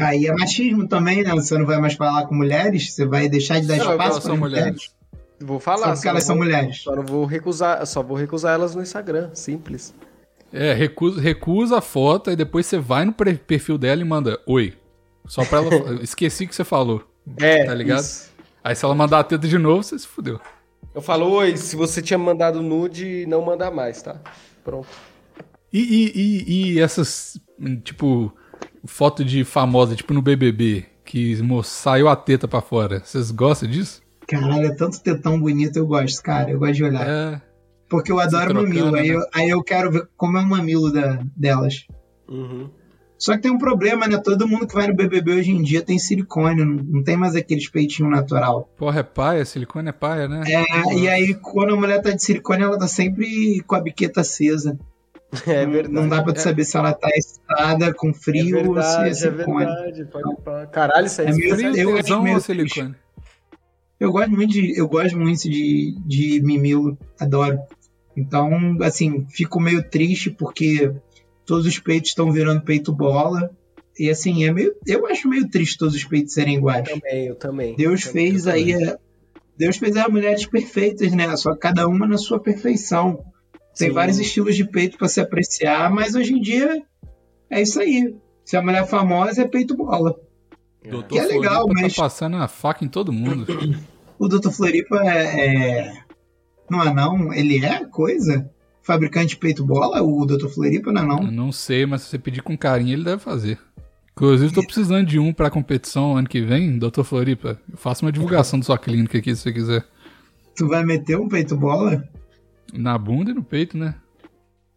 Aí 0.00 0.26
é 0.26 0.32
machismo 0.32 0.88
também, 0.88 1.22
né? 1.22 1.30
Você 1.30 1.56
não 1.56 1.66
vai 1.66 1.78
mais 1.78 1.94
falar 1.94 2.26
com 2.26 2.34
mulheres, 2.34 2.92
você 2.92 3.06
vai 3.06 3.28
deixar 3.28 3.60
de 3.60 3.66
dar 3.66 3.76
não, 3.76 3.92
espaço 3.92 4.22
para 4.22 4.36
mulheres. 4.36 4.64
mulheres. 4.64 4.90
Vou 5.40 5.58
falar. 5.58 5.88
Só 5.88 5.92
porque 5.94 6.08
elas 6.08 6.24
são 6.24 6.36
mulheres. 6.36 6.80
Só 6.80 6.94
não 6.94 7.04
vou 7.04 7.24
recusar, 7.24 7.86
só 7.86 8.02
vou 8.02 8.16
recusar 8.16 8.54
elas 8.54 8.74
no 8.74 8.82
Instagram, 8.82 9.30
simples. 9.34 9.94
É, 10.52 10.72
recusa, 10.72 11.20
recusa 11.20 11.78
a 11.78 11.80
foto 11.80 12.30
e 12.30 12.36
depois 12.36 12.66
você 12.66 12.78
vai 12.78 13.04
no 13.04 13.12
perfil 13.12 13.78
dela 13.78 14.00
e 14.00 14.04
manda 14.04 14.40
oi. 14.46 14.74
Só 15.26 15.44
pra 15.44 15.58
ela. 15.58 15.70
esqueci 16.02 16.46
que 16.46 16.54
você 16.54 16.64
falou. 16.64 17.04
É. 17.38 17.64
Tá 17.64 17.74
ligado? 17.74 18.00
Isso. 18.00 18.30
Aí 18.62 18.74
se 18.74 18.84
ela 18.84 18.94
mandar 18.94 19.20
a 19.20 19.24
teta 19.24 19.46
de 19.46 19.58
novo, 19.58 19.82
você 19.82 19.98
se 19.98 20.06
fudeu. 20.06 20.40
Eu 20.94 21.00
falo, 21.00 21.30
oi, 21.30 21.56
se 21.56 21.76
você 21.76 22.02
tinha 22.02 22.18
mandado 22.18 22.60
nude, 22.60 23.24
não 23.26 23.42
manda 23.42 23.70
mais, 23.70 24.02
tá? 24.02 24.20
Pronto. 24.64 24.88
E, 25.72 25.78
e, 25.78 26.12
e, 26.14 26.72
e 26.74 26.80
essas, 26.80 27.40
tipo, 27.84 28.32
foto 28.84 29.24
de 29.24 29.44
famosa, 29.44 29.96
tipo 29.96 30.14
no 30.14 30.22
BBB, 30.22 30.86
que 31.04 31.36
saiu 31.64 32.08
a 32.08 32.16
teta 32.16 32.46
pra 32.46 32.60
fora. 32.60 33.00
Vocês 33.04 33.30
gostam 33.30 33.68
disso? 33.68 34.02
Caralho, 34.26 34.66
é 34.66 34.74
tanto 34.74 35.02
tetão 35.02 35.40
bonito, 35.40 35.76
eu 35.76 35.86
gosto, 35.86 36.22
cara. 36.22 36.50
Eu 36.50 36.58
gosto 36.58 36.74
de 36.74 36.84
olhar. 36.84 37.06
É. 37.06 37.42
Porque 37.88 38.12
eu 38.12 38.20
adoro 38.20 38.54
mamilo. 38.54 38.94
Aí, 38.94 39.08
né? 39.08 39.16
eu, 39.16 39.26
aí 39.34 39.48
eu 39.48 39.62
quero 39.62 39.90
ver 39.90 40.08
como 40.16 40.38
é 40.38 40.40
o 40.40 40.46
mamilo 40.46 40.92
da, 40.92 41.18
delas. 41.36 41.86
Uhum. 42.28 42.70
Só 43.18 43.34
que 43.34 43.42
tem 43.42 43.50
um 43.50 43.58
problema, 43.58 44.06
né? 44.06 44.16
Todo 44.16 44.48
mundo 44.48 44.66
que 44.66 44.74
vai 44.74 44.86
no 44.86 44.94
BBB 44.94 45.32
hoje 45.32 45.50
em 45.50 45.60
dia 45.60 45.82
tem 45.82 45.98
silicone, 45.98 46.64
não, 46.64 46.82
não 46.82 47.02
tem 47.02 47.18
mais 47.18 47.36
aqueles 47.36 47.68
peitinhos 47.68 48.10
natural. 48.10 48.70
Porra, 48.78 49.00
é 49.00 49.02
paia, 49.02 49.44
silicone 49.44 49.90
é 49.90 49.92
paia, 49.92 50.26
né? 50.26 50.42
É, 50.46 50.94
e 50.94 51.06
aí 51.06 51.34
quando 51.34 51.74
a 51.74 51.76
mulher 51.76 52.00
tá 52.00 52.12
de 52.12 52.24
silicone, 52.24 52.62
ela 52.62 52.78
tá 52.78 52.86
sempre 52.86 53.60
com 53.66 53.74
a 53.74 53.80
biqueta 53.80 54.22
acesa. 54.22 54.78
É 55.46 55.64
verdade. 55.64 55.94
Não 55.94 56.08
dá 56.08 56.22
pra 56.22 56.32
é. 56.32 56.36
saber 56.36 56.64
se 56.64 56.76
ela 56.76 56.92
tá 56.92 57.08
excitada, 57.14 57.94
com 57.94 58.12
frio 58.12 58.58
é 58.58 58.62
verdade, 58.62 58.68
ou 58.68 58.82
se 58.82 58.98
é, 58.98 59.08
é 59.08 59.14
silicone. 59.14 59.64
É 59.64 59.66
verdade, 59.66 60.04
pode 60.06 60.70
Caralho, 60.72 61.06
isso 61.06 61.20
aí 61.20 61.28
é 61.28 61.32
meio, 61.32 61.54
frio, 61.54 61.76
eu 61.76 61.96
acho 61.96 62.22
meio 62.22 62.40
silicone. 62.40 62.94
Eu 63.98 64.10
gosto 64.10 64.30
muito 64.30 64.52
de, 64.52 64.78
eu 64.78 64.88
gosto 64.88 65.18
muito 65.18 65.42
de, 65.42 65.94
de 66.06 66.40
mimilo, 66.42 66.98
adoro. 67.18 67.60
Então, 68.16 68.50
assim, 68.82 69.26
fico 69.30 69.60
meio 69.60 69.82
triste 69.82 70.30
porque 70.30 70.92
todos 71.44 71.66
os 71.66 71.78
peitos 71.78 72.10
estão 72.10 72.32
virando 72.32 72.62
peito 72.62 72.92
bola. 72.92 73.50
E 73.98 74.08
assim, 74.08 74.44
é 74.44 74.52
meio, 74.52 74.74
eu 74.86 75.06
acho 75.06 75.28
meio 75.28 75.48
triste 75.48 75.76
todos 75.76 75.94
os 75.94 76.04
peitos 76.04 76.32
serem 76.32 76.56
iguais. 76.56 76.88
Eu 76.88 76.94
também, 76.94 77.26
eu 77.26 77.34
também. 77.34 77.76
Deus 77.76 78.06
eu 78.06 78.12
fez 78.12 78.46
aí. 78.46 78.72
Também. 78.72 78.96
Deus 79.56 79.76
fez 79.76 79.94
as 79.94 80.08
mulheres 80.08 80.46
perfeitas, 80.46 81.12
né? 81.12 81.36
Só 81.36 81.54
cada 81.54 81.86
uma 81.86 82.06
na 82.06 82.16
sua 82.16 82.40
perfeição. 82.40 83.22
Tem 83.80 83.88
Sim. 83.88 83.94
vários 83.94 84.18
estilos 84.18 84.54
de 84.54 84.64
peito 84.64 84.98
para 84.98 85.08
se 85.08 85.20
apreciar, 85.20 85.90
mas 85.90 86.14
hoje 86.14 86.34
em 86.34 86.40
dia 86.40 86.82
é 87.48 87.62
isso 87.62 87.80
aí. 87.80 88.14
Se 88.44 88.54
a 88.54 88.62
mulher 88.62 88.82
é 88.82 88.86
famosa, 88.86 89.40
é 89.40 89.48
peito 89.48 89.74
bola. 89.74 90.14
Doutor 90.84 91.08
que 91.08 91.18
é 91.18 91.24
legal, 91.24 91.62
Floripa 91.62 91.74
tá 91.74 91.82
mas. 91.82 91.94
Tá 91.94 92.02
passando 92.02 92.36
a 92.36 92.46
faca 92.46 92.84
em 92.84 92.88
todo 92.88 93.10
mundo. 93.10 93.46
o 94.18 94.28
Doutor 94.28 94.52
Floripa 94.52 94.96
é, 95.02 95.46
é. 95.46 95.92
Não 96.70 96.82
é 96.82 96.92
não? 96.92 97.32
Ele 97.32 97.64
é 97.64 97.82
coisa? 97.86 98.50
fabricante 98.82 99.28
de 99.28 99.36
peito 99.36 99.64
bola, 99.64 100.02
o 100.02 100.26
Dr. 100.26 100.48
Floripa, 100.48 100.92
não 100.92 101.02
é 101.02 101.06
não? 101.06 101.18
Eu 101.24 101.32
não 101.32 101.52
sei, 101.52 101.86
mas 101.86 102.02
se 102.02 102.08
você 102.08 102.18
pedir 102.18 102.42
com 102.42 102.56
carinho, 102.56 102.94
ele 102.94 103.04
deve 103.04 103.22
fazer. 103.22 103.58
Inclusive, 104.12 104.48
estou 104.48 104.64
precisando 104.64 105.06
de 105.06 105.18
um 105.18 105.32
para 105.32 105.50
competição 105.50 106.16
ano 106.16 106.28
que 106.28 106.40
vem, 106.40 106.78
Dr. 106.78 107.02
Floripa. 107.04 107.60
Eu 107.70 107.76
faço 107.76 108.04
uma 108.04 108.12
divulgação 108.12 108.58
da 108.58 108.64
sua 108.64 108.78
clínica 108.78 109.18
aqui, 109.18 109.34
se 109.34 109.42
você 109.42 109.52
quiser. 109.52 109.84
Tu 110.56 110.66
vai 110.66 110.84
meter 110.84 111.16
um 111.16 111.28
peito 111.28 111.56
bola? 111.56 112.02
Na 112.72 112.96
bunda 112.96 113.30
e 113.30 113.34
no 113.34 113.42
peito, 113.42 113.76
né? 113.76 113.94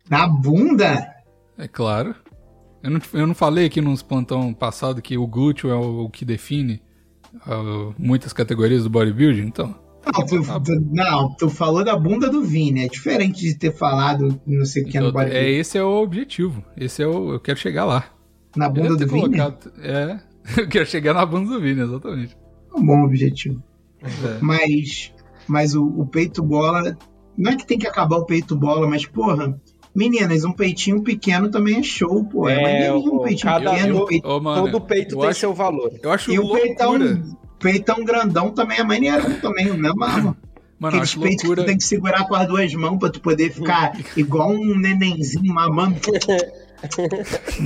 Na 0.10 0.28
bunda? 0.28 1.08
É 1.58 1.68
claro. 1.68 2.16
Eu 2.82 2.92
não, 2.92 3.02
eu 3.14 3.28
não 3.28 3.36
falei 3.36 3.66
aqui 3.66 3.80
nos 3.80 4.02
plantão 4.02 4.54
passado 4.54 5.02
que 5.02 5.18
o 5.18 5.26
glúteo 5.26 5.70
é 5.70 5.76
o, 5.76 6.06
o 6.06 6.10
que 6.10 6.26
define 6.26 6.82
uh, 7.48 7.94
muitas 7.98 8.34
categorias 8.34 8.84
do 8.84 8.90
bodybuilding, 8.90 9.44
então. 9.44 9.84
Não 10.06 10.26
tu, 10.26 10.42
tu, 10.42 10.82
não, 10.92 11.34
tu 11.36 11.50
falou 11.50 11.84
da 11.84 11.96
bunda 11.96 12.30
do 12.30 12.44
Vini. 12.44 12.84
É 12.84 12.88
diferente 12.90 13.40
de 13.40 13.58
ter 13.58 13.72
falado 13.72 14.40
não 14.46 14.66
sei 14.66 14.84
o 14.84 14.86
que 14.86 14.98
então, 14.98 15.12
no 15.12 15.22
É, 15.22 15.50
esse 15.50 15.78
é 15.78 15.84
o 15.84 16.02
objetivo. 16.02 16.64
Esse 16.76 17.02
é 17.02 17.08
o. 17.08 17.34
Eu 17.34 17.40
quero 17.40 17.58
chegar 17.58 17.86
lá. 17.86 18.06
Na 18.56 18.70
bunda 18.70 18.98
do 18.98 19.08
Vini? 19.08 19.38
É, 19.82 20.20
eu 20.60 20.68
quero 20.68 20.86
chegar 20.86 21.14
na 21.14 21.26
bunda 21.26 21.52
do 21.52 21.62
Vini, 21.62 21.82
exatamente. 21.82 22.36
Um 22.76 22.86
bom 22.86 23.04
objetivo. 23.04 23.64
É. 24.02 24.38
Mas, 24.42 25.14
mas 25.48 25.74
o, 25.74 25.86
o, 25.86 26.06
peito 26.06 26.44
bola. 26.44 26.98
Não 27.38 27.52
é 27.52 27.56
que 27.56 27.66
tem 27.66 27.78
que 27.78 27.88
acabar 27.88 28.18
o 28.18 28.26
peito 28.26 28.56
bola, 28.56 28.88
mas, 28.88 29.06
porra. 29.06 29.60
Meninas, 29.96 30.44
um 30.44 30.52
peitinho 30.52 31.04
pequeno 31.04 31.50
também 31.50 31.78
é 31.78 31.84
show, 31.84 32.24
pô. 32.26 32.50
É, 32.50 32.88
é 32.88 32.94
um 32.94 33.20
peitinho 33.20 33.54
pequeno. 33.54 34.04
Um 34.04 34.06
peito, 34.08 34.42
mano, 34.42 34.64
todo 34.64 34.82
peito 34.82 35.20
tem 35.20 35.30
acho, 35.30 35.40
seu 35.40 35.54
valor. 35.54 35.92
Eu 36.02 36.12
acho 36.12 36.32
e 36.32 36.38
loucura. 36.40 36.60
o 36.60 36.64
peitão 36.64 37.38
peitão 37.60 38.04
grandão 38.04 38.52
também 38.52 38.80
é 38.80 38.84
maneiro 38.84 39.40
também, 39.40 39.70
o 39.70 39.78
mesmo 39.78 40.04
arma. 40.04 40.38
Mano, 40.80 40.98
Aqueles 40.98 41.16
peitos 41.16 41.44
loucura... 41.46 41.56
que 41.56 41.62
tu 41.62 41.66
tem 41.66 41.78
que 41.78 41.84
segurar 41.84 42.28
com 42.28 42.36
as 42.36 42.48
duas 42.48 42.74
mãos 42.74 42.98
pra 42.98 43.10
tu 43.10 43.22
poder 43.22 43.52
ficar 43.54 43.94
igual 44.18 44.50
um 44.50 44.78
nenenzinho 44.78 45.54
mamando. 45.54 46.00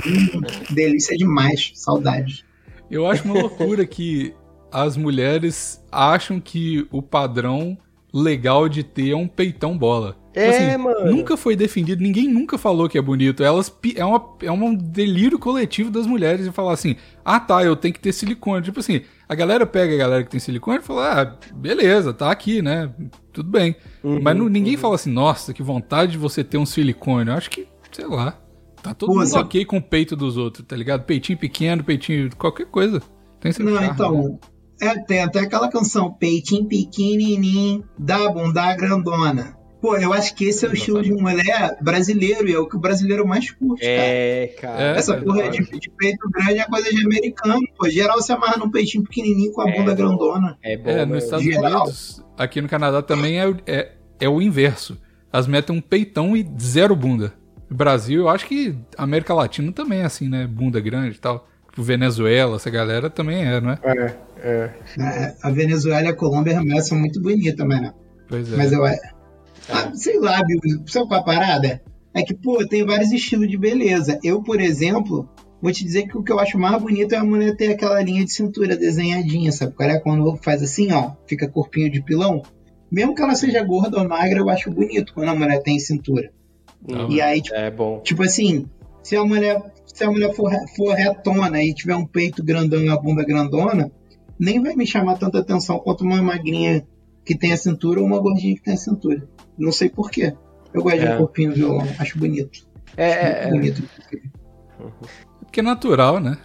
hum, 0.06 0.40
delícia 0.70 1.16
demais, 1.16 1.72
saudade. 1.74 2.44
Eu 2.90 3.06
acho 3.06 3.24
uma 3.24 3.34
loucura 3.34 3.84
que 3.84 4.34
as 4.70 4.96
mulheres 4.96 5.82
acham 5.90 6.38
que 6.38 6.86
o 6.90 7.02
padrão 7.02 7.76
legal 8.12 8.68
de 8.68 8.82
ter 8.82 9.10
é 9.10 9.16
um 9.16 9.28
peitão 9.28 9.76
bola. 9.76 10.16
Tipo 10.32 10.38
é, 10.38 10.48
assim, 10.48 10.82
mano. 10.82 11.10
Nunca 11.10 11.36
foi 11.36 11.56
defendido, 11.56 12.02
ninguém 12.02 12.28
nunca 12.28 12.56
falou 12.56 12.88
que 12.88 12.96
é 12.96 13.02
bonito. 13.02 13.42
Elas 13.42 13.74
é, 13.96 14.04
uma, 14.04 14.36
é 14.42 14.50
um 14.50 14.74
delírio 14.74 15.38
coletivo 15.38 15.90
das 15.90 16.06
mulheres 16.06 16.44
de 16.44 16.52
falar 16.52 16.72
assim: 16.72 16.96
ah 17.24 17.40
tá, 17.40 17.64
eu 17.64 17.74
tenho 17.74 17.94
que 17.94 18.00
ter 18.00 18.12
silicone. 18.12 18.64
Tipo 18.64 18.80
assim, 18.80 19.02
a 19.28 19.34
galera 19.34 19.66
pega 19.66 19.94
a 19.94 19.98
galera 19.98 20.24
que 20.24 20.30
tem 20.30 20.40
silicone 20.40 20.78
e 20.78 20.82
fala: 20.82 21.22
ah, 21.22 21.54
beleza, 21.54 22.12
tá 22.12 22.30
aqui, 22.30 22.62
né? 22.62 22.90
Tudo 23.32 23.50
bem. 23.50 23.76
Uhum, 24.02 24.20
Mas 24.22 24.36
não, 24.36 24.48
ninguém 24.48 24.74
uhum. 24.74 24.80
fala 24.80 24.94
assim: 24.94 25.10
nossa, 25.10 25.52
que 25.52 25.62
vontade 25.62 26.12
de 26.12 26.18
você 26.18 26.44
ter 26.44 26.58
um 26.58 26.66
silicone. 26.66 27.30
Eu 27.30 27.36
acho 27.36 27.50
que, 27.50 27.66
sei 27.90 28.06
lá. 28.06 28.38
Tá 28.82 28.94
todo 28.94 29.08
Pô, 29.08 29.18
mundo 29.18 29.34
ok 29.34 29.64
com 29.64 29.78
o 29.78 29.82
peito 29.82 30.14
dos 30.14 30.36
outros, 30.36 30.64
tá 30.64 30.76
ligado? 30.76 31.02
Peitinho 31.02 31.36
pequeno, 31.36 31.82
peitinho, 31.82 32.30
qualquer 32.36 32.66
coisa. 32.66 33.02
Tem 33.40 33.52
Não, 33.58 33.74
charme, 33.74 33.88
então. 33.92 34.22
Né? 34.22 34.38
É, 34.80 34.98
tem 35.00 35.22
até 35.22 35.40
aquela 35.40 35.68
canção, 35.68 36.12
peitinho 36.12 36.66
pequenininho, 36.66 37.84
da 37.98 38.30
bunda 38.30 38.74
grandona. 38.76 39.58
Pô, 39.80 39.96
eu 39.96 40.12
acho 40.12 40.34
que 40.34 40.46
esse 40.46 40.66
é 40.66 40.68
o 40.68 40.72
estilo 40.72 41.00
de 41.02 41.12
mulher 41.12 41.76
brasileiro 41.80 42.48
e 42.48 42.52
é 42.52 42.58
o 42.58 42.68
que 42.68 42.76
o 42.76 42.80
brasileiro 42.80 43.26
mais 43.26 43.50
curte, 43.52 43.86
é, 43.86 44.48
cara. 44.60 44.76
cara. 44.76 44.98
Essa 44.98 45.14
é, 45.14 45.20
porra 45.20 45.48
de, 45.50 45.58
de, 45.58 45.90
peito 45.90 46.28
grande 46.30 46.58
é 46.58 46.64
coisa 46.64 46.90
de 46.90 47.04
americano, 47.04 47.60
pô. 47.76 47.88
Geral 47.88 48.20
se 48.20 48.32
amarra 48.32 48.56
num 48.56 48.70
peitinho 48.70 49.04
pequenininho 49.04 49.52
com 49.52 49.60
a 49.60 49.70
é 49.70 49.76
bunda 49.76 49.94
grandona. 49.94 50.58
É 50.64 50.76
bom. 50.76 50.90
É, 50.90 51.06
nos 51.06 51.22
Estados 51.22 51.44
Geral. 51.44 51.82
Unidos, 51.82 52.24
aqui 52.36 52.60
no 52.60 52.68
Canadá 52.68 53.02
também 53.02 53.40
é, 53.40 53.54
é, 53.66 53.92
é 54.20 54.28
o 54.28 54.42
inverso. 54.42 54.98
As 55.32 55.46
metem 55.46 55.76
um 55.76 55.80
peitão 55.80 56.36
e 56.36 56.44
zero 56.60 56.96
bunda. 56.96 57.32
No 57.70 57.76
Brasil, 57.76 58.22
eu 58.22 58.28
acho 58.28 58.46
que 58.46 58.76
América 58.96 59.32
Latina 59.32 59.70
também 59.70 60.00
é 60.00 60.06
assim, 60.06 60.28
né? 60.28 60.46
Bunda 60.46 60.80
grande 60.80 61.16
e 61.16 61.20
tal. 61.20 61.46
Tipo, 61.78 61.82
Venezuela, 61.84 62.56
essa 62.56 62.70
galera 62.70 63.08
também 63.08 63.44
é, 63.44 63.60
não 63.60 63.70
é? 63.70 63.78
É, 63.84 64.14
é. 64.42 64.70
é 64.98 65.36
a 65.40 65.50
Venezuela 65.50 66.02
e 66.02 66.08
a 66.08 66.14
Colômbia 66.14 66.60
são 66.82 66.98
muito 66.98 67.22
bonitas, 67.22 67.66
né? 67.68 67.92
Pois 68.28 68.52
é. 68.52 68.56
Mas 68.56 68.72
eu, 68.72 68.84
ah, 68.84 69.92
sei 69.94 70.18
lá, 70.18 70.42
Bill, 70.42 70.82
sabe 70.88 71.06
qual 71.06 71.20
a 71.20 71.22
parada? 71.22 71.80
É 72.12 72.22
que, 72.22 72.34
pô, 72.34 72.66
tem 72.66 72.84
vários 72.84 73.12
estilos 73.12 73.48
de 73.48 73.56
beleza. 73.56 74.18
Eu, 74.24 74.42
por 74.42 74.60
exemplo, 74.60 75.28
vou 75.62 75.70
te 75.70 75.84
dizer 75.84 76.08
que 76.08 76.18
o 76.18 76.22
que 76.24 76.32
eu 76.32 76.40
acho 76.40 76.58
mais 76.58 76.82
bonito 76.82 77.14
é 77.14 77.18
a 77.18 77.24
mulher 77.24 77.54
ter 77.54 77.70
aquela 77.70 78.02
linha 78.02 78.24
de 78.24 78.32
cintura 78.32 78.76
desenhadinha, 78.76 79.52
sabe? 79.52 79.72
Qual 79.74 79.88
é? 79.88 80.00
Quando 80.00 80.36
faz 80.38 80.62
assim, 80.64 80.90
ó, 80.90 81.12
fica 81.28 81.46
corpinho 81.46 81.92
de 81.92 82.02
pilão. 82.02 82.42
Mesmo 82.90 83.14
que 83.14 83.22
ela 83.22 83.36
seja 83.36 83.62
gorda 83.62 83.98
ou 83.98 84.08
magra, 84.08 84.40
eu 84.40 84.50
acho 84.50 84.68
bonito 84.68 85.14
quando 85.14 85.28
a 85.28 85.34
mulher 85.34 85.62
tem 85.62 85.78
cintura. 85.78 86.32
Não, 86.86 87.08
e 87.08 87.20
aí, 87.20 87.40
tipo, 87.40 87.54
é 87.54 87.70
bom. 87.70 88.00
tipo 88.00 88.22
assim, 88.24 88.66
se 89.02 89.16
a 89.16 89.24
mulher, 89.24 89.72
se 89.86 90.04
a 90.04 90.10
mulher 90.10 90.34
for, 90.34 90.50
for 90.76 90.94
retona 90.94 91.62
e 91.62 91.74
tiver 91.74 91.96
um 91.96 92.06
peito 92.06 92.44
grandão 92.44 92.80
e 92.80 92.88
uma 92.88 93.00
bunda 93.00 93.24
grandona, 93.24 93.90
nem 94.38 94.62
vai 94.62 94.74
me 94.74 94.86
chamar 94.86 95.18
tanta 95.18 95.38
atenção 95.38 95.78
quanto 95.78 96.04
uma 96.04 96.22
magrinha 96.22 96.86
que 97.24 97.36
tem 97.36 97.52
a 97.52 97.56
cintura 97.56 98.00
ou 98.00 98.06
uma 98.06 98.20
gordinha 98.20 98.54
que 98.54 98.62
tem 98.62 98.74
a 98.74 98.78
cintura. 98.78 99.28
Não 99.58 99.72
sei 99.72 99.90
porquê. 99.90 100.34
Eu 100.72 100.82
gosto 100.82 100.98
é. 100.98 101.06
de 101.06 101.12
um 101.12 101.18
corpinho 101.18 101.52
violão, 101.52 101.86
acho 101.98 102.18
bonito. 102.18 102.66
É, 102.96 103.12
acho 103.12 103.26
é, 103.26 103.44
é. 103.44 103.50
bonito. 103.50 103.82
Porque 105.40 105.60
é 105.60 105.62
natural, 105.62 106.20
né? 106.20 106.38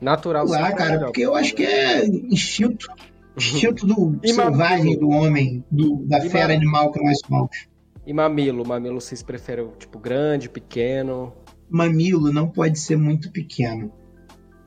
Natural. 0.00 0.46
Lá, 0.46 0.72
cara, 0.72 1.00
porque 1.00 1.22
eu 1.22 1.34
acho 1.34 1.54
que 1.54 1.64
é 1.64 2.06
instinto. 2.06 2.86
Instinto 3.36 3.86
do 3.86 4.20
selvagem 4.26 4.98
do 4.98 5.08
homem, 5.08 5.64
do, 5.70 6.04
da 6.04 6.20
fera 6.20 6.52
animal 6.52 6.90
que 6.90 7.02
nós 7.02 7.16
somos. 7.24 7.69
E 8.10 8.12
mamilo? 8.12 8.66
Mamilo 8.66 9.00
vocês 9.00 9.22
preferem, 9.22 9.70
tipo, 9.78 9.96
grande, 9.96 10.48
pequeno? 10.48 11.32
Mamilo 11.70 12.32
não 12.32 12.48
pode 12.48 12.76
ser 12.76 12.96
muito 12.96 13.30
pequeno. 13.30 13.92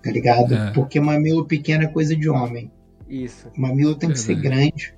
Tá 0.02 0.10
ligado? 0.10 0.54
É. 0.54 0.72
Porque 0.72 0.98
mamilo 0.98 1.46
pequeno 1.46 1.84
é 1.84 1.88
coisa 1.88 2.16
de 2.16 2.30
homem. 2.30 2.72
Isso. 3.06 3.52
Mamilo 3.58 3.96
tem 3.96 4.10
que 4.10 4.18
ser 4.18 4.36
grande 4.36 4.96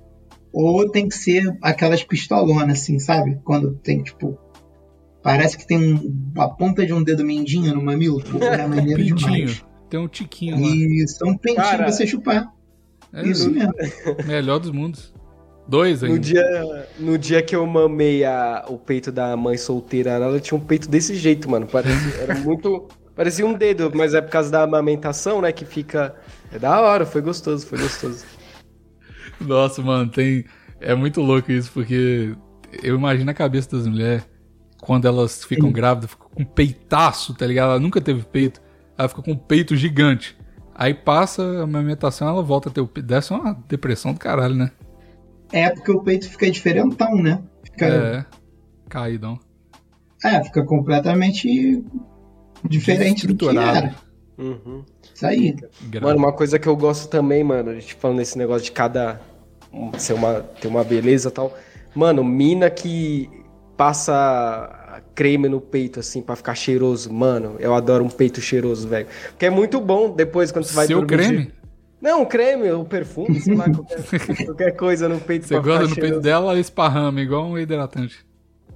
ou 0.52 0.88
tem 0.88 1.08
que 1.08 1.16
ser 1.16 1.58
aquelas 1.60 2.04
pistolonas, 2.04 2.82
assim, 2.82 3.00
sabe? 3.00 3.40
Quando 3.42 3.74
tem, 3.78 4.00
tipo. 4.00 4.38
Parece 5.24 5.58
que 5.58 5.66
tem 5.66 5.94
um, 5.94 6.32
a 6.40 6.48
ponta 6.48 6.86
de 6.86 6.92
um 6.92 7.02
dedo 7.02 7.24
mindinho 7.24 7.74
no 7.74 7.82
mamilo. 7.82 8.22
Pô, 8.22 8.38
é 8.44 8.64
maneiro 8.64 9.02
demais. 9.02 9.64
Tem 9.90 9.98
um 9.98 10.06
tiquinho 10.06 10.54
lá. 10.54 10.68
Isso, 10.68 11.24
é 11.24 11.28
um 11.28 11.36
peitinho 11.36 11.64
Cara, 11.64 11.78
pra 11.78 11.90
você 11.90 12.06
chupar. 12.06 12.46
É 13.12 13.26
isso 13.26 13.50
mesmo. 13.50 13.74
Melhor 14.24 14.60
dos 14.60 14.70
mundos. 14.70 15.12
Dois 15.68 16.02
ainda. 16.02 16.14
No 16.14 16.20
dia, 16.20 16.88
no 16.98 17.18
dia 17.18 17.42
que 17.42 17.56
eu 17.56 17.66
mamei 17.66 18.24
a, 18.24 18.64
o 18.68 18.78
peito 18.78 19.10
da 19.10 19.36
mãe 19.36 19.56
solteira, 19.56 20.10
ela 20.10 20.38
tinha 20.40 20.56
um 20.56 20.60
peito 20.60 20.88
desse 20.88 21.14
jeito, 21.16 21.50
mano. 21.50 21.66
Parecia, 21.66 22.22
era 22.22 22.34
muito. 22.40 22.86
Parecia 23.14 23.46
um 23.46 23.54
dedo, 23.54 23.90
mas 23.94 24.14
é 24.14 24.20
por 24.20 24.30
causa 24.30 24.50
da 24.50 24.62
amamentação, 24.62 25.40
né? 25.40 25.50
Que 25.50 25.64
fica. 25.64 26.14
É 26.52 26.58
da 26.58 26.80
hora, 26.80 27.04
foi 27.04 27.20
gostoso, 27.20 27.66
foi 27.66 27.78
gostoso. 27.78 28.24
Nossa, 29.40 29.82
mano, 29.82 30.10
tem. 30.10 30.44
É 30.80 30.94
muito 30.94 31.20
louco 31.20 31.50
isso, 31.50 31.70
porque 31.72 32.34
eu 32.82 32.94
imagino 32.94 33.30
a 33.30 33.34
cabeça 33.34 33.76
das 33.76 33.86
mulheres 33.86 34.24
quando 34.80 35.06
elas 35.06 35.44
ficam 35.44 35.72
grávidas, 35.72 36.10
ficam 36.10 36.28
com 36.28 36.44
peitaço, 36.44 37.34
tá 37.34 37.46
ligado? 37.46 37.70
Ela 37.70 37.80
nunca 37.80 38.00
teve 38.00 38.22
peito. 38.22 38.60
Ela 38.96 39.08
fica 39.08 39.22
com 39.22 39.32
um 39.32 39.36
peito 39.36 39.74
gigante. 39.74 40.36
Aí 40.74 40.94
passa 40.94 41.42
a 41.42 41.62
amamentação, 41.62 42.28
ela 42.28 42.42
volta 42.42 42.68
a 42.68 42.72
ter 42.72 42.80
o 42.80 42.86
peito. 42.86 43.06
Deve 43.06 43.24
ser 43.24 43.34
uma 43.34 43.54
depressão 43.66 44.12
do 44.12 44.20
caralho, 44.20 44.54
né? 44.54 44.70
É 45.52 45.70
porque 45.70 45.90
o 45.90 46.02
peito 46.02 46.28
fica 46.28 46.50
diferentão, 46.50 47.16
né? 47.16 47.42
Fica... 47.62 47.86
É, 47.86 48.24
caidão. 48.88 49.38
É, 50.24 50.42
fica 50.42 50.64
completamente 50.64 51.84
diferente 52.64 53.26
do 53.26 53.36
que 53.36 53.56
era. 53.56 53.94
Uhum. 54.38 54.84
Isso 55.14 55.26
aí. 55.26 55.56
Mano, 56.00 56.18
uma 56.18 56.32
coisa 56.32 56.58
que 56.58 56.68
eu 56.68 56.76
gosto 56.76 57.08
também, 57.08 57.42
mano, 57.42 57.70
a 57.70 57.74
gente 57.74 57.94
falando 57.94 58.18
desse 58.18 58.36
negócio 58.36 58.64
de 58.64 58.72
cada 58.72 59.20
ser 59.98 60.14
uma, 60.14 60.40
ter 60.40 60.68
uma 60.68 60.84
beleza 60.84 61.28
e 61.28 61.32
tal. 61.32 61.56
Mano, 61.94 62.22
mina 62.24 62.68
que 62.68 63.30
passa 63.76 65.02
creme 65.14 65.48
no 65.48 65.60
peito, 65.60 66.00
assim, 66.00 66.20
para 66.20 66.36
ficar 66.36 66.54
cheiroso. 66.54 67.12
Mano, 67.12 67.56
eu 67.58 67.74
adoro 67.74 68.04
um 68.04 68.08
peito 68.10 68.40
cheiroso, 68.40 68.88
velho. 68.88 69.06
Porque 69.30 69.46
é 69.46 69.50
muito 69.50 69.80
bom 69.80 70.10
depois 70.10 70.52
quando 70.52 70.64
você 70.64 70.74
vai 70.74 70.86
Seu 70.86 71.00
dormir. 71.00 71.26
creme? 71.28 71.52
Não, 72.00 72.24
creme, 72.24 72.70
o 72.70 72.84
perfume, 72.84 73.40
sei 73.40 73.54
lá, 73.54 73.64
qualquer, 73.72 74.44
qualquer 74.44 74.76
coisa 74.76 75.08
no 75.08 75.18
peito. 75.18 75.46
Você 75.46 75.54
gosta 75.54 75.82
no 75.82 75.88
cheiroso. 75.88 76.00
peito 76.00 76.20
dela, 76.20 76.58
esparrama, 76.58 77.20
igual 77.20 77.46
um 77.46 77.58
hidratante. 77.58 78.24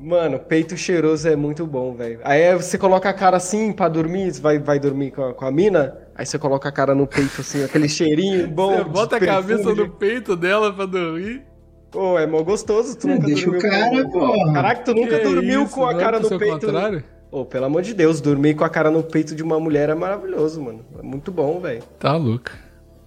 Mano, 0.00 0.38
peito 0.38 0.76
cheiroso 0.78 1.28
é 1.28 1.36
muito 1.36 1.66
bom, 1.66 1.94
velho. 1.94 2.20
Aí 2.24 2.56
você 2.56 2.78
coloca 2.78 3.10
a 3.10 3.12
cara 3.12 3.36
assim 3.36 3.70
pra 3.70 3.86
dormir, 3.86 4.32
vai, 4.40 4.58
vai 4.58 4.78
dormir 4.78 5.10
com 5.10 5.22
a, 5.22 5.34
com 5.34 5.44
a 5.44 5.50
mina, 5.50 5.98
aí 6.14 6.24
você 6.24 6.38
coloca 6.38 6.70
a 6.70 6.72
cara 6.72 6.94
no 6.94 7.06
peito 7.06 7.42
assim, 7.42 7.62
aquele 7.62 7.88
cheirinho 7.88 8.48
bom. 8.48 8.78
Você 8.78 8.84
bota 8.84 9.16
a 9.16 9.20
cabeça 9.20 9.74
no 9.74 9.90
peito 9.90 10.34
dela 10.34 10.72
pra 10.72 10.86
dormir. 10.86 11.42
Pô, 11.90 12.18
é 12.18 12.26
mó 12.26 12.42
gostoso, 12.42 12.96
tu 12.96 13.08
nunca 13.08 13.26
Deixa 13.26 13.44
dormiu. 13.44 13.58
o 13.58 13.70
cara, 13.70 14.04
com... 14.04 14.10
porra. 14.10 14.52
Caraca, 14.54 14.82
tu 14.84 14.94
nunca 14.94 15.18
que 15.18 15.24
dormiu 15.24 15.64
isso? 15.64 15.74
com 15.74 15.84
a 15.84 15.94
cara 15.94 16.18
no 16.18 16.38
peito. 16.38 16.66
Contrário? 16.66 17.04
Pô, 17.30 17.44
pelo 17.44 17.66
amor 17.66 17.82
de 17.82 17.92
Deus, 17.92 18.20
dormir 18.20 18.54
com 18.54 18.64
a 18.64 18.70
cara 18.70 18.90
no 18.90 19.02
peito 19.02 19.34
de 19.34 19.42
uma 19.42 19.60
mulher 19.60 19.90
é 19.90 19.94
maravilhoso, 19.94 20.62
mano. 20.62 20.84
É 20.98 21.02
muito 21.02 21.30
bom, 21.30 21.60
velho. 21.60 21.82
Tá 21.98 22.16
louco. 22.16 22.50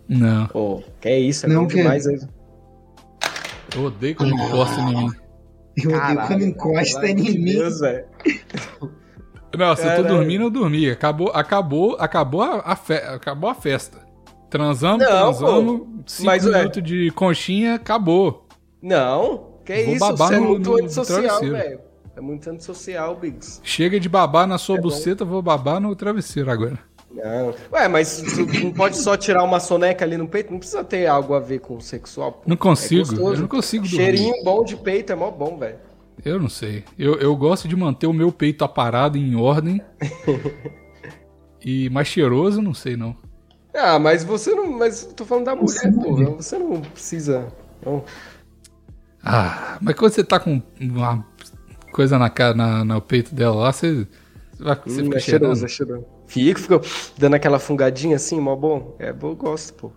Não. 0.08 0.48
Pô, 0.48 0.84
que 1.00 1.08
é 1.08 1.20
isso, 1.20 1.46
é 1.46 1.50
não 1.50 1.68
que... 1.68 1.76
demais. 1.76 2.06
Hein? 2.06 2.20
Eu 3.76 3.86
odeio 3.86 4.16
quando 4.16 4.34
encosta 4.34 4.82
em 4.82 4.86
mim. 4.86 5.12
Eu 5.78 5.92
Caralho, 5.92 6.14
odeio 6.14 6.28
quando 6.28 6.44
encosta 6.44 7.08
em 7.08 7.16
mim. 7.16 7.44
Deus, 7.44 7.80
velho. 7.80 8.06
Não, 9.58 9.76
se 9.76 9.86
eu 9.86 9.96
tô 9.98 10.04
dormindo, 10.04 10.46
eu 10.46 10.50
dormi. 10.50 10.90
Acabou, 10.90 11.30
acabou, 11.30 11.96
acabou 12.00 12.42
a, 12.42 12.62
a 12.66 12.76
fe... 12.76 12.94
acabou 12.94 13.50
a 13.50 13.56
festa. 13.56 14.00
Transamos, 14.50 15.04
não, 15.04 15.34
transamos, 15.34 15.80
pô. 15.80 15.88
cinco 16.06 16.26
mas, 16.26 16.46
minutos 16.46 16.78
é... 16.78 16.82
de 16.82 17.12
conchinha, 17.12 17.76
acabou. 17.76 18.48
Não, 18.82 19.54
que 19.66 19.84
Vou 19.84 19.96
isso, 19.96 20.18
você 20.18 20.36
é 20.36 20.40
muito 20.40 20.70
no, 20.70 20.78
antissocial, 20.78 21.40
velho. 21.40 21.80
É 22.16 22.22
muito 22.22 22.50
antissocial, 22.50 23.16
Biggs. 23.16 23.60
Chega 23.64 24.00
de 24.00 24.08
babar 24.08 24.46
na 24.46 24.58
sua 24.58 24.78
é 24.78 24.82
buceta, 24.82 25.26
bom. 25.26 25.32
vou 25.32 25.42
babar 25.42 25.80
no 25.80 25.96
travesseiro 25.96 26.52
agora. 26.52 26.78
Não. 27.14 27.54
Ué, 27.72 27.88
mas 27.88 28.24
não 28.64 28.72
pode 28.72 28.98
só 28.98 29.16
tirar 29.16 29.44
uma 29.44 29.60
soneca 29.60 30.04
ali 30.04 30.18
no 30.18 30.28
peito? 30.28 30.52
Não 30.52 30.60
precisa 30.60 30.84
ter 30.84 31.06
algo 31.06 31.34
a 31.36 31.40
ver 31.40 31.60
com 31.60 31.80
sexual. 31.80 32.32
Pô. 32.34 32.42
Não 32.48 32.58
consigo, 32.58 33.14
é 33.14 33.36
eu 33.36 33.40
não 33.40 33.48
consigo 33.48 33.88
dormir. 33.88 34.04
Cheirinho 34.04 34.44
bom 34.44 34.64
de 34.64 34.76
peito 34.76 35.12
é 35.14 35.16
mó 35.16 35.30
bom, 35.30 35.58
velho. 35.58 35.78
Eu 36.26 36.40
não 36.40 36.50
sei. 36.50 36.84
Eu, 36.98 37.16
eu 37.16 37.36
gosto 37.36 37.68
de 37.68 37.76
manter 37.76 38.08
o 38.08 38.14
meu 38.14 38.32
peito 38.32 38.64
aparado 38.64 39.18
em 39.18 39.36
ordem. 39.36 39.82
e 41.64 41.90
mais 41.90 42.08
cheiroso, 42.08 42.62
não 42.62 42.74
sei 42.74 42.98
não. 42.98 43.16
Ah, 43.74 44.00
mas 44.00 44.24
você 44.24 44.54
não. 44.56 44.72
Mas 44.72 45.06
tô 45.16 45.26
falando 45.26 45.46
da 45.46 45.56
mulher, 45.56 45.94
porra. 45.94 46.26
Você 46.32 46.58
não 46.58 46.82
precisa. 46.82 47.48
Não. 47.86 48.04
Ah, 49.24 49.78
mas 49.82 49.96
quando 49.96 50.14
você 50.14 50.24
tá 50.24 50.40
com 50.40 50.62
uma 50.80 51.26
coisa 51.92 52.18
na 52.18 52.30
cara, 52.30 52.54
na, 52.54 52.84
no 52.84 53.02
peito 53.02 53.34
dela 53.34 53.56
lá, 53.56 53.72
você. 53.72 54.08
Vai, 54.60 54.80
você 54.86 55.02
hum, 55.02 55.06
fica 55.06 55.18
é 55.18 55.20
cheiroso, 55.20 55.66
é 55.66 55.68
cheiroso. 55.68 56.13
Fico, 56.34 56.60
fico 56.60 56.82
dando 57.16 57.36
aquela 57.36 57.60
fungadinha 57.60 58.16
assim, 58.16 58.40
mó 58.40 58.56
bom. 58.56 58.96
É, 58.98 59.10
eu 59.10 59.36
gosto, 59.36 59.76
pô. 59.76 59.92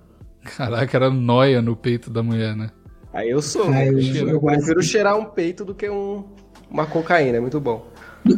Caraca, 0.44 0.94
era 0.94 1.08
noia 1.08 1.62
no 1.62 1.74
peito 1.74 2.10
da 2.10 2.22
mulher, 2.22 2.54
né? 2.54 2.70
Aí 3.10 3.30
eu 3.30 3.40
sou. 3.40 3.70
Ah, 3.70 3.86
eu, 3.86 3.98
eu, 3.98 4.28
eu 4.28 4.40
prefiro 4.40 4.82
cheirar 4.82 5.18
um 5.18 5.24
peito 5.24 5.64
do 5.64 5.74
que 5.74 5.88
um, 5.88 6.24
uma 6.70 6.84
cocaína, 6.84 7.38
é 7.38 7.40
muito 7.40 7.58
bom. 7.58 7.86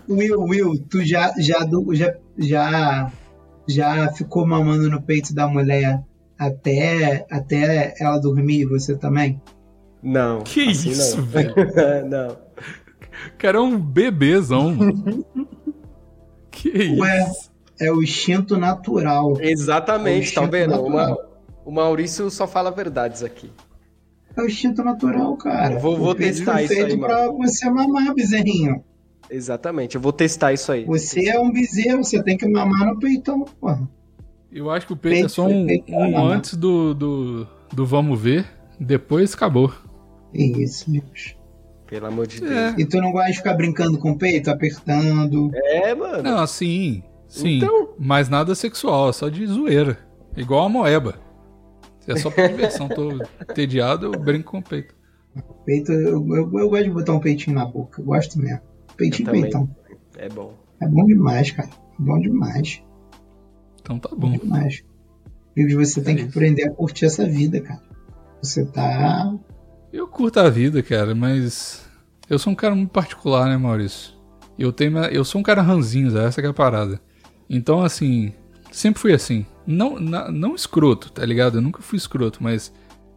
Will, 0.08 0.40
Will, 0.42 0.78
tu 0.88 1.04
já, 1.04 1.34
já, 1.38 1.68
já, 1.90 2.14
já, 2.38 3.12
já 3.66 4.12
ficou 4.12 4.46
mamando 4.46 4.88
no 4.88 5.02
peito 5.02 5.34
da 5.34 5.48
mulher 5.48 6.00
até, 6.38 7.26
até 7.28 7.94
ela 7.98 8.18
dormir, 8.18 8.64
você 8.66 8.96
também? 8.96 9.42
Não. 10.00 10.42
Que 10.42 10.70
assim 10.70 10.90
isso, 10.90 11.16
não. 11.16 11.26
velho? 11.26 11.54
não. 12.08 12.36
Cara, 13.36 13.58
é 13.58 13.60
um 13.60 13.76
bebêzão, 13.76 14.72
mano. 14.72 15.26
que 16.52 16.96
Ué, 17.00 17.22
isso? 17.24 17.47
É 17.80 17.92
o 17.92 18.02
instinto 18.02 18.56
natural. 18.56 19.40
Exatamente, 19.40 20.32
é 20.32 20.34
tá 20.40 20.46
vendo? 20.46 20.74
O 21.64 21.70
Maurício 21.70 22.30
só 22.30 22.46
fala 22.46 22.70
verdades 22.70 23.22
aqui. 23.22 23.50
É 24.36 24.40
o 24.42 24.46
instinto 24.46 24.82
natural, 24.82 25.36
cara. 25.36 25.78
vou, 25.78 25.96
vou 25.96 26.14
testar 26.14 26.62
isso 26.62 26.74
feito 26.74 26.92
aí, 26.92 26.98
pra 26.98 27.26
mano. 27.26 27.38
você 27.38 27.68
mamar, 27.68 28.14
bezerrinho. 28.14 28.84
Exatamente, 29.30 29.96
eu 29.96 30.00
vou 30.00 30.12
testar 30.12 30.52
isso 30.52 30.72
aí. 30.72 30.84
Você 30.84 31.28
é 31.28 31.38
um 31.38 31.50
bezerro, 31.50 32.02
você 32.02 32.22
tem 32.22 32.36
que 32.36 32.48
mamar 32.48 32.86
no 32.86 32.98
peitão, 32.98 33.44
porra. 33.60 33.88
Eu 34.50 34.70
acho 34.70 34.86
que 34.86 34.92
o 34.92 34.96
peito, 34.96 35.14
peito 35.14 35.26
é 35.26 35.28
só 35.28 35.46
um, 35.46 35.66
um 35.88 36.26
antes 36.26 36.54
do, 36.54 36.94
do, 36.94 37.46
do 37.72 37.84
vamos 37.84 38.18
ver, 38.18 38.46
depois 38.80 39.34
acabou. 39.34 39.72
Isso, 40.32 40.90
meus. 40.90 41.36
Pelo 41.86 42.06
amor 42.06 42.26
de 42.26 42.40
Deus. 42.40 42.52
É. 42.52 42.74
E 42.78 42.84
tu 42.84 43.00
não 43.00 43.12
gosta 43.12 43.30
de 43.30 43.38
ficar 43.38 43.54
brincando 43.54 43.98
com 43.98 44.12
o 44.12 44.18
peito, 44.18 44.50
apertando? 44.50 45.50
É, 45.54 45.94
mano. 45.94 46.22
Não, 46.22 46.46
sim. 46.46 47.02
Sim. 47.28 47.58
Então... 47.58 47.94
Mas 47.98 48.28
nada 48.28 48.54
sexual, 48.54 49.10
é 49.10 49.12
só 49.12 49.28
de 49.28 49.46
zoeira. 49.46 49.98
Igual 50.36 50.66
a 50.66 50.68
moeba. 50.68 51.20
É 52.06 52.16
só 52.16 52.30
por 52.30 52.46
diversão, 52.48 52.88
tô 52.88 53.18
tediado, 53.54 54.06
eu 54.06 54.18
brinco 54.18 54.50
com 54.50 54.58
o 54.58 54.62
peito. 54.62 54.94
Peito, 55.64 55.92
eu, 55.92 56.26
eu, 56.34 56.58
eu, 56.58 56.70
gosto 56.70 56.84
de 56.84 56.90
botar 56.90 57.12
um 57.12 57.20
peitinho 57.20 57.54
na 57.54 57.66
boca, 57.66 58.00
eu 58.00 58.06
gosto 58.06 58.38
mesmo. 58.38 58.60
Peitinho 58.96 59.28
e 59.28 59.42
peitão. 59.42 59.68
É 60.16 60.28
bom. 60.28 60.54
É 60.80 60.88
bom 60.88 61.04
demais, 61.04 61.50
cara. 61.50 61.68
É 61.68 62.02
bom 62.02 62.18
demais. 62.18 62.82
Então 63.80 63.98
tá 63.98 64.08
bom. 64.10 64.30
bom 64.30 64.38
demais. 64.38 64.82
E 65.56 65.74
você 65.74 66.00
é 66.00 66.02
tem 66.02 66.16
isso. 66.16 66.24
que 66.24 66.30
aprender 66.30 66.64
a 66.64 66.70
curtir 66.70 67.04
essa 67.04 67.26
vida, 67.26 67.60
cara. 67.60 67.82
Você 68.40 68.64
tá 68.64 69.38
eu 69.92 70.06
curto 70.06 70.38
a 70.38 70.50
vida, 70.50 70.82
cara, 70.82 71.14
mas 71.14 71.82
eu 72.28 72.38
sou 72.38 72.52
um 72.52 72.56
cara 72.56 72.74
muito 72.74 72.90
particular, 72.90 73.48
né, 73.48 73.56
Maurício? 73.56 74.12
Eu 74.58 74.70
tenho, 74.70 74.98
eu 75.06 75.24
sou 75.24 75.40
um 75.40 75.44
cara 75.44 75.62
ranzinho, 75.62 76.16
essa 76.18 76.40
é 76.40 76.46
a 76.46 76.52
parada. 76.52 77.00
Então, 77.48 77.82
assim, 77.82 78.32
sempre 78.70 79.00
fui 79.00 79.12
assim. 79.12 79.46
Não, 79.66 79.98
não, 79.98 80.30
não 80.30 80.54
escroto, 80.54 81.10
tá 81.10 81.24
ligado? 81.24 81.58
Eu 81.58 81.62
nunca 81.62 81.82
fui 81.82 81.96
escroto, 81.96 82.42
mas 82.42 82.72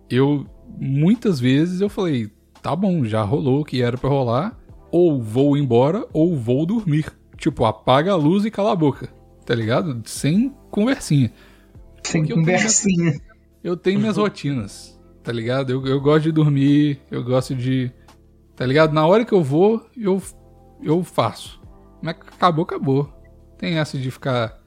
eu 0.10 0.46
muitas 0.80 1.40
vezes 1.40 1.82
eu 1.82 1.90
falei, 1.90 2.30
tá 2.62 2.76
bom, 2.76 3.04
já 3.06 3.22
rolou 3.22 3.62
o 3.62 3.66
que 3.66 3.82
era 3.82 3.98
para 3.98 4.10
rolar, 4.10 4.58
ou 4.92 5.22
vou 5.22 5.58
embora 5.58 6.06
ou 6.14 6.38
vou 6.38 6.66
dormir. 6.66 7.12
Tipo, 7.38 7.66
apaga 7.66 8.12
a 8.12 8.16
luz 8.16 8.46
e 8.46 8.52
cala 8.52 8.72
a 8.72 8.76
boca, 8.76 9.10
tá 9.46 9.56
ligado? 9.56 10.02
Sem 10.06 10.54
conversinha. 10.70 11.32
Sem 12.04 12.22
Porque 12.22 12.34
conversinha. 12.34 13.08
Eu 13.08 13.12
tenho, 13.12 13.24
eu 13.64 13.78
tenho 13.78 14.00
minhas 14.00 14.18
rotinas 14.18 14.92
tá 15.24 15.32
ligado? 15.32 15.72
Eu, 15.72 15.86
eu 15.86 16.02
gosto 16.02 16.24
de 16.24 16.32
dormir, 16.32 17.00
eu 17.10 17.24
gosto 17.24 17.56
de. 17.56 17.92
Tá 18.56 18.66
ligado? 18.66 18.94
Na 18.94 19.06
hora 19.06 19.26
que 19.26 19.34
eu 19.34 19.44
vou, 19.44 19.86
eu, 19.98 20.22
eu 20.82 21.04
faço. 21.04 21.62
Mas 22.02 22.16
acabou, 22.16 22.64
acabou. 22.64 23.10
Tem 23.62 23.78
essa 23.78 23.96
de 23.96 24.10
ficar. 24.10 24.60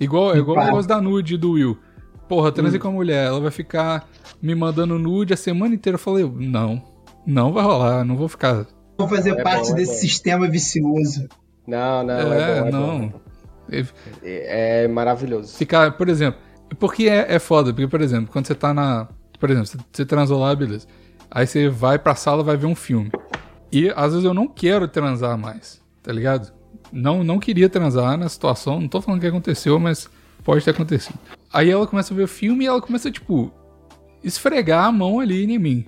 Igual, 0.00 0.34
igual 0.34 0.56
o 0.56 0.64
negócio 0.64 0.88
da 0.88 1.02
nude 1.02 1.36
do 1.36 1.52
Will. 1.52 1.78
Porra, 2.26 2.50
transei 2.50 2.78
hum. 2.78 2.82
com 2.82 2.88
a 2.88 2.92
mulher, 2.92 3.26
ela 3.26 3.40
vai 3.40 3.50
ficar 3.50 4.08
me 4.40 4.54
mandando 4.54 4.98
nude 4.98 5.34
a 5.34 5.36
semana 5.36 5.74
inteira. 5.74 5.96
Eu 5.96 6.00
falei, 6.00 6.24
não, 6.24 6.82
não 7.26 7.52
vai 7.52 7.62
rolar, 7.62 8.04
não 8.04 8.16
vou 8.16 8.26
ficar. 8.26 8.66
Vou 8.96 9.06
fazer 9.06 9.38
é 9.38 9.42
parte 9.42 9.68
bom, 9.68 9.74
é 9.74 9.76
desse 9.76 9.92
é 9.92 9.96
sistema 9.96 10.48
vicioso. 10.48 11.28
Não, 11.66 12.02
não, 12.02 12.14
é, 12.14 12.58
é 12.58 12.62
bom, 12.62 12.70
não. 12.70 13.14
É, 14.22 14.84
é, 14.84 14.88
maravilhoso. 14.88 15.54
Ficar, 15.54 15.92
por 15.98 16.08
exemplo, 16.08 16.40
porque 16.78 17.06
é, 17.06 17.34
é 17.34 17.38
foda, 17.38 17.72
porque, 17.72 17.86
por 17.86 18.00
exemplo, 18.00 18.32
quando 18.32 18.46
você 18.46 18.54
tá 18.54 18.72
na, 18.72 19.08
por 19.38 19.50
exemplo, 19.50 19.84
você 19.92 20.06
transou 20.06 20.40
lá, 20.40 20.54
beleza. 20.54 20.86
Aí 21.30 21.46
você 21.46 21.68
vai 21.68 21.98
pra 21.98 22.14
sala, 22.14 22.42
vai 22.42 22.56
ver 22.56 22.66
um 22.66 22.74
filme. 22.74 23.10
E 23.70 23.92
às 23.94 24.12
vezes 24.12 24.24
eu 24.24 24.32
não 24.32 24.48
quero 24.48 24.88
transar 24.88 25.36
mais, 25.36 25.82
tá 26.02 26.10
ligado? 26.10 26.57
Não, 26.92 27.22
não 27.22 27.38
queria 27.38 27.68
transar 27.68 28.16
na 28.16 28.28
situação, 28.28 28.80
não 28.80 28.88
tô 28.88 29.00
falando 29.00 29.20
que 29.20 29.26
aconteceu, 29.26 29.78
mas 29.78 30.08
Pode 30.48 30.64
ter 30.64 30.70
acontecido. 30.70 31.18
Aí 31.52 31.70
ela 31.70 31.86
começa 31.86 32.14
a 32.14 32.16
ver 32.16 32.22
o 32.22 32.28
filme 32.28 32.64
e 32.64 32.66
ela 32.66 32.80
começa, 32.80 33.10
tipo, 33.10 33.52
esfregar 34.24 34.86
a 34.86 34.90
mão 34.90 35.20
ali 35.20 35.44
em 35.44 35.58
mim. 35.58 35.84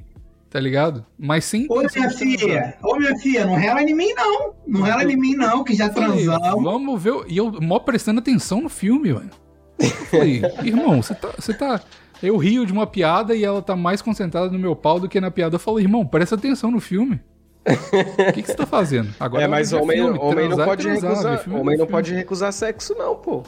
Tá 0.50 0.60
ligado? 0.60 1.06
Mas 1.18 1.46
sem 1.46 1.66
Ô, 1.70 1.78
minha 1.78 2.10
filha, 2.10 2.76
ô, 2.82 2.96
minha 2.96 3.16
filha, 3.16 3.46
não 3.46 3.54
rela 3.54 3.82
em 3.82 3.94
mim, 3.94 4.12
não. 4.12 4.52
Não 4.66 4.82
rela 4.82 5.04
em 5.04 5.16
mim, 5.16 5.34
não, 5.34 5.64
que 5.64 5.74
já 5.74 5.88
transamos. 5.88 6.62
Vamos 6.62 7.02
ver. 7.02 7.24
E 7.28 7.38
eu 7.38 7.52
mó 7.52 7.78
prestando 7.78 8.18
atenção 8.18 8.60
no 8.60 8.68
filme, 8.68 9.12
velho. 9.12 9.30
Eu 9.78 9.88
falei, 9.88 10.42
irmão, 10.62 11.00
você 11.00 11.14
tá, 11.14 11.30
você 11.38 11.54
tá. 11.54 11.80
Eu 12.22 12.36
rio 12.36 12.66
de 12.66 12.72
uma 12.74 12.86
piada 12.86 13.34
e 13.34 13.42
ela 13.42 13.62
tá 13.62 13.74
mais 13.74 14.02
concentrada 14.02 14.50
no 14.50 14.58
meu 14.58 14.76
pau 14.76 15.00
do 15.00 15.08
que 15.08 15.20
na 15.20 15.30
piada. 15.30 15.54
Eu 15.54 15.60
falei, 15.60 15.84
irmão, 15.84 16.04
presta 16.04 16.34
atenção 16.34 16.70
no 16.70 16.80
filme. 16.80 17.18
O 17.66 18.32
que, 18.32 18.42
que 18.42 18.48
você 18.48 18.54
tá 18.54 18.66
fazendo? 18.66 19.14
Agora 19.20 19.44
é, 19.44 19.46
mas 19.46 19.72
homem, 19.72 19.98
filme, 19.98 20.18
homem 20.18 20.48
não 20.48 20.56
pode 20.56 20.82
transar, 20.82 21.10
recusar. 21.10 21.60
Homem 21.60 21.76
não 21.76 21.86
pode 21.86 22.14
recusar 22.14 22.52
sexo, 22.52 22.94
não, 22.96 23.16
pô. 23.16 23.42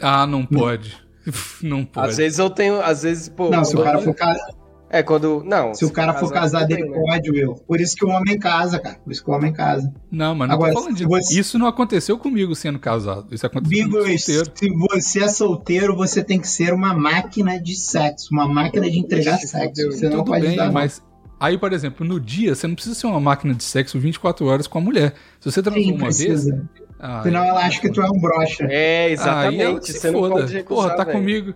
Ah, 0.00 0.26
não 0.26 0.44
pode. 0.44 0.96
Não 1.62 1.84
pode. 1.84 2.08
Às 2.08 2.16
vezes 2.16 2.38
eu 2.38 2.48
tenho. 2.48 2.80
Às 2.80 3.02
vezes, 3.02 3.28
pô. 3.28 3.50
Não, 3.50 3.62
se 3.62 3.76
o 3.76 3.82
cara 3.82 3.98
for 3.98 4.14
casado. 4.14 4.56
É, 4.90 5.02
quando. 5.02 5.42
Não. 5.44 5.74
Se, 5.74 5.80
se 5.80 5.84
o 5.84 5.90
cara 5.90 6.14
for 6.14 6.32
casado, 6.32 6.70
ele 6.70 6.88
né? 6.88 6.98
pode, 6.98 7.30
Will. 7.30 7.54
Por 7.66 7.80
isso 7.80 7.94
que 7.94 8.04
o 8.04 8.08
homem 8.08 8.38
casa, 8.38 8.78
cara. 8.78 8.96
Por 9.04 9.12
isso 9.12 9.22
que 9.22 9.30
o 9.30 9.34
homem 9.34 9.52
casa. 9.52 9.92
Não, 10.10 10.34
mas 10.34 10.48
não 10.48 10.54
Agora, 10.54 10.72
tô 10.72 10.80
falando 10.80 10.96
disso. 10.96 11.08
Você... 11.08 11.38
Isso 11.38 11.58
não 11.58 11.66
aconteceu 11.66 12.18
comigo 12.18 12.54
sendo 12.54 12.78
casado. 12.78 13.34
Isso 13.34 13.44
aconteceu 13.44 13.84
comigo 13.84 14.18
solteiro. 14.18 14.52
Se 14.54 14.70
você 14.70 15.24
é 15.24 15.28
solteiro, 15.28 15.94
você 15.94 16.24
tem 16.24 16.40
que 16.40 16.48
ser 16.48 16.72
uma 16.72 16.94
máquina 16.94 17.60
de 17.60 17.76
sexo. 17.76 18.28
Uma 18.32 18.48
máquina 18.48 18.90
de 18.90 18.98
entregar 18.98 19.38
sexo. 19.38 19.92
Você 19.92 20.08
não 20.08 20.18
Tudo 20.18 20.30
pode 20.30 20.46
bem, 20.46 20.56
dar, 20.56 20.72
mas. 20.72 21.02
Aí, 21.40 21.56
por 21.56 21.72
exemplo, 21.72 22.04
no 22.06 22.18
dia, 22.18 22.54
você 22.54 22.66
não 22.66 22.74
precisa 22.74 22.94
ser 22.96 23.06
uma 23.06 23.20
máquina 23.20 23.54
de 23.54 23.62
sexo 23.62 23.98
24 23.98 24.44
horas 24.46 24.66
com 24.66 24.78
a 24.78 24.80
mulher. 24.80 25.14
Se 25.38 25.50
você 25.50 25.62
transou 25.62 25.94
uma 25.94 26.06
precisa. 26.06 26.52
vez. 26.56 26.64
Ah, 26.98 27.22
Senão 27.22 27.44
ela 27.44 27.60
acha 27.64 27.80
que 27.80 27.90
tu 27.92 28.00
é 28.00 28.10
um 28.10 28.18
brocha. 28.18 28.66
É, 28.68 29.10
exatamente. 29.12 29.62
Ah, 29.62 29.72
você 29.80 29.92
se 29.92 30.10
não 30.10 30.18
foda. 30.20 30.34
pode 30.34 30.52
recusar, 30.52 30.84
Porra, 30.84 30.96
tá 30.96 31.04
véio. 31.04 31.16
comigo. 31.18 31.54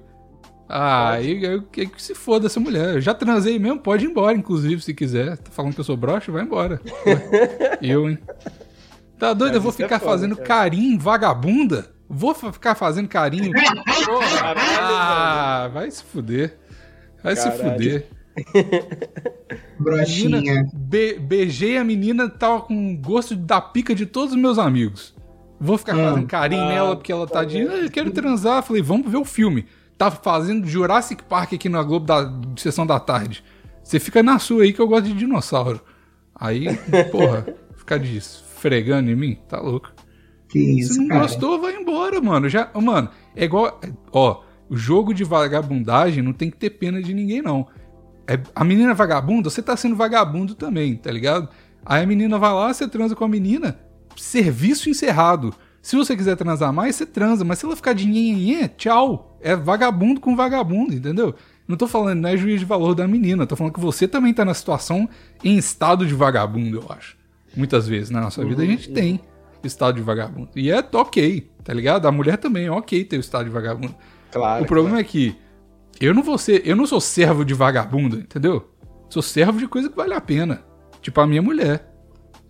Ah, 0.68 1.10
aí 1.10 1.44
eu, 1.44 1.62
que, 1.64 1.86
que 1.86 2.00
se 2.02 2.14
foda 2.14 2.46
essa 2.46 2.60
mulher. 2.60 2.94
Eu 2.94 3.00
já 3.00 3.12
transei 3.12 3.58
mesmo, 3.58 3.80
pode 3.80 4.04
ir 4.06 4.08
embora, 4.10 4.36
inclusive, 4.36 4.80
se 4.80 4.94
quiser. 4.94 5.36
Tá 5.36 5.50
falando 5.50 5.74
que 5.74 5.80
eu 5.80 5.84
sou 5.84 5.96
broxa, 5.96 6.30
vai 6.30 6.42
embora. 6.42 6.80
eu, 7.82 8.08
hein? 8.08 8.18
Tá 9.18 9.32
doido? 9.34 9.50
Mas 9.52 9.56
eu 9.56 9.62
vou 9.62 9.72
ficar 9.72 9.96
é 9.96 9.98
foda, 9.98 10.10
fazendo 10.12 10.36
cara. 10.36 10.48
carinho 10.48 10.98
vagabunda? 10.98 11.90
Vou 12.08 12.34
ficar 12.34 12.74
fazendo 12.74 13.08
carinho. 13.08 13.52
ah, 14.80 15.68
vai 15.72 15.90
se 15.90 16.02
fuder. 16.04 16.56
Vai 17.22 17.34
Caralho. 17.34 17.56
se 17.56 17.62
fuder. 17.62 18.06
Brochinha. 19.78 20.70
Be 20.72 21.18
beijei 21.18 21.76
a 21.76 21.84
menina, 21.84 22.28
tava 22.28 22.62
com 22.62 22.96
gosto 22.96 23.36
da 23.36 23.60
pica 23.60 23.94
de 23.94 24.06
todos 24.06 24.34
os 24.34 24.40
meus 24.40 24.58
amigos. 24.58 25.14
Vou 25.60 25.78
ficar 25.78 25.94
ah, 25.94 26.10
fazendo 26.10 26.26
carinho 26.26 26.62
ah, 26.62 26.68
nela 26.68 26.96
porque 26.96 27.12
ela 27.12 27.26
tá 27.26 27.44
de. 27.44 27.58
Ah, 27.60 27.76
eu 27.76 27.90
quero 27.90 28.10
transar. 28.10 28.62
Falei, 28.62 28.82
vamos 28.82 29.10
ver 29.10 29.18
o 29.18 29.24
filme 29.24 29.66
tá 30.02 30.10
fazendo 30.10 30.66
Jurassic 30.66 31.22
Park 31.22 31.52
aqui 31.52 31.68
na 31.68 31.80
Globo 31.80 32.06
da 32.06 32.32
sessão 32.56 32.84
da 32.84 32.98
tarde. 32.98 33.44
Você 33.84 34.00
fica 34.00 34.20
na 34.20 34.36
sua 34.40 34.64
aí 34.64 34.72
que 34.72 34.80
eu 34.80 34.88
gosto 34.88 35.06
de 35.06 35.14
dinossauro. 35.14 35.80
Aí, 36.34 36.66
porra, 37.12 37.46
ficar 37.76 37.98
de 37.98 38.16
esfregando 38.16 39.10
em 39.10 39.14
mim, 39.14 39.38
tá 39.48 39.60
louco. 39.60 39.92
Que 40.48 40.58
isso, 40.58 40.94
Se 40.94 41.00
não 41.00 41.08
cara. 41.08 41.20
gostou, 41.20 41.60
vai 41.60 41.76
embora, 41.76 42.20
mano. 42.20 42.48
Já, 42.48 42.68
mano, 42.74 43.10
é 43.36 43.44
igual, 43.44 43.80
ó, 44.10 44.42
o 44.68 44.76
jogo 44.76 45.14
de 45.14 45.22
vagabundagem 45.22 46.20
não 46.20 46.32
tem 46.32 46.50
que 46.50 46.56
ter 46.56 46.70
pena 46.70 47.00
de 47.00 47.14
ninguém 47.14 47.40
não. 47.40 47.68
É, 48.32 48.40
a 48.54 48.64
menina 48.64 48.92
é 48.92 48.94
vagabunda, 48.94 49.50
você 49.50 49.60
tá 49.60 49.76
sendo 49.76 49.94
vagabundo 49.94 50.54
também, 50.54 50.96
tá 50.96 51.10
ligado? 51.10 51.50
Aí 51.84 52.02
a 52.02 52.06
menina 52.06 52.38
vai 52.38 52.50
lá, 52.50 52.72
você 52.72 52.88
transa 52.88 53.14
com 53.14 53.24
a 53.24 53.28
menina, 53.28 53.78
serviço 54.16 54.88
encerrado. 54.88 55.54
Se 55.82 55.96
você 55.96 56.16
quiser 56.16 56.34
transar 56.36 56.72
mais, 56.72 56.96
você 56.96 57.04
transa, 57.04 57.44
mas 57.44 57.58
se 57.58 57.66
ela 57.66 57.76
ficar 57.76 57.92
de 57.92 58.06
nhenhenhê, 58.06 58.68
tchau. 58.68 59.36
É 59.42 59.54
vagabundo 59.54 60.18
com 60.18 60.34
vagabundo, 60.34 60.94
entendeu? 60.94 61.34
Não 61.68 61.76
tô 61.76 61.86
falando, 61.86 62.20
não 62.20 62.30
é 62.30 62.36
juiz 62.36 62.60
de 62.60 62.64
valor 62.64 62.94
da 62.94 63.06
menina, 63.06 63.46
tô 63.46 63.54
falando 63.54 63.74
que 63.74 63.80
você 63.80 64.08
também 64.08 64.32
tá 64.32 64.44
na 64.44 64.54
situação 64.54 65.06
em 65.44 65.58
estado 65.58 66.06
de 66.06 66.14
vagabundo, 66.14 66.78
eu 66.78 66.86
acho. 66.96 67.16
Muitas 67.54 67.86
vezes 67.86 68.08
na 68.08 68.20
nossa 68.20 68.42
vida 68.44 68.62
a 68.62 68.66
gente 68.66 68.88
uhum. 68.88 68.94
tem 68.94 69.20
estado 69.62 69.96
de 69.96 70.02
vagabundo. 70.02 70.48
E 70.56 70.70
é 70.70 70.82
ok, 70.94 71.50
tá 71.62 71.74
ligado? 71.74 72.06
A 72.06 72.12
mulher 72.12 72.38
também 72.38 72.66
é 72.66 72.70
ok 72.70 73.04
ter 73.04 73.18
o 73.18 73.20
estado 73.20 73.44
de 73.44 73.50
vagabundo. 73.50 73.94
Claro. 74.30 74.64
O 74.64 74.66
problema 74.66 74.96
claro. 74.96 75.06
é 75.06 75.10
que 75.10 75.36
eu 76.02 76.12
não 76.12 76.22
vou 76.22 76.36
ser, 76.36 76.66
eu 76.66 76.74
não 76.74 76.84
sou 76.84 77.00
servo 77.00 77.44
de 77.44 77.54
vagabundo, 77.54 78.16
entendeu? 78.18 78.68
Sou 79.08 79.22
servo 79.22 79.58
de 79.58 79.68
coisa 79.68 79.88
que 79.88 79.94
vale 79.96 80.12
a 80.12 80.20
pena. 80.20 80.64
Tipo 81.00 81.20
a 81.20 81.26
minha 81.26 81.40
mulher. 81.40 81.88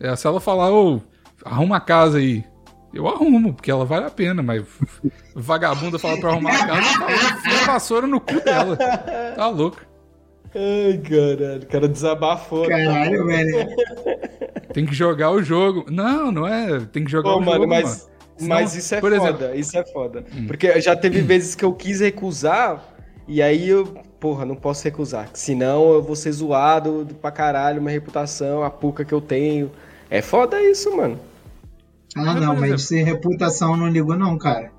É, 0.01 0.17
se 0.17 0.27
ela 0.27 0.41
falar, 0.41 0.73
ô, 0.73 1.03
arruma 1.45 1.77
a 1.77 1.81
casa 1.81 2.17
aí, 2.17 2.45
eu 2.95 3.07
arrumo, 3.07 3.53
porque 3.53 3.71
ela 3.71 3.85
vale 3.85 4.07
a 4.07 4.11
pena, 4.11 4.43
mas 4.43 4.65
vagabunda 5.37 5.99
fala 5.99 6.19
pra 6.19 6.31
arrumar 6.31 6.55
a 6.55 6.67
casa, 6.67 7.63
a 7.63 7.67
vassoura 7.67 8.07
no 8.07 8.21
cu 8.21 8.41
dela. 8.41 8.77
Tá 9.37 9.49
louco. 9.49 9.83
Ai, 10.55 10.99
caralho, 10.99 11.63
o 11.63 11.67
cara 11.67 11.89
desabafou. 11.89 12.67
Né? 12.67 12.85
Caralho, 12.85 13.27
velho. 13.27 13.69
Tem 14.73 14.87
que 14.87 14.95
jogar 14.95 15.31
o 15.31 15.43
jogo. 15.43 15.87
Não, 15.91 16.33
não 16.33 16.47
é. 16.47 16.81
Tem 16.81 17.05
que 17.05 17.11
jogar 17.11 17.31
Pô, 17.31 17.37
o 17.37 17.41
mano, 17.41 17.53
jogo, 17.53 17.69
mas, 17.69 17.85
mano. 17.85 18.13
Senão, 18.37 18.57
mas 18.57 18.75
isso 18.75 18.95
é 18.95 19.01
foda, 19.01 19.17
exemplo, 19.17 19.55
isso 19.55 19.79
é 19.79 19.85
foda. 19.85 20.25
Hum. 20.35 20.47
Porque 20.47 20.81
já 20.81 20.97
teve 20.97 21.21
vezes 21.21 21.55
que 21.55 21.65
eu 21.65 21.73
quis 21.73 22.01
recusar, 22.01 22.92
e 23.27 23.41
aí 23.41 23.69
eu, 23.69 23.87
porra, 24.19 24.45
não 24.45 24.55
posso 24.55 24.85
recusar. 24.85 25.29
Senão 25.35 25.93
eu 25.93 26.03
vou 26.03 26.17
ser 26.17 26.33
zoado 26.33 27.07
pra 27.21 27.31
caralho, 27.31 27.81
minha 27.81 27.93
reputação, 27.93 28.63
a 28.63 28.71
puca 28.71 29.05
que 29.05 29.13
eu 29.13 29.21
tenho. 29.21 29.71
É 30.11 30.21
foda 30.21 30.63
isso, 30.63 30.95
mano. 30.97 31.19
Ah, 32.15 32.35
não, 32.35 32.55
mas 32.55 32.83
sem 32.83 33.03
reputação 33.03 33.77
não 33.77 33.89
ligo, 33.89 34.15
não, 34.15 34.37
cara. 34.37 34.71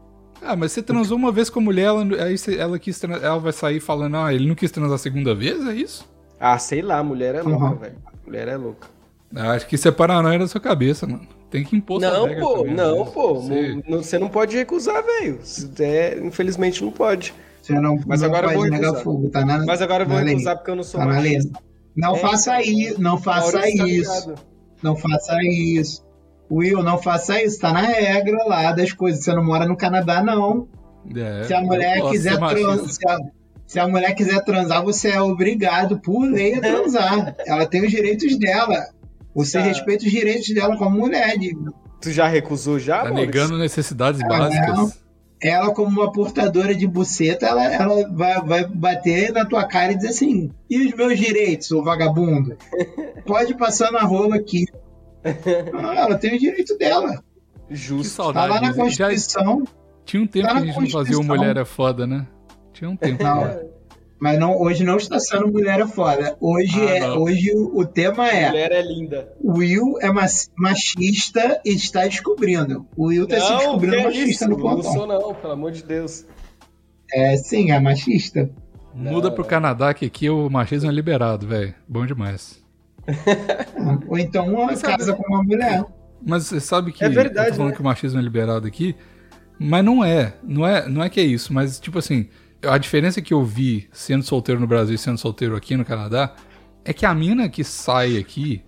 Ah, 0.42 0.56
mas 0.56 0.74
você 0.74 0.82
transou 0.82 1.18
uma 1.18 1.32
vez 1.32 1.50
com 1.50 1.60
a 1.60 1.64
mulher, 1.64 1.86
ela, 1.86 2.04
aí 2.24 2.36
ela, 2.58 2.78
quis 2.78 3.02
ela 3.04 3.40
vai 3.40 3.54
sair 3.54 3.80
falando, 3.80 4.18
ah, 4.18 4.34
ele 4.34 4.48
não 4.48 4.56
quis 4.56 4.70
transar 4.72 4.96
a 4.96 5.00
segunda 5.00 5.34
vez, 5.34 5.66
é 5.66 5.74
isso? 5.74 6.08
Ah, 6.40 6.60
sei 6.60 6.82
lá, 6.82 7.02
mulher 7.02 7.34
é 7.36 7.42
louca, 7.42 7.66
uhum. 7.66 7.76
velho. 7.76 7.96
Mulher 8.26 8.48
é 8.50 8.58
louca. 8.58 8.88
Ah, 9.36 9.52
acho 9.52 9.66
que 9.66 9.76
isso 9.76 9.88
é 9.88 9.92
paranoia 9.92 10.38
da 10.38 10.48
sua 10.48 10.62
cabeça, 10.62 11.08
mano. 11.08 11.26
Tem 11.50 11.64
que 11.64 11.76
impor 11.76 12.02
Não, 12.02 12.28
pô, 12.36 12.58
também, 12.58 12.74
não, 12.74 13.06
pô. 13.06 13.36
Você... 13.36 13.82
Você 13.88 14.20
não 14.20 14.28
pode 14.28 14.58
recusar, 14.58 15.04
velho. 15.04 15.40
É, 15.80 16.20
infelizmente 16.20 16.84
não 16.84 16.92
pode. 16.92 17.34
Você 17.64 17.80
não, 17.80 17.98
mas 18.06 18.20
não 18.20 18.28
agora 18.28 18.52
eu 18.52 18.60
vou 18.60 18.70
recusar. 18.70 19.04
Fogo, 19.04 19.30
tá 19.30 19.46
na, 19.46 19.66
mas 19.66 19.82
agora 19.82 20.04
eu 20.04 20.10
vou 20.10 20.18
recusar 20.18 20.58
porque 20.58 20.72
eu 20.72 20.76
não 20.76 20.84
sou 20.84 21.00
tá 21.00 21.06
machista. 21.06 21.60
Não 21.96 22.16
é, 22.16 22.20
faça 22.20 22.62
isso, 22.62 23.02
não 23.02 23.18
faça 23.18 23.60
tá 23.62 23.68
isso. 23.70 24.34
Não 24.82 24.96
faça 24.98 25.38
isso. 25.44 26.04
Will, 26.52 26.84
não 26.84 27.02
faça 27.02 27.42
isso, 27.42 27.62
tá 27.62 27.72
na 27.72 27.80
regra 27.80 28.44
lá 28.46 28.74
das 28.74 28.92
coisas. 28.92 29.24
Você 29.24 29.34
não 29.34 29.46
mora 29.46 29.66
no 29.66 29.78
Canadá, 29.78 30.22
não. 30.22 30.68
É, 31.16 31.44
se 31.46 31.54
a 31.54 31.62
mulher 31.62 32.02
quiser 32.10 32.38
transar. 32.38 33.20
Se 33.66 33.80
a 33.80 33.88
mulher 33.88 34.14
quiser 34.14 34.44
transar, 34.44 34.84
você 34.84 35.12
é 35.12 35.22
obrigado, 35.22 35.98
por 36.00 36.26
lei, 36.26 36.56
a 36.56 36.60
transar. 36.60 37.34
Ela 37.48 37.66
tem 37.66 37.86
os 37.86 37.90
direitos 37.90 38.38
dela. 38.38 38.90
Você 39.34 39.60
já. 39.60 39.62
respeita 39.62 40.06
os 40.06 40.12
direitos 40.12 40.54
dela 40.54 40.76
como 40.78 41.00
mulher. 41.00 41.38
De... 41.38 41.58
Tu 42.02 42.12
já 42.12 42.28
recusou 42.28 42.78
já? 42.78 43.04
Tá 43.04 43.10
negando 43.12 43.58
necessidades 43.58 44.20
ela, 44.20 44.38
básicas. 44.38 45.03
Ela, 45.44 45.74
como 45.74 46.02
uma 46.02 46.12
portadora 46.12 46.74
de 46.74 46.88
buceta, 46.88 47.46
ela, 47.46 47.66
ela 47.66 48.10
vai, 48.10 48.42
vai 48.42 48.66
bater 48.66 49.34
na 49.34 49.46
tua 49.46 49.66
cara 49.66 49.92
e 49.92 49.96
dizer 49.96 50.10
assim: 50.10 50.50
e 50.70 50.88
os 50.88 50.94
meus 50.94 51.20
direitos, 51.20 51.70
ô 51.72 51.84
vagabundo? 51.84 52.58
Pode 53.28 53.54
passar 53.56 53.92
na 53.92 54.02
rola 54.02 54.38
aqui. 54.38 54.66
Ah, 55.26 55.96
ela 55.96 56.18
tem 56.18 56.36
o 56.36 56.40
direito 56.40 56.78
dela. 56.78 57.24
Justo. 57.70 58.34
Tá 58.34 58.46
lá 58.46 58.60
na 58.60 58.74
Constituição. 58.74 59.64
Já... 59.66 59.72
Tinha 60.04 60.22
um 60.22 60.28
tempo 60.28 60.48
tá 60.48 60.54
que 60.56 60.60
a 60.60 60.66
gente 60.66 60.82
não 60.82 60.90
fazia 60.90 61.18
o 61.18 61.24
Mulher 61.24 61.56
é 61.56 61.64
Foda, 61.64 62.06
né? 62.06 62.28
Tinha 62.74 62.90
um 62.90 62.98
tempo. 62.98 63.24
Não, 63.24 63.72
mas 64.24 64.40
não, 64.40 64.58
hoje 64.58 64.86
não 64.86 64.96
está 64.96 65.20
sendo 65.20 65.50
Mulher 65.50 65.82
é 65.82 65.86
Foda. 65.86 66.38
Hoje, 66.40 66.80
ah, 66.80 66.98
é, 66.98 67.12
hoje 67.12 67.52
o, 67.54 67.80
o, 67.80 67.86
tema 67.86 68.30
é... 68.30 68.48
Mulher 68.48 68.72
é 68.72 68.82
linda. 68.82 69.34
Will 69.44 69.96
é 70.00 70.10
machista 70.56 71.60
e 71.66 71.72
está 71.72 72.08
descobrindo. 72.08 72.88
O 72.96 73.08
Will 73.08 73.26
está 73.26 73.42
se 73.42 73.58
descobrindo 73.58 73.96
é 73.96 74.04
machista 74.06 74.46
isso? 74.46 74.48
no 74.48 74.58
plantão. 74.58 74.82
Não 74.82 74.94
sou 74.94 75.08
não, 75.08 75.36
pelo 75.36 75.52
amor 75.52 75.74
de 75.74 75.84
Deus. 75.84 76.26
É, 77.12 77.36
sim, 77.36 77.72
é 77.72 77.80
machista. 77.82 78.50
Muda 78.96 79.28
não, 79.28 79.36
pro 79.36 79.44
Canadá 79.44 79.94
que 79.94 80.06
aqui 80.06 80.30
o 80.30 80.50
machismo 80.50 80.90
é 80.90 80.94
liberado, 80.94 81.46
velho. 81.46 81.76
Bom 81.86 82.06
demais. 82.06 82.64
Ou 84.08 84.18
então 84.18 84.48
uma 84.54 84.74
casa 84.78 85.12
com 85.12 85.24
uma 85.28 85.44
mulher. 85.44 85.84
Mas 86.26 86.46
você 86.46 86.62
sabe 86.62 86.94
que 86.94 87.04
é 87.04 87.10
verdade, 87.10 87.48
eu 87.48 87.52
tô 87.52 87.58
falando 87.58 87.72
né? 87.72 87.76
que 87.76 87.82
o 87.82 87.86
machismo 87.86 88.20
é 88.22 88.24
liberado 88.24 88.66
aqui, 88.66 88.96
mas 89.60 89.84
não 89.84 90.02
é, 90.02 90.36
não 90.42 90.66
é, 90.66 90.88
não 90.88 91.04
é 91.04 91.10
que 91.10 91.20
é 91.20 91.24
isso, 91.24 91.54
mas 91.54 91.78
tipo 91.78 92.00
assim, 92.00 92.30
a 92.64 92.78
diferença 92.78 93.22
que 93.22 93.34
eu 93.34 93.44
vi 93.44 93.90
sendo 93.92 94.24
solteiro 94.24 94.60
no 94.60 94.68
Brasil 94.68 94.96
e 94.96 94.98
sendo 94.98 95.18
solteiro 95.18 95.56
aqui 95.56 95.76
no 95.76 95.86
Canadá 95.86 96.34
é 96.86 96.94
que 96.94 97.06
a 97.06 97.14
mina 97.14 97.50
que 97.50 97.64
sai 97.64 98.18
aqui 98.18 98.64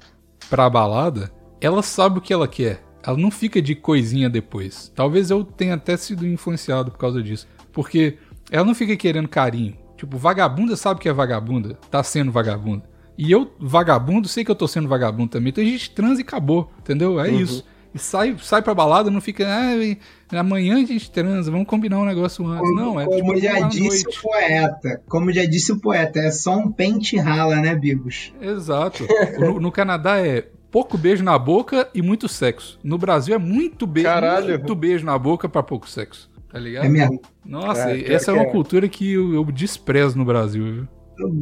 pra 0.49 0.69
balada, 0.69 1.31
ela 1.59 1.81
sabe 1.81 2.19
o 2.19 2.21
que 2.21 2.33
ela 2.33 2.47
quer. 2.47 2.83
Ela 3.03 3.17
não 3.17 3.29
fica 3.29 3.61
de 3.61 3.75
coisinha 3.75 4.29
depois. 4.29 4.91
Talvez 4.95 5.29
eu 5.29 5.43
tenha 5.43 5.75
até 5.75 5.95
sido 5.95 6.25
influenciado 6.25 6.91
por 6.91 6.97
causa 6.97 7.21
disso. 7.21 7.47
Porque 7.71 8.17
ela 8.49 8.65
não 8.65 8.73
fica 8.73 8.95
querendo 8.95 9.27
carinho. 9.27 9.77
Tipo, 9.97 10.17
vagabunda 10.17 10.75
sabe 10.75 10.99
que 10.99 11.07
é 11.07 11.13
vagabunda, 11.13 11.75
tá 11.89 12.03
sendo 12.03 12.31
vagabunda. 12.31 12.83
E 13.17 13.31
eu, 13.31 13.53
vagabundo, 13.59 14.27
sei 14.27 14.43
que 14.43 14.51
eu 14.51 14.55
tô 14.55 14.67
sendo 14.67 14.89
vagabundo 14.89 15.29
também. 15.29 15.49
Então 15.49 15.63
a 15.63 15.67
gente 15.67 15.91
transa 15.91 16.19
e 16.19 16.23
acabou, 16.23 16.71
entendeu? 16.79 17.19
É 17.19 17.29
uhum. 17.29 17.39
isso. 17.39 17.65
Sai, 17.95 18.35
sai 18.41 18.61
pra 18.61 18.73
balada, 18.73 19.09
não 19.09 19.21
fica, 19.21 19.45
ah, 19.47 20.39
amanhã 20.39 20.75
a 20.75 20.85
gente 20.85 21.09
transa, 21.09 21.51
vamos 21.51 21.67
combinar 21.67 21.99
um 21.99 22.05
negócio 22.05 22.45
antes. 22.45 22.69
Como, 22.69 22.75
não, 22.79 22.99
é 22.99 23.05
Como 23.05 23.35
tipo, 23.35 23.37
já 23.39 23.59
disse 23.61 24.07
o 24.07 24.21
poeta, 24.21 25.01
como 25.07 25.31
já 25.31 25.45
disse 25.45 25.71
o 25.71 25.79
poeta, 25.79 26.19
é 26.19 26.31
só 26.31 26.57
um 26.57 26.71
pente 26.71 27.17
rala, 27.17 27.57
né, 27.57 27.75
Bigos? 27.75 28.33
Exato. 28.41 29.05
no, 29.39 29.59
no 29.59 29.71
Canadá 29.71 30.19
é 30.19 30.47
pouco 30.75 30.97
beijo 30.97 31.23
na 31.23 31.39
boca 31.39 31.87
e 31.93 32.01
muito 32.01 32.27
sexo. 32.27 32.77
No 32.83 32.97
Brasil 32.97 33.33
é 33.33 33.37
muito 33.37 33.87
beijo, 33.87 34.09
Caralho. 34.09 34.49
muito 34.49 34.75
beijo 34.75 35.05
na 35.05 35.17
boca 35.17 35.47
para 35.47 35.63
pouco 35.63 35.89
sexo. 35.89 36.29
Tá 36.51 36.59
ligado? 36.59 36.85
É 36.85 36.89
mesmo. 36.89 37.21
Nossa, 37.45 37.91
é, 37.91 38.13
essa 38.13 38.31
é 38.31 38.33
uma 38.33 38.43
é. 38.43 38.49
cultura 38.49 38.87
que 38.89 39.13
eu, 39.13 39.33
eu, 39.33 39.45
desprezo 39.45 40.17
no 40.17 40.25
Brasil, 40.25 40.63
viu? 40.63 40.87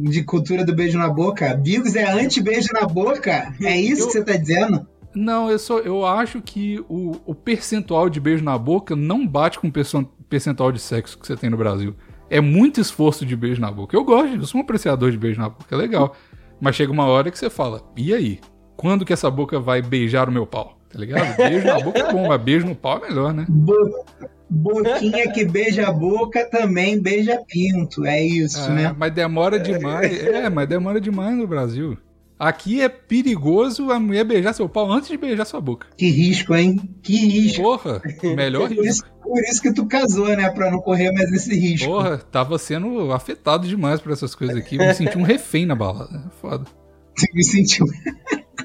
De 0.08 0.22
cultura 0.22 0.64
do 0.64 0.74
beijo 0.74 0.98
na 0.98 1.08
boca? 1.08 1.52
Bigos 1.54 1.96
é 1.96 2.08
anti-beijo 2.08 2.68
na 2.72 2.86
boca? 2.86 3.52
É 3.62 3.76
isso 3.76 4.02
eu, 4.02 4.06
que 4.06 4.12
você 4.12 4.24
tá 4.24 4.36
dizendo? 4.36 4.86
Não, 5.14 5.50
eu, 5.50 5.58
só, 5.58 5.78
eu 5.78 6.04
acho 6.04 6.40
que 6.42 6.84
o, 6.88 7.12
o 7.24 7.34
percentual 7.34 8.08
de 8.10 8.20
beijo 8.20 8.44
na 8.44 8.58
boca 8.58 8.96
não 8.96 9.26
bate 9.26 9.58
com 9.58 9.68
o 9.68 9.72
percentual 10.28 10.72
de 10.72 10.80
sexo 10.80 11.18
que 11.18 11.26
você 11.26 11.36
tem 11.36 11.50
no 11.50 11.56
Brasil. 11.56 11.94
É 12.28 12.40
muito 12.40 12.80
esforço 12.80 13.24
de 13.24 13.36
beijo 13.36 13.60
na 13.60 13.70
boca. 13.70 13.96
Eu 13.96 14.04
gosto, 14.04 14.34
eu 14.34 14.46
sou 14.46 14.60
um 14.60 14.64
apreciador 14.64 15.10
de 15.10 15.18
beijo 15.18 15.40
na 15.40 15.48
boca, 15.48 15.72
é 15.74 15.76
legal. 15.76 16.16
Mas 16.60 16.76
chega 16.76 16.90
uma 16.90 17.06
hora 17.06 17.30
que 17.30 17.38
você 17.38 17.50
fala, 17.50 17.82
e 17.96 18.12
aí? 18.14 18.40
quando 18.76 19.04
que 19.04 19.12
essa 19.12 19.30
boca 19.30 19.58
vai 19.58 19.80
beijar 19.80 20.28
o 20.28 20.32
meu 20.32 20.46
pau? 20.46 20.78
Tá 20.92 20.98
ligado? 20.98 21.36
Beijo 21.36 21.66
na 21.66 21.80
boca 21.80 21.98
é 21.98 22.12
bom, 22.12 22.28
mas 22.28 22.42
beijo 22.42 22.66
no 22.66 22.74
pau 22.74 22.98
é 22.98 23.08
melhor, 23.08 23.34
né? 23.34 23.46
Bo 23.48 24.04
boquinha 24.48 25.32
que 25.32 25.44
beija 25.44 25.88
a 25.88 25.92
boca 25.92 26.48
também 26.48 27.00
beija 27.00 27.42
pinto, 27.48 28.04
é 28.04 28.22
isso, 28.22 28.70
é, 28.70 28.74
né? 28.74 28.96
Mas 28.96 29.12
demora 29.12 29.58
demais. 29.58 30.22
É, 30.22 30.48
mas 30.48 30.68
demora 30.68 31.00
demais 31.00 31.36
no 31.36 31.46
Brasil. 31.46 31.96
Aqui 32.38 32.80
é 32.80 32.88
perigoso 32.88 33.90
a 33.90 34.00
mulher 34.00 34.24
beijar 34.24 34.52
seu 34.52 34.68
pau 34.68 34.90
antes 34.90 35.08
de 35.08 35.16
beijar 35.16 35.44
sua 35.44 35.60
boca. 35.60 35.86
Que 35.96 36.10
risco, 36.10 36.54
hein? 36.54 36.80
Que 37.02 37.16
risco. 37.16 37.62
Porra, 37.62 38.02
melhor 38.34 38.68
por 38.68 38.84
risco. 38.84 38.84
Isso, 38.86 39.04
por 39.22 39.42
isso 39.42 39.62
que 39.62 39.72
tu 39.72 39.86
casou, 39.86 40.28
né? 40.28 40.50
Pra 40.50 40.70
não 40.70 40.80
correr 40.80 41.12
mais 41.12 41.32
esse 41.32 41.54
risco. 41.54 41.86
Porra, 41.86 42.18
tava 42.18 42.58
sendo 42.58 43.12
afetado 43.12 43.68
demais 43.68 44.00
por 44.00 44.12
essas 44.12 44.34
coisas 44.34 44.56
aqui. 44.56 44.76
Eu 44.76 44.86
me 44.86 44.94
senti 44.94 45.16
um 45.16 45.22
refém 45.22 45.64
na 45.64 45.76
balada. 45.76 46.30
Foda. 46.40 46.64
Você 47.16 47.28
me 47.32 47.44
sentiu. 47.44 47.86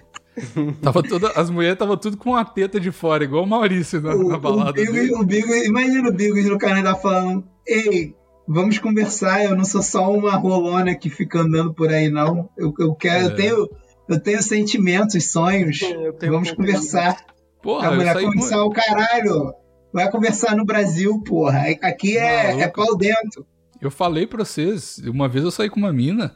tava 0.81 1.03
toda, 1.03 1.29
as 1.31 1.49
mulheres 1.49 1.75
estavam 1.75 1.97
tudo 1.97 2.17
com 2.17 2.35
a 2.35 2.43
teta 2.43 2.79
de 2.79 2.91
fora, 2.91 3.23
igual 3.23 3.43
o 3.43 3.47
Maurício 3.47 4.01
na, 4.01 4.15
o, 4.15 4.29
na 4.29 4.37
balada. 4.37 4.81
O 4.81 4.91
Bigo, 4.91 5.21
o 5.21 5.25
Bigo, 5.25 5.53
imagina 5.53 6.09
o 6.09 6.13
Bigos 6.13 6.45
no 6.45 6.57
Canadá 6.57 6.95
falando: 6.95 7.43
Ei, 7.67 8.15
vamos 8.49 8.79
conversar, 8.79 9.45
eu 9.45 9.55
não 9.55 9.63
sou 9.63 9.83
só 9.83 10.11
uma 10.11 10.35
rolona 10.35 10.95
que 10.95 11.09
fica 11.09 11.39
andando 11.39 11.71
por 11.73 11.89
aí, 11.89 12.09
não. 12.09 12.49
Eu, 12.57 12.73
eu 12.79 12.95
quero, 12.95 13.23
é. 13.23 13.25
eu 13.27 13.35
tenho. 13.35 13.69
Eu 14.07 14.19
tenho 14.19 14.41
sentimentos, 14.41 15.31
sonhos. 15.31 15.81
Tenho 16.19 16.33
vamos 16.33 16.51
conversar. 16.51 17.15
Porra, 17.61 17.89
a 17.89 17.91
mulher 17.91 18.19
conversar 18.19 18.57
com... 18.57 18.63
o 18.63 18.71
caralho. 18.71 19.53
Vai 19.93 20.09
conversar 20.09 20.55
no 20.55 20.65
Brasil, 20.65 21.21
porra. 21.21 21.65
Aqui 21.83 22.17
é, 22.17 22.61
é 22.61 22.67
pau 22.67 22.97
dentro. 22.97 23.45
Eu 23.79 23.91
falei 23.91 24.25
pra 24.25 24.43
vocês, 24.43 24.97
uma 25.05 25.29
vez 25.29 25.45
eu 25.45 25.51
saí 25.51 25.69
com 25.69 25.79
uma 25.79 25.93
mina, 25.93 26.35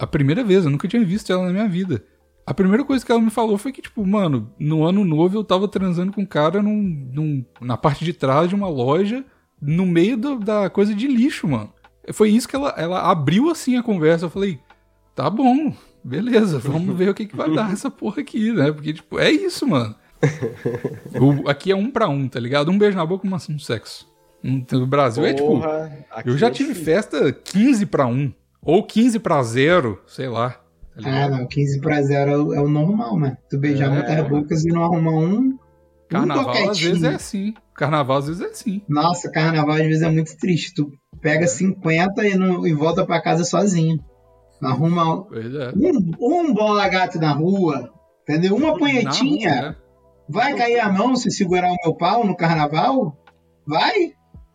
a 0.00 0.06
primeira 0.06 0.42
vez, 0.42 0.64
eu 0.64 0.70
nunca 0.70 0.88
tinha 0.88 1.04
visto 1.04 1.32
ela 1.32 1.46
na 1.46 1.52
minha 1.52 1.68
vida. 1.68 2.04
A 2.44 2.52
primeira 2.52 2.84
coisa 2.84 3.06
que 3.06 3.12
ela 3.12 3.20
me 3.20 3.30
falou 3.30 3.56
foi 3.56 3.70
que, 3.70 3.80
tipo, 3.80 4.04
mano, 4.04 4.52
no 4.58 4.84
ano 4.84 5.04
novo 5.04 5.38
eu 5.38 5.44
tava 5.44 5.68
transando 5.68 6.12
com 6.12 6.22
um 6.22 6.26
cara 6.26 6.60
num, 6.60 7.08
num, 7.12 7.44
na 7.60 7.76
parte 7.76 8.04
de 8.04 8.12
trás 8.12 8.48
de 8.48 8.54
uma 8.56 8.68
loja, 8.68 9.24
no 9.62 9.86
meio 9.86 10.16
do, 10.16 10.38
da 10.40 10.68
coisa 10.68 10.92
de 10.92 11.06
lixo, 11.06 11.46
mano. 11.46 11.72
Foi 12.12 12.30
isso 12.30 12.48
que 12.48 12.56
ela, 12.56 12.74
ela 12.76 13.08
abriu 13.08 13.48
assim 13.48 13.76
a 13.76 13.82
conversa. 13.82 14.24
Eu 14.26 14.30
falei, 14.30 14.58
tá 15.14 15.30
bom, 15.30 15.72
beleza, 16.02 16.58
vamos 16.60 16.96
ver 16.96 17.10
o 17.10 17.14
que, 17.14 17.26
que 17.26 17.36
vai 17.36 17.54
dar 17.54 17.72
essa 17.72 17.88
porra 17.88 18.20
aqui, 18.20 18.52
né? 18.52 18.72
Porque, 18.72 18.92
tipo, 18.92 19.20
é 19.20 19.30
isso, 19.30 19.66
mano. 19.68 19.94
o, 21.20 21.48
aqui 21.48 21.70
é 21.70 21.76
um 21.76 21.90
pra 21.90 22.08
um, 22.08 22.28
tá 22.28 22.40
ligado? 22.40 22.70
Um 22.70 22.78
beijo 22.78 22.96
na 22.96 23.06
boca, 23.06 23.26
um 23.26 23.58
sexo. 23.58 24.10
No 24.42 24.86
Brasil 24.86 25.22
porra, 25.22 26.02
é 26.16 26.22
tipo. 26.22 26.30
Eu 26.30 26.36
já 26.36 26.48
é 26.48 26.50
tive 26.50 26.70
difícil. 26.70 26.92
festa 26.92 27.32
15 27.32 27.86
pra 27.86 28.06
1. 28.06 28.32
Ou 28.60 28.82
15 28.82 29.20
pra 29.20 29.42
0, 29.42 30.00
sei 30.06 30.28
lá. 30.28 30.60
Tá 31.00 31.24
ah, 31.24 31.28
não, 31.28 31.46
15 31.46 31.80
pra 31.80 32.02
0 32.02 32.30
é 32.30 32.36
o, 32.36 32.54
é 32.54 32.60
o 32.60 32.68
normal, 32.68 33.16
mano. 33.16 33.36
Tu 33.48 33.58
beijar 33.58 33.86
é... 33.86 33.90
muitas 33.90 34.28
bocas 34.28 34.64
e 34.64 34.68
não 34.68 34.84
arrumar 34.84 35.12
um. 35.12 35.58
Carnaval 36.08 36.54
um 36.54 36.70
às 36.70 36.80
vezes 36.80 37.02
é 37.04 37.14
assim. 37.14 37.54
Carnaval 37.82 38.18
às 38.18 38.28
vezes 38.28 38.42
é 38.42 38.46
assim. 38.46 38.82
Nossa, 38.88 39.28
carnaval 39.28 39.74
às 39.74 39.82
vezes 39.82 40.02
é 40.02 40.08
muito 40.08 40.36
triste. 40.36 40.72
Tu 40.72 40.92
pega 41.20 41.44
é. 41.44 41.48
50 41.48 42.28
e, 42.28 42.36
não, 42.36 42.64
e 42.64 42.72
volta 42.72 43.04
pra 43.04 43.20
casa 43.20 43.42
sozinho. 43.42 43.98
Arruma 44.62 45.26
é. 45.32 45.72
um, 45.76 46.12
um 46.20 46.54
bola 46.54 46.88
gato 46.88 47.18
na 47.18 47.32
rua, 47.32 47.92
entendeu? 48.22 48.54
Uma 48.54 48.78
punhetinha. 48.78 49.50
Rua, 49.50 49.62
né? 49.70 49.76
Vai 50.28 50.54
cair 50.54 50.78
a 50.78 50.92
mão 50.92 51.16
se 51.16 51.28
segurar 51.32 51.72
o 51.72 51.76
meu 51.82 51.96
pau 51.96 52.24
no 52.24 52.36
carnaval? 52.36 53.16
Vai? 53.66 54.12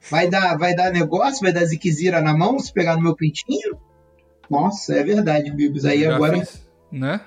Vai 0.09 0.30
dar, 0.30 0.57
vai 0.57 0.73
dar 0.73 0.89
negócio? 0.93 1.41
Vai 1.41 1.51
dar 1.51 1.65
ziquezira 1.65 2.21
na 2.21 2.34
mão 2.34 2.57
se 2.57 2.71
pegar 2.71 2.95
no 2.95 3.03
meu 3.03 3.13
pintinho? 3.13 3.78
Nossa, 4.49 4.95
é 4.95 5.03
verdade, 5.03 5.51
Bigos. 5.51 5.84
Aí 5.84 6.05
agora. 6.05 6.39
Fiz, 6.39 6.65
né? 6.89 7.19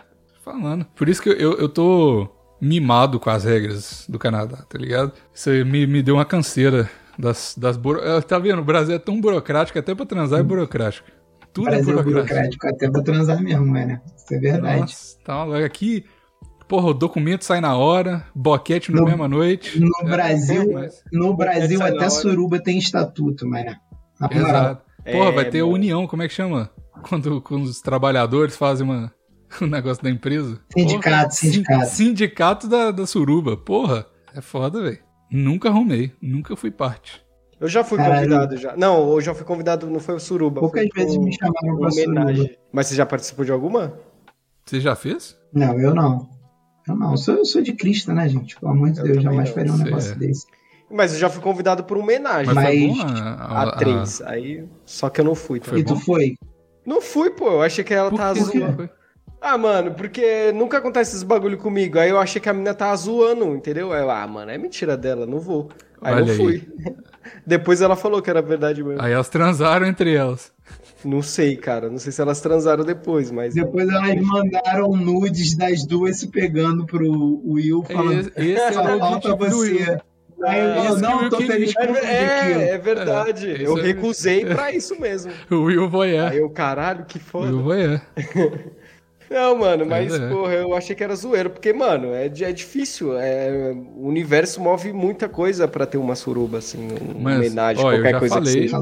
Falando. 0.42 0.86
Por 0.96 1.11
isso 1.11 1.20
que 1.20 1.28
eu, 1.28 1.59
eu 1.59 1.68
tô 1.68 2.26
mimado 2.61 3.18
com 3.18 3.30
as 3.30 3.44
regras 3.44 4.04
do 4.08 4.18
Canadá, 4.18 4.58
tá 4.68 4.78
ligado? 4.78 5.12
Isso 5.34 5.50
me, 5.64 5.86
me 5.86 6.02
deu 6.02 6.16
uma 6.16 6.24
canseira 6.24 6.90
das, 7.18 7.54
das 7.56 7.76
buro... 7.76 8.00
Eh, 8.00 8.20
tá 8.20 8.38
vendo? 8.38 8.61
O 8.61 8.64
Brasil 8.64 8.94
é 8.94 8.98
tão 8.98 9.20
burocrático, 9.20 9.78
até 9.78 9.94
pra 9.94 10.06
transar 10.06 10.40
é 10.40 10.42
burocrático. 10.42 11.08
Tudo 11.52 11.68
é 11.68 11.70
Brasil 11.72 11.98
é 11.98 12.02
burocrático. 12.02 12.34
burocrático. 12.34 12.68
Até 12.68 12.90
pra 12.90 13.02
transar 13.02 13.42
mesmo, 13.42 13.66
né? 13.72 14.00
Isso 14.16 14.34
é 14.34 14.38
verdade. 14.38 14.80
Nossa, 14.80 15.18
tá 15.24 15.64
aqui. 15.64 16.04
Porra, 16.68 16.88
o 16.88 16.94
documento 16.94 17.44
sai 17.44 17.61
na 17.61 17.76
hora, 17.76 18.24
boquete 18.34 18.92
na 18.92 19.02
mesma 19.02 19.26
noite. 19.26 19.80
No 19.80 19.90
é, 20.02 20.04
Brasil, 20.04 20.72
mas... 20.72 21.02
no 21.12 21.36
Brasil 21.36 21.82
até 21.82 22.08
suruba 22.08 22.61
tem 22.61 22.78
estatuto, 22.78 23.48
mano. 23.48 23.74
Exato. 24.30 24.82
Porra, 25.02 25.30
é, 25.30 25.32
vai 25.32 25.44
ter 25.46 25.61
a 25.61 25.66
união, 25.66 26.06
como 26.06 26.22
é 26.22 26.28
que 26.28 26.34
chama? 26.34 26.70
quando, 27.00 27.40
quando 27.40 27.64
os 27.64 27.80
trabalhadores 27.80 28.56
fazem 28.56 28.84
uma, 28.84 29.12
um 29.61 29.66
negócio 29.66 30.03
da 30.03 30.11
empresa. 30.11 30.61
Sindicato, 30.72 31.16
Porra, 31.16 31.30
sindicato. 31.30 31.86
Sindicato 31.86 32.68
da, 32.68 32.90
da 32.90 33.07
suruba. 33.07 33.57
Porra, 33.57 34.07
é 34.34 34.40
foda, 34.40 34.82
velho. 34.82 34.98
Nunca 35.30 35.68
arrumei, 35.68 36.12
nunca 36.20 36.57
fui 36.57 36.70
parte. 36.70 37.24
Eu 37.61 37.68
já 37.68 37.84
fui 37.84 37.98
Caralho. 37.98 38.22
convidado 38.22 38.57
já. 38.57 38.74
Não, 38.76 39.12
eu 39.12 39.20
já 39.20 39.34
fui 39.34 39.44
convidado, 39.44 39.86
não 39.86 40.01
foi 40.01 40.14
o 40.14 40.20
Suruba. 40.20 40.61
Poucas 40.61 40.88
vezes 40.94 41.16
me 41.18 41.30
chamaram 41.30 41.76
pra 41.76 41.88
homenagem. 41.90 42.36
Suruba. 42.44 42.59
Mas 42.72 42.86
você 42.86 42.94
já 42.94 43.05
participou 43.05 43.44
de 43.44 43.53
alguma? 43.53 43.92
Você 44.64 44.80
já 44.80 44.96
fez? 44.96 45.36
Não, 45.53 45.78
eu 45.78 45.94
não. 45.94 46.26
Eu 46.88 46.96
não. 46.96 47.11
Eu 47.11 47.16
sou, 47.18 47.34
eu 47.34 47.44
sou 47.44 47.61
de 47.61 47.74
Cristo, 47.74 48.12
né, 48.14 48.26
gente? 48.28 48.59
Pelo 48.59 48.72
amor 48.72 48.90
de 48.90 49.03
Deus, 49.03 49.22
jamais 49.22 49.51
faria 49.51 49.72
um 49.72 49.76
negócio 49.76 50.12
é. 50.12 50.14
desse. 50.14 50.46
Mas 50.90 51.12
eu 51.12 51.18
já 51.18 51.28
fui 51.28 51.42
convidado 51.42 51.84
por 51.84 51.98
homenagem. 51.98 52.53
Mas, 52.55 52.96
Mas... 52.96 53.01
A, 53.01 53.30
a, 53.34 53.62
a, 53.62 53.76
três. 53.76 54.22
Aí, 54.22 54.64
só 54.86 55.11
que 55.11 55.20
eu 55.20 55.24
não 55.24 55.34
fui. 55.34 55.61
Tá? 55.61 55.76
E 55.76 55.84
tu 55.84 55.96
foi? 55.96 56.36
Não 56.84 57.03
fui, 57.03 57.30
pô. 57.30 57.48
Eu 57.48 57.62
achei 57.62 57.84
que 57.84 57.92
ela 57.92 58.11
tá 58.11 58.32
zoando. 58.32 58.88
Ah, 59.41 59.57
mano, 59.57 59.93
porque 59.95 60.53
nunca 60.53 60.78
acontece 60.78 61.12
esses 61.12 61.22
bagulho 61.22 61.57
comigo. 61.57 61.99
Aí 61.99 62.11
eu 62.11 62.18
achei 62.18 62.41
que 62.41 62.49
a 62.49 62.53
menina 62.53 62.74
tava 62.74 62.95
zoando, 62.97 63.55
entendeu? 63.55 63.93
Aí 63.93 64.03
eu, 64.03 64.11
ah, 64.11 64.26
mano, 64.26 64.51
é 64.51 64.59
mentira 64.59 64.97
dela, 64.97 65.26
não 65.26 65.41
vou. 65.41 65.70
Aí 66.01 66.14
Olha 66.14 66.30
eu 66.30 66.36
fui. 66.36 66.68
Aí. 66.86 66.95
Depois 67.47 67.80
ela 67.80 67.97
falou 67.97 68.20
que 68.20 68.30
era 68.30 68.43
verdade 68.43 68.82
mesmo. 68.82 69.03
Aí 69.03 69.12
elas 69.12 69.28
transaram 69.28 69.86
entre 69.86 70.14
elas. 70.14 70.53
Não 71.05 71.22
sei, 71.22 71.57
cara. 71.57 71.88
Não 71.88 71.99
sei 71.99 72.12
se 72.12 72.20
elas 72.20 72.41
transaram 72.41 72.84
depois, 72.84 73.30
mas. 73.30 73.55
Depois 73.55 73.88
elas 73.88 74.20
mandaram 74.20 74.91
nudes 74.97 75.57
das 75.57 75.86
duas 75.86 76.18
se 76.18 76.28
pegando 76.28 76.84
pro 76.86 77.43
Will, 77.45 77.82
falando. 77.84 78.30
Esse, 78.36 78.53
esse 78.53 78.72
só 78.74 78.82
falta 78.99 79.34
você. 79.36 80.01
Aí 80.43 80.61
eu 80.61 80.97
é, 80.97 81.01
não, 81.01 81.28
tô 81.28 81.36
feliz 81.38 81.74
com 81.74 81.82
é, 81.82 82.70
é 82.70 82.78
verdade. 82.78 83.51
É, 83.51 83.66
eu 83.66 83.78
é 83.78 83.82
recusei 83.82 84.45
pra 84.45 84.72
isso 84.72 84.99
mesmo. 84.99 85.30
O 85.51 85.64
Will 85.64 85.88
Voyeur. 85.88 86.30
Aí 86.30 86.38
eu, 86.38 86.49
caralho, 86.49 87.05
que 87.05 87.18
foda. 87.18 87.49
Will 87.49 87.62
Voyeur. 87.62 88.01
Não, 89.30 89.56
mano, 89.56 89.86
mas, 89.86 90.12
é. 90.12 90.28
porra, 90.28 90.54
eu 90.54 90.74
achei 90.74 90.96
que 90.96 91.04
era 91.04 91.14
zoeiro, 91.14 91.50
porque, 91.50 91.72
mano, 91.72 92.12
é, 92.12 92.26
é 92.26 92.52
difícil. 92.52 93.16
É, 93.16 93.72
o 93.94 94.08
universo 94.08 94.60
move 94.60 94.92
muita 94.92 95.28
coisa 95.28 95.68
pra 95.68 95.86
ter 95.86 95.98
uma 95.98 96.16
suruba, 96.16 96.58
assim, 96.58 96.88
uma 97.14 97.30
mas, 97.30 97.36
homenagem, 97.38 97.84
ó, 97.84 97.90
qualquer 97.92 98.18
coisa 98.18 98.34
falei, 98.34 98.52
que 98.52 98.60
seja. 98.62 98.76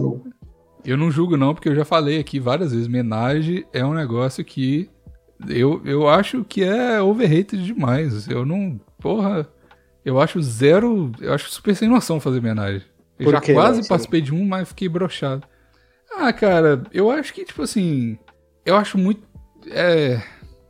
Eu 0.87 0.97
não 0.97 1.11
julgo, 1.11 1.37
não, 1.37 1.53
porque 1.53 1.69
eu 1.69 1.75
já 1.75 1.85
falei 1.85 2.19
aqui 2.19 2.41
várias 2.41 2.73
vezes. 2.73 2.87
Homenagem 2.87 3.67
é 3.75 3.85
um 3.85 3.93
negócio 3.93 4.43
que 4.43 4.89
eu, 5.47 5.83
eu 5.85 6.09
acho 6.09 6.45
que 6.45 6.65
é 6.65 7.01
overrated 7.01 7.63
demais. 7.63 8.27
Eu 8.27 8.47
não. 8.47 8.81
Porra. 8.99 9.47
Eu 10.05 10.19
acho 10.19 10.41
zero. 10.41 11.13
Eu 11.21 11.35
acho 11.35 11.51
super 11.51 11.77
sem 11.77 11.89
noção 11.89 12.19
fazer 12.19 12.39
homenagem. 12.39 12.83
Eu 13.19 13.25
Por 13.25 13.33
já 13.33 13.41
quê, 13.41 13.53
quase 13.53 13.81
não, 13.83 13.89
participei 13.89 14.21
de 14.23 14.35
um, 14.35 14.47
mas 14.47 14.69
fiquei 14.69 14.89
brochado. 14.89 15.47
Ah, 16.17 16.33
cara, 16.33 16.83
eu 16.93 17.11
acho 17.11 17.35
que, 17.35 17.45
tipo 17.45 17.63
assim. 17.63 18.19
Eu 18.65 18.77
acho 18.77 18.97
muito. 18.97 19.23
É, 19.71 20.23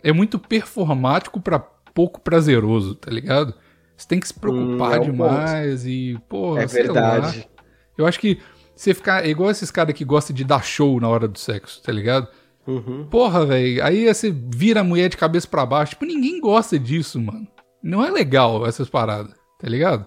é 0.03 0.13
muito 0.13 0.39
performático 0.39 1.41
para 1.41 1.59
pouco 1.59 2.21
prazeroso, 2.21 2.95
tá 2.95 3.11
ligado? 3.11 3.55
Você 3.97 4.07
tem 4.07 4.21
que 4.21 4.29
se 4.29 4.35
preocupar 4.35 4.93
hum, 4.93 4.95
é 4.95 4.99
demais 5.01 5.81
ponto. 5.81 5.89
e, 5.89 6.19
pô, 6.29 6.57
É 6.57 6.67
verdade. 6.67 7.39
Lá. 7.39 7.65
Eu 7.97 8.07
acho 8.07 8.21
que 8.21 8.39
você 8.77 8.95
ficar. 8.95 9.27
É 9.27 9.29
igual 9.29 9.51
esses 9.51 9.73
caras 9.73 9.93
que 9.95 10.05
gostam 10.05 10.35
de 10.35 10.45
dar 10.45 10.65
show 10.65 11.01
na 11.01 11.09
hora 11.09 11.27
do 11.27 11.37
sexo, 11.39 11.83
tá 11.83 11.91
ligado? 11.91 12.29
Uhum. 12.65 13.07
Porra, 13.11 13.45
velho. 13.45 13.85
Aí 13.85 14.07
você 14.07 14.31
vira 14.31 14.83
a 14.83 14.85
mulher 14.85 15.09
de 15.09 15.17
cabeça 15.17 15.49
para 15.49 15.67
baixo. 15.67 15.91
Tipo, 15.91 16.05
ninguém 16.05 16.41
gosta 16.41 16.79
disso, 16.79 17.21
mano. 17.21 17.49
Não 17.83 18.05
é 18.05 18.11
legal 18.11 18.65
essas 18.67 18.89
paradas. 18.89 19.35
Tá 19.59 19.69
ligado? 19.69 20.07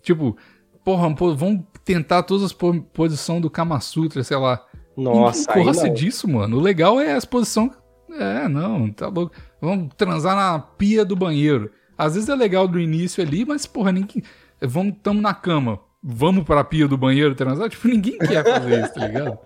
Tipo, 0.00 0.36
porra, 0.82 1.14
vamos 1.14 1.64
tentar 1.84 2.22
todas 2.22 2.44
as 2.44 2.52
posições 2.94 3.42
do 3.42 3.50
Kama 3.50 3.78
Sutra, 3.80 4.24
sei 4.24 4.38
lá. 4.38 4.64
Nossa, 4.96 5.54
não 5.54 5.64
gosta 5.64 5.90
disso, 5.90 6.26
mano. 6.26 6.56
O 6.56 6.60
legal 6.60 6.98
é 6.98 7.12
as 7.12 7.24
posições. 7.24 7.72
É, 8.10 8.48
não, 8.48 8.90
tá 8.90 9.08
louco. 9.08 9.34
Vamos 9.60 9.94
transar 9.96 10.34
na 10.34 10.58
pia 10.58 11.04
do 11.04 11.16
banheiro. 11.16 11.70
Às 11.96 12.14
vezes 12.14 12.28
é 12.28 12.34
legal 12.34 12.68
do 12.68 12.80
início 12.80 13.22
ali, 13.22 13.44
mas, 13.44 13.66
porra, 13.66 13.92
ninguém. 13.92 14.22
Vamos, 14.60 14.94
tamo 15.02 15.20
na 15.20 15.34
cama. 15.34 15.80
Vamos 16.02 16.44
pra 16.44 16.62
pia 16.62 16.86
do 16.86 16.96
banheiro 16.96 17.34
transar? 17.34 17.68
Tipo, 17.70 17.88
ninguém 17.88 18.18
quer 18.18 18.44
fazer 18.44 18.84
isso, 18.84 18.94
tá 18.94 19.06
ligado? 19.06 19.38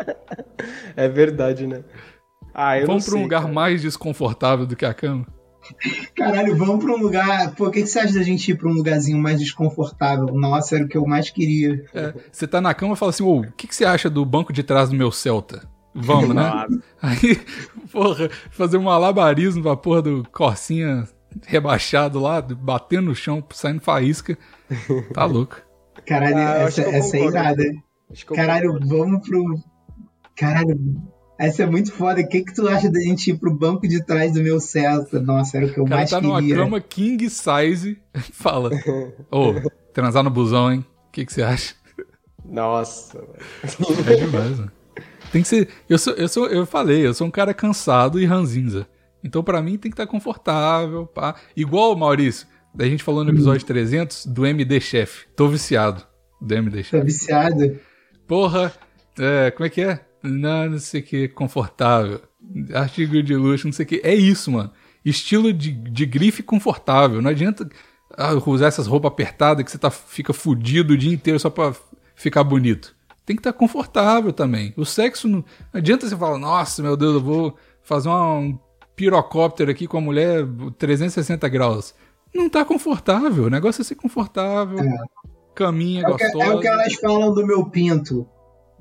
É 0.95 1.09
verdade, 1.09 1.67
né? 1.67 1.83
Ah, 2.55 2.79
eu 2.79 2.87
Vamos 2.87 3.07
pra 3.07 3.17
um 3.17 3.23
lugar 3.23 3.43
cara. 3.43 3.53
mais 3.53 3.81
desconfortável 3.81 4.67
do 4.67 4.77
que 4.77 4.85
a 4.85 4.93
cama. 4.93 5.27
Caralho, 6.15 6.57
vamos 6.57 6.85
pra 6.85 6.93
um 6.93 6.99
lugar. 6.99 7.55
Pô, 7.55 7.69
o 7.69 7.71
que, 7.71 7.83
que 7.83 7.87
você 7.87 8.01
acha 8.01 8.15
da 8.15 8.23
gente 8.23 8.51
ir 8.51 8.57
pra 8.57 8.69
um 8.69 8.73
lugarzinho 8.73 9.19
mais 9.19 9.39
desconfortável? 9.39 10.27
Nossa, 10.27 10.75
era 10.75 10.85
o 10.85 10.89
que 10.89 10.99
eu 10.99 11.07
mais 11.07 11.31
queria. 11.31 11.85
É, 11.95 12.13
você 12.31 12.47
tá 12.47 12.61
na 12.61 12.75
cama 12.75 12.95
e 12.95 12.97
fala 12.97 13.11
assim: 13.11 13.23
ô, 13.23 13.41
o 13.41 13.53
que, 13.53 13.67
que 13.67 13.75
você 13.75 13.85
acha 13.85 14.11
do 14.11 14.25
banco 14.25 14.53
de 14.53 14.63
trás 14.63 14.91
do 14.91 14.97
meu 14.97 15.11
Celta? 15.11 15.69
Vamos, 15.95 16.35
né? 16.35 16.67
Aí, 17.01 17.41
porra, 17.91 18.31
fazer 18.51 18.79
um 18.79 18.83
malabarismo 18.83 19.63
pra 19.63 19.77
porra 19.77 20.03
do 20.03 20.27
Corsinha 20.31 21.07
rebaixado 21.47 22.21
lá, 22.21 22.41
batendo 22.41 23.07
no 23.07 23.15
chão, 23.15 23.45
saindo 23.53 23.81
faísca. 23.81 24.37
Tá 25.13 25.25
louco. 25.25 25.61
Caralho, 26.07 26.37
ah, 26.37 26.63
essa, 26.63 26.83
essa 26.83 27.17
é 27.17 27.27
irada. 27.27 27.65
Caralho, 28.35 28.79
vamos 28.83 29.27
pro. 29.27 29.59
Caralho, 30.35 30.79
essa 31.39 31.63
é 31.63 31.67
muito 31.67 31.93
foda. 31.93 32.21
O 32.21 32.29
que, 32.29 32.43
que 32.43 32.55
tu 32.55 32.69
acha 32.69 32.91
da 32.91 33.01
gente 33.01 33.31
ir 33.31 33.39
pro 33.39 33.55
banco 33.55 33.87
de 33.87 34.05
trás 34.05 34.33
do 34.33 34.43
meu 34.43 34.61
Celta? 34.61 35.21
Nossa, 35.21 35.59
era 35.59 35.67
o 35.67 35.73
que 35.73 35.79
eu 35.79 35.87
mais 35.87 36.11
tá 36.11 36.21
queria. 36.21 36.35
tá 36.35 36.41
numa 36.41 36.57
cama 36.57 36.81
king 36.81 37.29
size 37.29 37.99
fala: 38.33 38.71
Ô, 39.31 39.51
oh, 39.51 39.71
transar 39.93 40.23
no 40.23 40.31
busão, 40.31 40.73
hein? 40.73 40.85
O 41.09 41.13
que, 41.13 41.25
que 41.27 41.33
você 41.33 41.43
acha? 41.43 41.75
Nossa. 42.45 43.23
É 44.07 44.17
demais, 44.17 44.59
mano. 44.59 44.73
Tem 45.33 45.43
que 45.43 45.49
ser. 45.49 45.69
Eu, 45.89 45.99
sou, 45.99 46.13
eu, 46.13 46.29
sou, 46.29 46.47
eu 46.47 46.67
falei, 46.67 47.07
eu 47.07 47.15
sou 47.15 47.27
um 47.27 47.31
cara 47.31 47.55
cansado 47.55 48.21
e 48.21 48.27
ranzinza. 48.27 48.87
Então, 49.25 49.43
para 49.43 49.63
mim, 49.63 49.79
tem 49.79 49.91
que 49.91 49.95
estar 49.95 50.07
tá 50.07 50.11
confortável. 50.11 51.07
Pá. 51.07 51.35
Igual, 51.57 51.97
Maurício, 51.97 52.47
a 52.79 52.85
gente 52.85 53.03
falou 53.03 53.25
no 53.25 53.31
episódio 53.31 53.65
hum. 53.65 53.67
300 53.67 54.27
do 54.27 54.45
MD 54.45 54.79
Chef. 54.81 55.25
Tô 55.35 55.49
viciado 55.49 56.05
do 56.41 56.55
MD 56.55 56.83
Chef. 56.83 57.01
Tô 57.01 57.05
viciado? 57.05 57.81
Porra, 58.29 58.73
é, 59.19 59.51
como 59.51 59.67
é 59.67 59.71
que 59.71 59.81
é? 59.81 60.01
Não, 60.23 60.71
não 60.71 60.79
sei 60.79 61.01
o 61.01 61.05
que, 61.05 61.29
confortável. 61.29 62.21
Artigo 62.75 63.23
de 63.23 63.35
luxo, 63.35 63.67
não 63.67 63.73
sei 63.73 63.85
o 63.85 63.89
que. 63.89 64.01
É 64.05 64.15
isso, 64.15 64.51
mano. 64.51 64.71
Estilo 65.05 65.53
de, 65.53 65.73
de 65.73 66.05
grife 66.05 66.43
confortável. 66.43 67.23
Não 67.23 67.31
adianta 67.31 67.69
ah, 68.17 68.35
usar 68.47 68.67
essas 68.67 68.87
roupas 68.87 69.11
apertadas 69.11 69.65
que 69.65 69.71
você 69.71 69.79
tá, 69.79 69.91
fica 69.91 70.33
fudido 70.33 70.93
o 70.93 70.97
dia 70.97 71.13
inteiro 71.13 71.39
só 71.41 71.49
pra 71.49 71.75
ficar 72.15 72.45
bonito. 72.45 72.95
Tem 73.25 73.37
que 73.37 73.41
estar 73.41 73.53
tá 73.53 73.59
confortável 73.59 74.33
também. 74.33 74.73
O 74.77 74.85
sexo 74.85 75.29
não, 75.29 75.39
não 75.39 75.45
adianta 75.79 76.09
você 76.09 76.17
falar, 76.17 76.39
nossa, 76.39 76.83
meu 76.83 76.97
Deus, 76.97 77.15
eu 77.15 77.23
vou 77.23 77.57
fazer 77.83 78.09
uma, 78.09 78.39
um 78.39 78.59
pirocóptero 78.97 79.71
aqui 79.71 79.87
com 79.87 79.99
a 79.99 80.01
mulher 80.01 80.45
360 80.79 81.49
graus. 81.49 81.95
Não 82.35 82.49
tá 82.49 82.65
confortável. 82.65 83.45
O 83.45 83.51
negócio 83.51 83.83
é 83.83 83.85
ser 83.85 83.95
confortável. 83.95 84.81
É. 84.81 84.97
Caminha 85.55 86.03
é 86.03 86.11
gostosa. 86.11 86.33
Que, 86.33 86.43
é 86.43 86.55
o 86.55 86.61
que 86.61 86.67
elas 86.67 86.95
falam 86.95 87.35
do 87.35 87.47
meu 87.47 87.67
pinto 87.67 88.27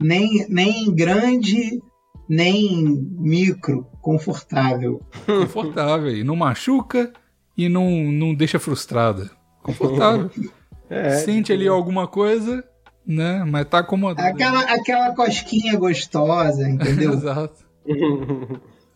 nem, 0.02 0.46
nem 0.50 0.94
grande, 0.94 1.82
nem 2.28 2.86
micro, 3.20 3.88
confortável. 4.02 5.02
Confortável. 5.26 6.16
E 6.16 6.24
não 6.24 6.36
machuca 6.36 7.14
e 7.56 7.70
não, 7.70 7.90
não 7.90 8.34
deixa 8.34 8.60
frustrada. 8.60 9.30
Confortável. 9.62 10.30
É, 10.94 11.12
Sente 11.20 11.54
ali 11.54 11.70
alguma 11.70 12.06
coisa, 12.06 12.66
né? 13.06 13.44
Mas 13.46 13.68
tá 13.68 13.80
acomodado. 13.80 14.28
Aquela, 14.28 14.62
aquela 14.62 15.16
cosquinha 15.16 15.78
gostosa, 15.78 16.68
entendeu? 16.68 17.14
Exato. 17.14 17.66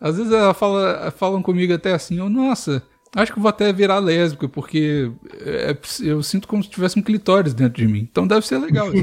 Às 0.00 0.16
vezes 0.16 0.32
ela 0.32 0.54
fala, 0.54 1.10
falam 1.10 1.42
comigo 1.42 1.72
até 1.72 1.92
assim, 1.92 2.20
oh, 2.20 2.28
nossa, 2.28 2.82
acho 3.14 3.32
que 3.32 3.40
vou 3.40 3.48
até 3.48 3.72
virar 3.72 3.98
lésbica, 3.98 4.48
porque 4.48 5.10
é, 5.40 5.76
eu 6.02 6.22
sinto 6.22 6.46
como 6.46 6.62
se 6.62 6.70
tivesse 6.70 6.98
um 6.98 7.02
clitóris 7.02 7.54
dentro 7.54 7.82
de 7.82 7.88
mim. 7.90 8.06
Então 8.10 8.26
deve 8.26 8.46
ser 8.46 8.58
legal. 8.58 8.88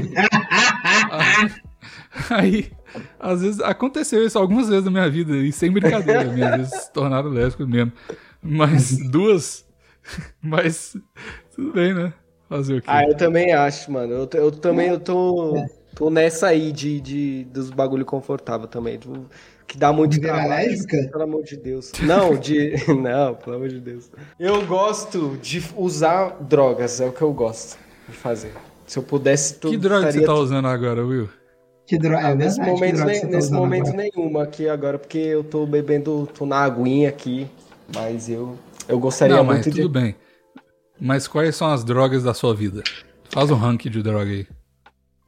Aí, 2.30 2.70
às 3.18 3.42
vezes, 3.42 3.60
aconteceu 3.60 4.24
isso 4.24 4.38
algumas 4.38 4.68
vezes 4.68 4.84
na 4.84 4.90
minha 4.90 5.10
vida, 5.10 5.36
e 5.36 5.50
sem 5.50 5.70
brincadeira, 5.70 6.24
minhas 6.24 6.56
vezes 6.56 6.82
se 6.82 6.92
tornaram 6.92 7.28
lésbicas 7.28 7.68
mesmo. 7.68 7.92
Mas 8.40 8.96
duas. 9.10 9.64
Mas 10.40 10.96
tudo 11.54 11.72
bem, 11.72 11.94
né? 11.94 12.12
Fazer 12.48 12.74
o 12.76 12.82
quê? 12.82 12.88
Ah, 12.90 13.04
eu 13.04 13.16
também 13.16 13.52
acho, 13.52 13.90
mano. 13.90 14.12
Eu, 14.12 14.28
eu 14.34 14.50
também 14.50 14.88
eu 14.88 15.00
tô, 15.00 15.64
tô 15.94 16.10
nessa 16.10 16.48
aí 16.48 16.72
de, 16.72 17.00
de, 17.00 17.44
dos 17.44 17.70
bagulho 17.70 18.04
confortável 18.04 18.66
também. 18.66 18.98
Tipo, 18.98 19.24
que 19.66 19.78
dá 19.78 19.92
muito 19.92 20.20
trabalho. 20.20 20.48
lésbica? 20.50 21.08
Pelo 21.10 21.24
amor 21.24 21.42
de 21.42 21.56
Deus. 21.56 21.92
Não, 22.02 22.36
de. 22.36 22.74
Não, 22.94 23.34
pelo 23.34 23.56
amor 23.56 23.68
de 23.68 23.80
Deus. 23.80 24.10
Eu 24.38 24.64
gosto 24.66 25.38
de 25.42 25.62
usar 25.76 26.36
drogas, 26.40 27.00
é 27.00 27.06
o 27.06 27.12
que 27.12 27.22
eu 27.22 27.32
gosto 27.32 27.78
de 28.08 28.14
fazer. 28.14 28.52
Se 28.86 28.98
eu 28.98 29.02
pudesse. 29.02 29.54
Que 29.54 29.76
droga 29.76 30.12
você 30.12 30.20
tá 30.20 30.34
usando 30.34 30.68
agora, 30.68 31.04
Will? 31.04 31.28
Que 31.86 31.98
droga, 31.98 32.28
é 32.28 32.34
nesse 32.34 32.60
momento, 32.60 32.96
droga 32.96 33.12
nem, 33.12 33.24
nesse 33.26 33.50
tá 33.50 33.56
momento 33.56 33.92
nenhuma 33.92 34.44
aqui 34.44 34.68
agora, 34.68 34.98
porque 34.98 35.18
eu 35.18 35.44
tô 35.44 35.66
bebendo, 35.66 36.26
tô 36.34 36.46
na 36.46 36.56
aguinha 36.58 37.10
aqui, 37.10 37.46
mas 37.94 38.30
eu, 38.30 38.58
eu 38.88 38.98
gostaria 38.98 39.36
Não, 39.36 39.44
muito 39.44 39.66
mas 39.66 39.74
tudo 39.74 39.88
bem. 39.88 40.14
Mas 41.00 41.26
quais 41.26 41.56
são 41.56 41.70
as 41.72 41.84
drogas 41.84 42.22
da 42.22 42.34
sua 42.34 42.54
vida? 42.54 42.82
Faz 43.30 43.50
um 43.50 43.56
ranking 43.56 43.90
de 43.90 44.02
droga 44.02 44.30
aí. 44.30 44.46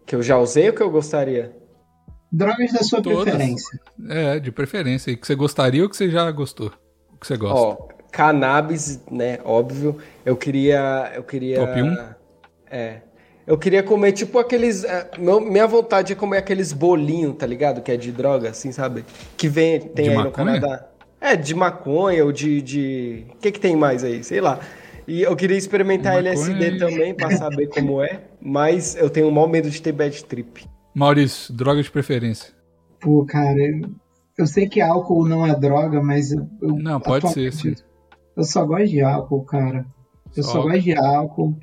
Que 0.06 0.14
eu 0.14 0.22
já 0.22 0.38
usei 0.38 0.68
ou 0.68 0.74
que 0.74 0.82
eu 0.82 0.90
gostaria? 0.90 1.52
Drogas 2.30 2.72
da 2.72 2.82
sua 2.82 3.02
Todas. 3.02 3.22
preferência. 3.22 3.80
É, 4.08 4.38
de 4.38 4.52
preferência. 4.52 5.10
E 5.10 5.16
que 5.16 5.26
você 5.26 5.34
gostaria 5.34 5.82
ou 5.82 5.88
que 5.88 5.96
você 5.96 6.10
já 6.10 6.30
gostou? 6.30 6.72
O 7.12 7.18
que 7.18 7.26
você 7.26 7.36
gosta? 7.36 7.58
Ó, 7.58 7.88
cannabis, 8.12 9.00
né? 9.10 9.38
Óbvio. 9.44 9.96
Eu 10.24 10.36
queria. 10.36 11.12
Eu 11.14 11.22
queria. 11.22 11.66
Top 11.66 11.82
1? 11.82 11.96
É. 12.70 13.00
Eu 13.46 13.56
queria 13.56 13.82
comer, 13.82 14.12
tipo, 14.12 14.38
aqueles. 14.38 14.84
É, 14.84 15.08
minha 15.18 15.66
vontade 15.66 16.12
é 16.12 16.16
comer 16.16 16.38
aqueles 16.38 16.72
bolinhos, 16.72 17.36
tá 17.36 17.46
ligado? 17.46 17.80
Que 17.80 17.92
é 17.92 17.96
de 17.96 18.10
droga, 18.10 18.50
assim, 18.50 18.72
sabe? 18.72 19.04
Que 19.36 19.48
vem, 19.48 19.80
tem 19.80 20.06
de 20.06 20.10
aí 20.10 20.16
maconha? 20.16 20.30
no 20.30 20.60
Canadá. 20.60 20.88
É, 21.20 21.36
de 21.36 21.54
maconha 21.54 22.24
ou 22.24 22.32
de. 22.32 22.60
de... 22.60 23.26
O 23.34 23.36
que, 23.36 23.52
que 23.52 23.60
tem 23.60 23.76
mais 23.76 24.02
aí? 24.02 24.22
Sei 24.22 24.40
lá. 24.40 24.60
E 25.06 25.22
eu 25.22 25.36
queria 25.36 25.56
experimentar 25.56 26.16
LSD 26.16 26.78
também 26.78 27.14
pra 27.14 27.30
saber 27.36 27.68
como 27.68 28.02
é, 28.02 28.24
mas 28.40 28.96
eu 28.96 29.08
tenho 29.08 29.28
o 29.28 29.32
maior 29.32 29.48
medo 29.48 29.70
de 29.70 29.80
ter 29.80 29.92
bad 29.92 30.24
trip. 30.24 30.66
Maurício, 30.94 31.54
droga 31.54 31.82
de 31.82 31.90
preferência. 31.90 32.52
Pô, 33.00 33.24
cara, 33.24 33.58
eu, 33.58 33.90
eu 34.38 34.46
sei 34.46 34.68
que 34.68 34.80
álcool 34.80 35.26
não 35.26 35.46
é 35.46 35.54
droga, 35.54 36.02
mas 36.02 36.32
eu. 36.32 36.46
não, 36.60 37.00
pode 37.00 37.28
ser, 37.32 37.52
sim. 37.52 37.74
Eu 38.36 38.44
só 38.44 38.64
gosto 38.64 38.88
de 38.88 39.00
álcool, 39.00 39.44
cara. 39.44 39.86
Eu 40.36 40.42
só, 40.42 40.52
só 40.52 40.62
gosto 40.62 40.80
de 40.80 40.96
álcool. 40.96 41.56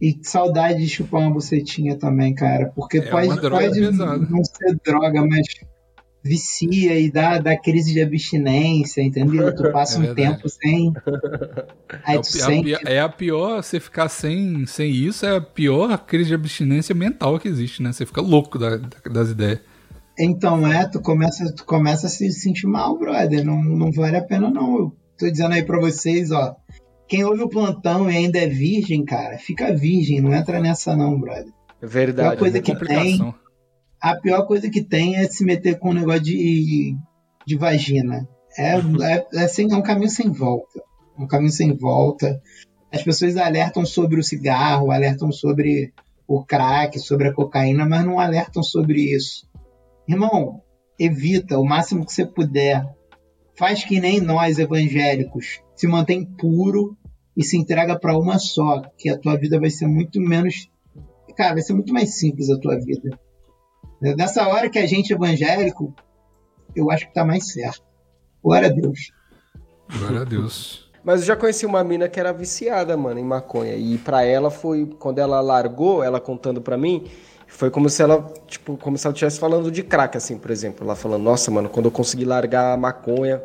E 0.00 0.18
saudade 0.22 0.80
de 0.80 0.88
chupar 0.88 1.20
uma 1.20 1.30
bucetinha 1.30 1.96
também, 1.96 2.34
cara. 2.34 2.72
Porque 2.74 2.98
é 2.98 3.02
pode, 3.02 3.40
pode 3.40 3.80
não 3.80 4.44
ser 4.44 4.76
droga, 4.84 5.24
mas 5.24 5.46
vicia 6.22 6.98
e 6.98 7.10
dá, 7.10 7.38
dá 7.38 7.56
crise 7.56 7.92
de 7.92 8.00
abstinência, 8.00 9.02
entendeu? 9.02 9.54
Tu 9.54 9.72
passa 9.72 9.98
é 9.98 10.10
um 10.10 10.14
tempo 10.14 10.48
sem. 10.48 10.92
Aí 12.04 12.16
é, 12.16 12.20
tu 12.20 12.20
a, 12.20 12.24
sente... 12.24 12.74
é 12.86 13.00
a 13.00 13.08
pior, 13.08 13.62
você 13.62 13.80
ficar 13.80 14.08
sem, 14.08 14.64
sem 14.66 14.90
isso, 14.90 15.26
é 15.26 15.36
a 15.36 15.40
pior 15.40 15.98
crise 15.98 16.28
de 16.28 16.34
abstinência 16.34 16.94
mental 16.94 17.38
que 17.38 17.48
existe, 17.48 17.82
né? 17.82 17.92
Você 17.92 18.06
fica 18.06 18.20
louco 18.20 18.58
da, 18.58 18.76
das 19.10 19.30
ideias. 19.30 19.60
Então, 20.18 20.66
é, 20.66 20.86
tu 20.86 21.00
começa, 21.00 21.52
tu 21.54 21.64
começa 21.64 22.06
a 22.06 22.10
se 22.10 22.30
sentir 22.30 22.66
mal, 22.66 22.98
brother. 22.98 23.44
Não, 23.44 23.62
não 23.62 23.90
vale 23.90 24.16
a 24.16 24.22
pena, 24.22 24.50
não. 24.50 24.76
Eu 24.76 24.96
tô 25.18 25.30
dizendo 25.30 25.54
aí 25.54 25.62
pra 25.62 25.80
vocês, 25.80 26.30
ó. 26.30 26.54
Quem 27.08 27.24
ouve 27.24 27.42
o 27.42 27.48
plantão 27.48 28.10
e 28.10 28.16
ainda 28.16 28.38
é 28.38 28.46
virgem, 28.46 29.04
cara, 29.04 29.36
fica 29.36 29.74
virgem, 29.74 30.20
não 30.20 30.32
entra 30.32 30.60
nessa 30.60 30.96
não, 30.96 31.20
brother. 31.20 31.52
Verdade. 31.82 32.28
A 32.28 32.30
pior 32.30 32.38
coisa 32.38 32.58
é 32.58 32.60
que 32.62 32.74
tem, 32.76 33.34
a 34.02 34.16
pior 34.16 34.46
coisa 34.46 34.68
que 34.68 34.82
tem 34.82 35.16
é 35.16 35.28
se 35.28 35.44
meter 35.44 35.78
com 35.78 35.90
um 35.90 35.94
negócio 35.94 36.22
de, 36.22 36.96
de 37.46 37.56
vagina. 37.56 38.28
É, 38.58 38.74
é, 38.74 39.26
é, 39.34 39.48
sem, 39.48 39.70
é 39.70 39.76
um 39.76 39.82
caminho 39.82 40.10
sem 40.10 40.30
volta. 40.30 40.82
Um 41.18 41.26
caminho 41.26 41.52
sem 41.52 41.74
volta. 41.76 42.40
As 42.92 43.02
pessoas 43.02 43.36
alertam 43.36 43.86
sobre 43.86 44.18
o 44.18 44.22
cigarro, 44.24 44.90
alertam 44.90 45.30
sobre 45.30 45.92
o 46.26 46.44
crack, 46.44 46.98
sobre 46.98 47.28
a 47.28 47.32
cocaína, 47.32 47.86
mas 47.86 48.04
não 48.04 48.18
alertam 48.18 48.62
sobre 48.62 49.14
isso. 49.14 49.48
Irmão, 50.08 50.60
evita 50.98 51.58
o 51.58 51.64
máximo 51.64 52.04
que 52.04 52.12
você 52.12 52.26
puder. 52.26 52.84
Faz 53.56 53.84
que 53.84 54.00
nem 54.00 54.20
nós 54.20 54.58
evangélicos. 54.58 55.60
Se 55.76 55.86
mantém 55.86 56.24
puro, 56.24 56.96
e 57.36 57.42
se 57.42 57.56
entrega 57.56 57.98
para 57.98 58.18
uma 58.18 58.38
só, 58.38 58.82
que 58.98 59.08
a 59.08 59.18
tua 59.18 59.36
vida 59.36 59.58
vai 59.58 59.70
ser 59.70 59.86
muito 59.86 60.20
menos. 60.20 60.68
Cara, 61.36 61.54
vai 61.54 61.62
ser 61.62 61.72
muito 61.72 61.92
mais 61.92 62.18
simples 62.18 62.50
a 62.50 62.58
tua 62.58 62.78
vida. 62.78 63.18
Nessa 64.02 64.48
hora 64.48 64.68
que 64.68 64.78
a 64.80 64.86
gente 64.86 65.12
é 65.12 65.16
evangélico, 65.16 65.94
eu 66.74 66.90
acho 66.90 67.06
que 67.06 67.14
tá 67.14 67.24
mais 67.24 67.52
certo. 67.52 67.84
Glória 68.42 68.68
a 68.68 68.72
Deus. 68.72 69.12
Glória 69.96 70.22
a 70.22 70.24
Deus. 70.24 70.90
Mas 71.04 71.20
eu 71.20 71.26
já 71.26 71.36
conheci 71.36 71.64
uma 71.64 71.84
mina 71.84 72.08
que 72.08 72.18
era 72.18 72.32
viciada, 72.32 72.96
mano, 72.96 73.20
em 73.20 73.24
maconha. 73.24 73.74
E 73.76 73.98
pra 73.98 74.24
ela 74.24 74.50
foi, 74.50 74.86
quando 74.98 75.20
ela 75.20 75.40
largou, 75.40 76.02
ela 76.02 76.20
contando 76.20 76.60
pra 76.60 76.76
mim, 76.76 77.08
foi 77.46 77.70
como 77.70 77.88
se 77.88 78.02
ela, 78.02 78.32
tipo, 78.48 78.76
como 78.76 78.98
se 78.98 79.06
ela 79.06 79.12
estivesse 79.12 79.38
falando 79.38 79.70
de 79.70 79.82
crack, 79.84 80.16
assim, 80.16 80.36
por 80.36 80.50
exemplo. 80.50 80.84
Ela 80.84 80.96
falando, 80.96 81.22
nossa, 81.22 81.50
mano, 81.50 81.68
quando 81.68 81.86
eu 81.86 81.92
consegui 81.92 82.24
largar 82.24 82.72
a 82.72 82.76
maconha, 82.76 83.40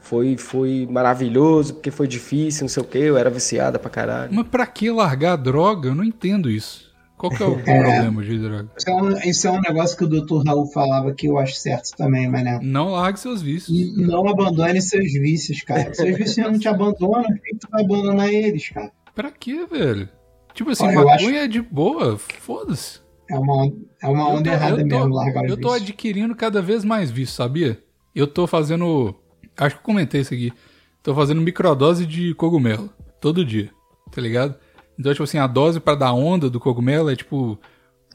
foi, 0.00 0.36
foi 0.36 0.86
maravilhoso, 0.90 1.74
porque 1.74 1.90
foi 1.90 2.06
difícil, 2.06 2.62
não 2.62 2.68
sei 2.68 2.82
o 2.82 2.86
quê, 2.86 2.98
eu 2.98 3.18
era 3.18 3.28
viciada 3.28 3.78
pra 3.78 3.90
caralho. 3.90 4.32
Mas 4.32 4.46
pra 4.48 4.66
que 4.66 4.90
largar 4.90 5.32
a 5.34 5.36
droga? 5.36 5.88
Eu 5.88 5.94
não 5.94 6.04
entendo 6.04 6.50
isso. 6.50 6.89
Qual 7.20 7.30
que 7.30 7.42
é 7.42 7.46
o 7.46 7.58
é, 7.58 7.62
problema 7.62 8.24
de 8.24 8.38
droga? 8.38 8.70
Isso 8.78 8.88
é, 8.88 8.94
um, 8.94 9.18
isso 9.18 9.46
é, 9.46 9.50
um, 9.50 9.60
negócio 9.60 9.94
que 9.94 10.04
o 10.04 10.08
Dr. 10.08 10.42
Raul 10.46 10.64
falava 10.64 11.12
que 11.12 11.26
eu 11.26 11.36
acho 11.36 11.54
certo 11.54 11.94
também, 11.94 12.26
mas 12.26 12.42
né? 12.42 12.58
Não 12.62 12.92
largue 12.92 13.20
seus 13.20 13.42
vícios. 13.42 13.94
Não 13.94 14.26
abandone 14.26 14.80
seus 14.80 15.12
vícios, 15.12 15.60
cara. 15.60 15.92
Seus 15.92 16.16
vícios 16.16 16.38
não 16.38 16.58
te 16.58 16.66
abandonam, 16.66 17.24
por 17.24 17.38
que 17.40 17.56
tu 17.58 17.68
vai 17.70 17.84
abandonar 17.84 18.32
eles, 18.32 18.70
cara? 18.70 18.90
Pra 19.14 19.30
quê, 19.30 19.66
velho? 19.70 20.08
Tipo 20.54 20.70
assim, 20.70 20.86
Olha, 20.86 20.96
maconha 20.96 21.14
acho... 21.14 21.28
é 21.28 21.46
de 21.46 21.60
boa, 21.60 22.16
foda-se. 22.16 23.00
É 23.28 23.38
uma, 23.38 23.70
é 24.02 24.08
uma 24.08 24.28
onda 24.30 24.48
tô, 24.48 24.56
errada 24.56 24.76
tô, 24.78 24.84
mesmo 24.86 25.14
largar 25.14 25.44
os 25.44 25.50
Eu 25.50 25.60
tô 25.60 25.72
vícios. 25.72 25.90
adquirindo 25.90 26.34
cada 26.34 26.62
vez 26.62 26.86
mais 26.86 27.10
vícios, 27.10 27.36
sabia? 27.36 27.78
Eu 28.14 28.26
tô 28.26 28.46
fazendo. 28.46 29.14
Acho 29.58 29.74
que 29.74 29.80
eu 29.82 29.84
comentei 29.84 30.22
isso 30.22 30.32
aqui. 30.32 30.54
Tô 31.02 31.14
fazendo 31.14 31.42
microdose 31.42 32.06
de 32.06 32.32
cogumelo. 32.34 32.90
Todo 33.20 33.44
dia. 33.44 33.70
Tá 34.10 34.22
ligado? 34.22 34.56
Então, 35.00 35.12
tipo 35.12 35.24
assim, 35.24 35.38
a 35.38 35.46
dose 35.46 35.80
para 35.80 35.94
dar 35.94 36.12
onda 36.12 36.50
do 36.50 36.60
cogumelo 36.60 37.10
é 37.10 37.16
tipo 37.16 37.58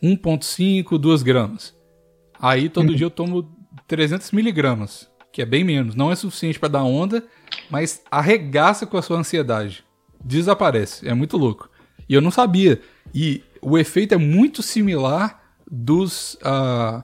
1,5, 0.03 0.99
2 0.99 1.23
gramas. 1.23 1.73
Aí 2.39 2.69
todo 2.69 2.89
uhum. 2.89 2.95
dia 2.95 3.07
eu 3.07 3.09
tomo 3.09 3.51
300 3.87 4.31
miligramas, 4.31 5.09
que 5.33 5.41
é 5.41 5.45
bem 5.47 5.63
menos. 5.63 5.95
Não 5.95 6.11
é 6.11 6.15
suficiente 6.15 6.59
para 6.59 6.69
dar 6.69 6.83
onda, 6.83 7.23
mas 7.71 8.03
arregaça 8.11 8.85
com 8.85 8.97
a 8.97 9.01
sua 9.01 9.17
ansiedade. 9.17 9.83
Desaparece. 10.23 11.09
É 11.09 11.13
muito 11.15 11.37
louco. 11.37 11.71
E 12.07 12.13
eu 12.13 12.21
não 12.21 12.29
sabia. 12.29 12.79
E 13.11 13.41
o 13.63 13.79
efeito 13.79 14.13
é 14.13 14.17
muito 14.17 14.61
similar 14.61 15.41
dos. 15.69 16.35
Uh, 16.35 17.03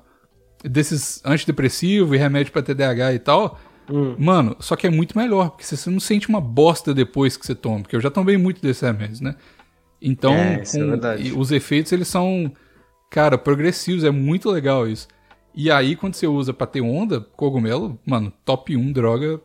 desses 0.63 1.25
antidepressivos 1.25 2.13
e 2.15 2.19
remédio 2.19 2.53
para 2.53 2.61
TDAH 2.61 3.13
e 3.13 3.19
tal. 3.19 3.59
Hum. 3.89 4.15
Mano, 4.19 4.55
só 4.59 4.75
que 4.75 4.85
é 4.85 4.91
muito 4.91 5.17
melhor, 5.17 5.49
porque 5.49 5.63
você 5.65 5.89
não 5.89 5.99
sente 5.99 6.29
uma 6.29 6.39
bosta 6.39 6.93
depois 6.93 7.35
que 7.35 7.47
você 7.47 7.55
toma. 7.55 7.81
Porque 7.81 7.95
eu 7.95 7.99
já 7.99 8.11
tomei 8.11 8.37
muito 8.37 8.61
desses 8.61 8.83
remédios, 8.83 9.21
né? 9.21 9.35
Então, 10.01 10.33
é, 10.33 10.63
com, 10.65 11.07
é 11.07 11.37
os 11.37 11.51
efeitos 11.51 11.91
eles 11.91 12.07
são 12.07 12.51
Cara, 13.11 13.37
progressivos, 13.37 14.05
é 14.05 14.09
muito 14.09 14.49
legal 14.49 14.87
isso. 14.87 15.05
E 15.53 15.69
aí, 15.69 15.97
quando 15.97 16.13
você 16.13 16.25
usa 16.25 16.53
pra 16.53 16.65
ter 16.65 16.79
onda, 16.79 17.19
cogumelo, 17.19 17.99
mano, 18.07 18.31
top 18.45 18.75
1 18.75 18.93
droga. 18.93 19.41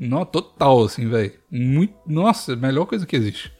Não, 0.00 0.24
total, 0.24 0.84
assim, 0.84 1.06
velho. 1.06 1.32
Muito. 1.50 1.92
Nossa, 2.06 2.56
melhor 2.56 2.86
coisa 2.86 3.06
que 3.06 3.14
existe. 3.14 3.52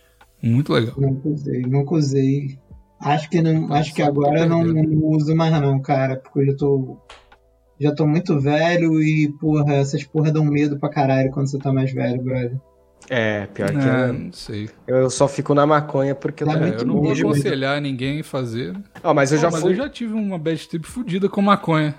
Muito 0.43 0.73
legal. 0.73 0.95
Nunca 0.97 1.29
usei, 1.29 1.61
nunca 1.61 1.95
usei. 1.95 2.59
Acho 2.99 3.29
que 3.29 3.43
não. 3.43 3.71
acho 3.75 3.95
que 3.95 4.01
agora 4.01 4.41
eu 4.41 4.49
não, 4.49 4.65
não, 4.65 5.09
uso 5.09 5.37
mais 5.37 5.53
não, 5.61 5.79
cara. 5.79 6.17
Porque 6.17 6.41
eu 6.41 6.47
já 6.47 6.57
tô. 6.57 6.97
Já 7.79 7.95
tô 7.95 8.07
muito 8.07 8.41
velho 8.41 9.03
e, 9.03 9.31
porra, 9.39 9.75
essas 9.75 10.05
porra 10.05 10.33
dão 10.33 10.45
medo 10.45 10.79
pra 10.79 10.89
caralho 10.89 11.31
quando 11.31 11.51
você 11.51 11.59
tá 11.59 11.71
mais 11.71 11.93
velho, 11.93 12.23
brother. 12.23 12.59
É, 13.09 13.47
pior 13.47 13.71
que 13.71 13.77
é, 13.77 14.13
não 14.13 14.33
sei. 14.33 14.71
Eu 14.87 15.11
só 15.11 15.29
fico 15.29 15.55
na 15.55 15.67
maconha 15.67 16.15
porque 16.15 16.43
eu, 16.43 16.51
é, 16.51 16.77
eu 16.81 16.87
não 16.87 17.03
vou 17.03 17.13
aconselhar 17.13 17.81
ninguém 17.81 18.21
a 18.21 18.25
fazer. 18.25 18.75
Ah, 19.03 19.13
mas 19.13 19.33
eu 19.33 19.39
já 19.39 19.51
mas 19.51 19.61
fui. 19.61 19.73
eu 19.73 19.77
já 19.77 19.89
tive 19.89 20.15
uma 20.15 20.39
bad 20.39 20.69
trip 20.69 20.87
fodida 20.87 21.29
com 21.29 21.43
maconha, 21.43 21.95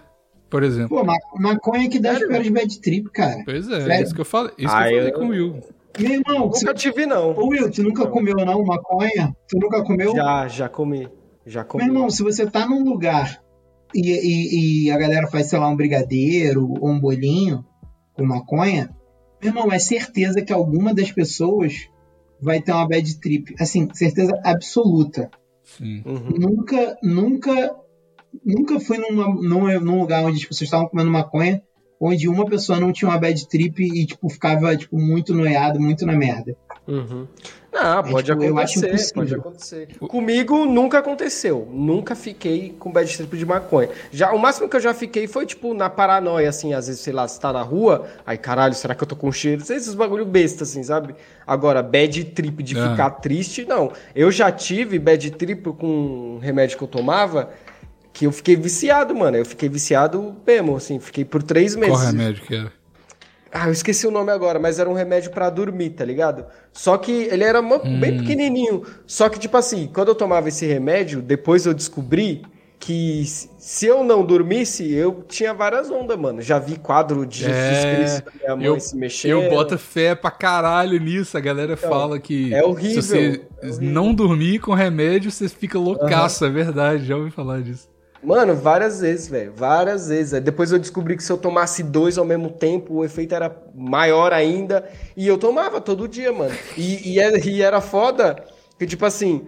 por 0.49 0.63
exemplo. 0.63 0.97
Pô, 0.97 1.05
maconha 1.39 1.89
que 1.89 1.99
dá 1.99 2.13
as 2.13 2.19
piores 2.19 2.49
bad 2.49 2.81
trip, 2.81 3.09
cara. 3.11 3.43
Pois 3.45 3.69
é, 3.69 3.81
Sério? 3.81 4.03
isso 4.03 4.15
que 4.15 4.21
eu 4.21 4.25
falei, 4.25 4.51
isso 4.57 4.73
ah, 4.73 4.83
que 4.83 4.93
eu 4.93 4.97
falei 4.97 5.09
eu... 5.09 5.13
com 5.13 5.25
o 5.25 5.29
Will. 5.29 5.59
Meu 5.99 6.11
irmão, 6.11 6.39
nunca 6.47 6.59
você... 6.59 6.73
tive 6.73 7.05
não. 7.05 7.31
Ô 7.31 7.47
Will, 7.47 7.71
tu 7.71 7.83
nunca 7.83 8.03
não. 8.03 8.11
comeu 8.11 8.35
não 8.35 8.63
maconha? 8.63 9.35
Tu 9.47 9.57
nunca 9.59 9.83
comeu? 9.83 10.13
Já, 10.15 10.47
já 10.47 10.67
comi. 10.67 11.07
Já 11.45 11.63
comi. 11.63 11.83
Meu 11.83 11.93
irmão, 11.93 12.09
se 12.09 12.23
você 12.23 12.45
tá 12.45 12.67
num 12.67 12.83
lugar 12.83 13.39
e, 13.93 14.09
e, 14.09 14.85
e 14.87 14.91
a 14.91 14.97
galera 14.97 15.27
faz, 15.27 15.47
sei 15.47 15.59
lá, 15.59 15.69
um 15.69 15.75
brigadeiro 15.75 16.73
ou 16.81 16.89
um 16.89 16.99
bolinho 16.99 17.63
com 18.13 18.25
maconha, 18.25 18.89
irmão, 19.47 19.71
é 19.71 19.79
certeza 19.79 20.41
que 20.41 20.53
alguma 20.53 20.93
das 20.93 21.11
pessoas 21.11 21.87
vai 22.41 22.61
ter 22.61 22.71
uma 22.71 22.87
bad 22.87 23.19
trip. 23.19 23.55
Assim, 23.59 23.87
certeza 23.93 24.39
absoluta. 24.43 25.29
Sim. 25.63 26.03
Uhum. 26.05 26.29
Nunca, 26.37 26.97
nunca, 27.01 27.75
nunca 28.45 28.79
fui 28.79 28.97
numa, 28.97 29.27
num, 29.27 29.79
num 29.79 29.99
lugar 30.01 30.23
onde 30.23 30.37
as 30.37 30.45
pessoas 30.45 30.67
estavam 30.67 30.87
comendo 30.87 31.09
maconha, 31.09 31.61
onde 31.99 32.27
uma 32.27 32.45
pessoa 32.45 32.79
não 32.79 32.91
tinha 32.91 33.09
uma 33.09 33.17
bad 33.17 33.47
trip 33.47 33.83
e, 33.83 34.05
tipo, 34.05 34.29
ficava, 34.29 34.75
tipo, 34.75 34.97
muito 34.97 35.33
noiado, 35.33 35.79
muito 35.79 36.05
na 36.05 36.13
merda. 36.13 36.55
Uhum. 36.87 37.27
Não, 37.75 38.03
pode 38.03 38.31
é, 38.31 38.35
tipo, 38.35 38.57
acontecer, 38.57 39.13
pode 39.13 39.35
acontecer. 39.35 39.87
Comigo 39.99 40.65
nunca 40.65 40.99
aconteceu. 40.99 41.67
Nunca 41.69 42.15
fiquei 42.15 42.73
com 42.79 42.89
bad 42.89 43.17
trip 43.17 43.37
de 43.37 43.45
maconha. 43.45 43.89
Já, 44.13 44.31
o 44.31 44.39
máximo 44.39 44.69
que 44.69 44.77
eu 44.77 44.79
já 44.79 44.93
fiquei 44.93 45.27
foi, 45.27 45.45
tipo, 45.45 45.73
na 45.73 45.89
paranoia, 45.89 46.47
assim, 46.47 46.73
às 46.73 46.87
vezes, 46.87 47.01
sei 47.01 47.11
lá, 47.11 47.27
você 47.27 47.37
tá 47.37 47.51
na 47.51 47.61
rua, 47.61 48.07
aí, 48.25 48.37
caralho, 48.37 48.73
será 48.73 48.95
que 48.95 49.03
eu 49.03 49.07
tô 49.07 49.17
com 49.17 49.29
cheiro? 49.29 49.61
Esses 49.61 49.93
bagulho 49.93 50.25
besta, 50.25 50.63
assim, 50.63 50.81
sabe? 50.83 51.15
Agora, 51.45 51.83
bad 51.83 52.23
trip 52.23 52.63
de 52.63 52.79
ah. 52.79 52.91
ficar 52.91 53.09
triste, 53.09 53.65
não. 53.65 53.91
Eu 54.15 54.31
já 54.31 54.49
tive 54.49 54.97
bad 54.97 55.31
trip 55.31 55.63
com 55.73 56.37
um 56.37 56.39
remédio 56.39 56.77
que 56.77 56.83
eu 56.85 56.87
tomava, 56.87 57.49
que 58.13 58.25
eu 58.25 58.31
fiquei 58.31 58.55
viciado, 58.55 59.13
mano. 59.13 59.35
Eu 59.35 59.45
fiquei 59.45 59.67
viciado 59.67 60.33
mesmo, 60.47 60.77
assim, 60.77 60.97
fiquei 60.97 61.25
por 61.25 61.43
três 61.43 61.75
meses. 61.75 61.93
Qual 61.93 62.05
remédio 62.05 62.41
que 62.41 62.55
era? 62.55 62.84
Ah, 63.51 63.67
eu 63.67 63.71
esqueci 63.71 64.05
o 64.05 64.11
nome 64.11 64.31
agora, 64.31 64.59
mas 64.59 64.79
era 64.79 64.89
um 64.89 64.93
remédio 64.93 65.31
para 65.31 65.49
dormir, 65.49 65.91
tá 65.91 66.03
ligado? 66.03 66.45
Só 66.73 66.97
que 66.97 67.11
ele 67.11 67.43
era 67.43 67.61
hum. 67.61 67.99
bem 67.99 68.17
pequenininho. 68.17 68.83
Só 69.07 69.29
que, 69.29 69.39
tipo 69.39 69.55
assim, 69.55 69.89
quando 69.93 70.09
eu 70.09 70.15
tomava 70.15 70.49
esse 70.49 70.65
remédio, 70.65 71.21
depois 71.21 71.65
eu 71.65 71.73
descobri 71.73 72.43
que 72.79 73.23
se 73.25 73.87
eu 73.87 74.03
não 74.03 74.23
dormisse, 74.23 74.93
eu 74.93 75.23
tinha 75.27 75.53
várias 75.53 75.89
ondas, 75.89 76.19
mano. 76.19 76.41
Já 76.41 76.59
vi 76.59 76.77
quadro 76.77 77.25
de 77.25 77.45
é, 77.49 78.21
minha 78.41 78.55
mãe 78.55 78.65
eu, 78.65 78.79
se 78.79 78.95
mexendo. 78.95 79.31
Eu 79.31 79.49
boto 79.49 79.77
fé 79.77 80.13
pra 80.13 80.29
caralho 80.29 80.99
nisso. 80.99 81.37
A 81.37 81.39
galera 81.39 81.73
então, 81.73 81.89
fala 81.89 82.19
que 82.19 82.53
é 82.53 82.63
horrível, 82.63 83.01
se 83.01 83.07
você 83.07 83.43
é 83.61 83.65
horrível. 83.65 83.89
não 83.89 84.13
dormir 84.13 84.59
com 84.59 84.73
remédio, 84.73 85.31
você 85.31 85.49
fica 85.49 85.79
loucaço. 85.79 86.43
Uhum. 86.43 86.51
É 86.51 86.53
verdade, 86.53 87.05
já 87.05 87.15
ouvi 87.15 87.31
falar 87.31 87.61
disso. 87.61 87.94
Mano, 88.23 88.55
várias 88.55 89.01
vezes, 89.01 89.27
velho. 89.27 89.53
Várias 89.55 90.09
vezes. 90.09 90.41
depois 90.41 90.71
eu 90.71 90.79
descobri 90.79 91.15
que 91.15 91.23
se 91.23 91.31
eu 91.31 91.37
tomasse 91.37 91.83
dois 91.83 92.17
ao 92.17 92.25
mesmo 92.25 92.49
tempo, 92.49 92.95
o 92.95 93.05
efeito 93.05 93.35
era 93.35 93.55
maior 93.73 94.33
ainda. 94.33 94.87
E 95.15 95.27
eu 95.27 95.37
tomava 95.37 95.79
todo 95.79 96.07
dia, 96.07 96.31
mano. 96.31 96.55
E, 96.77 97.13
e, 97.13 97.19
era, 97.19 97.37
e 97.39 97.61
era 97.61 97.81
foda 97.81 98.43
que, 98.79 98.85
tipo 98.85 99.05
assim, 99.05 99.47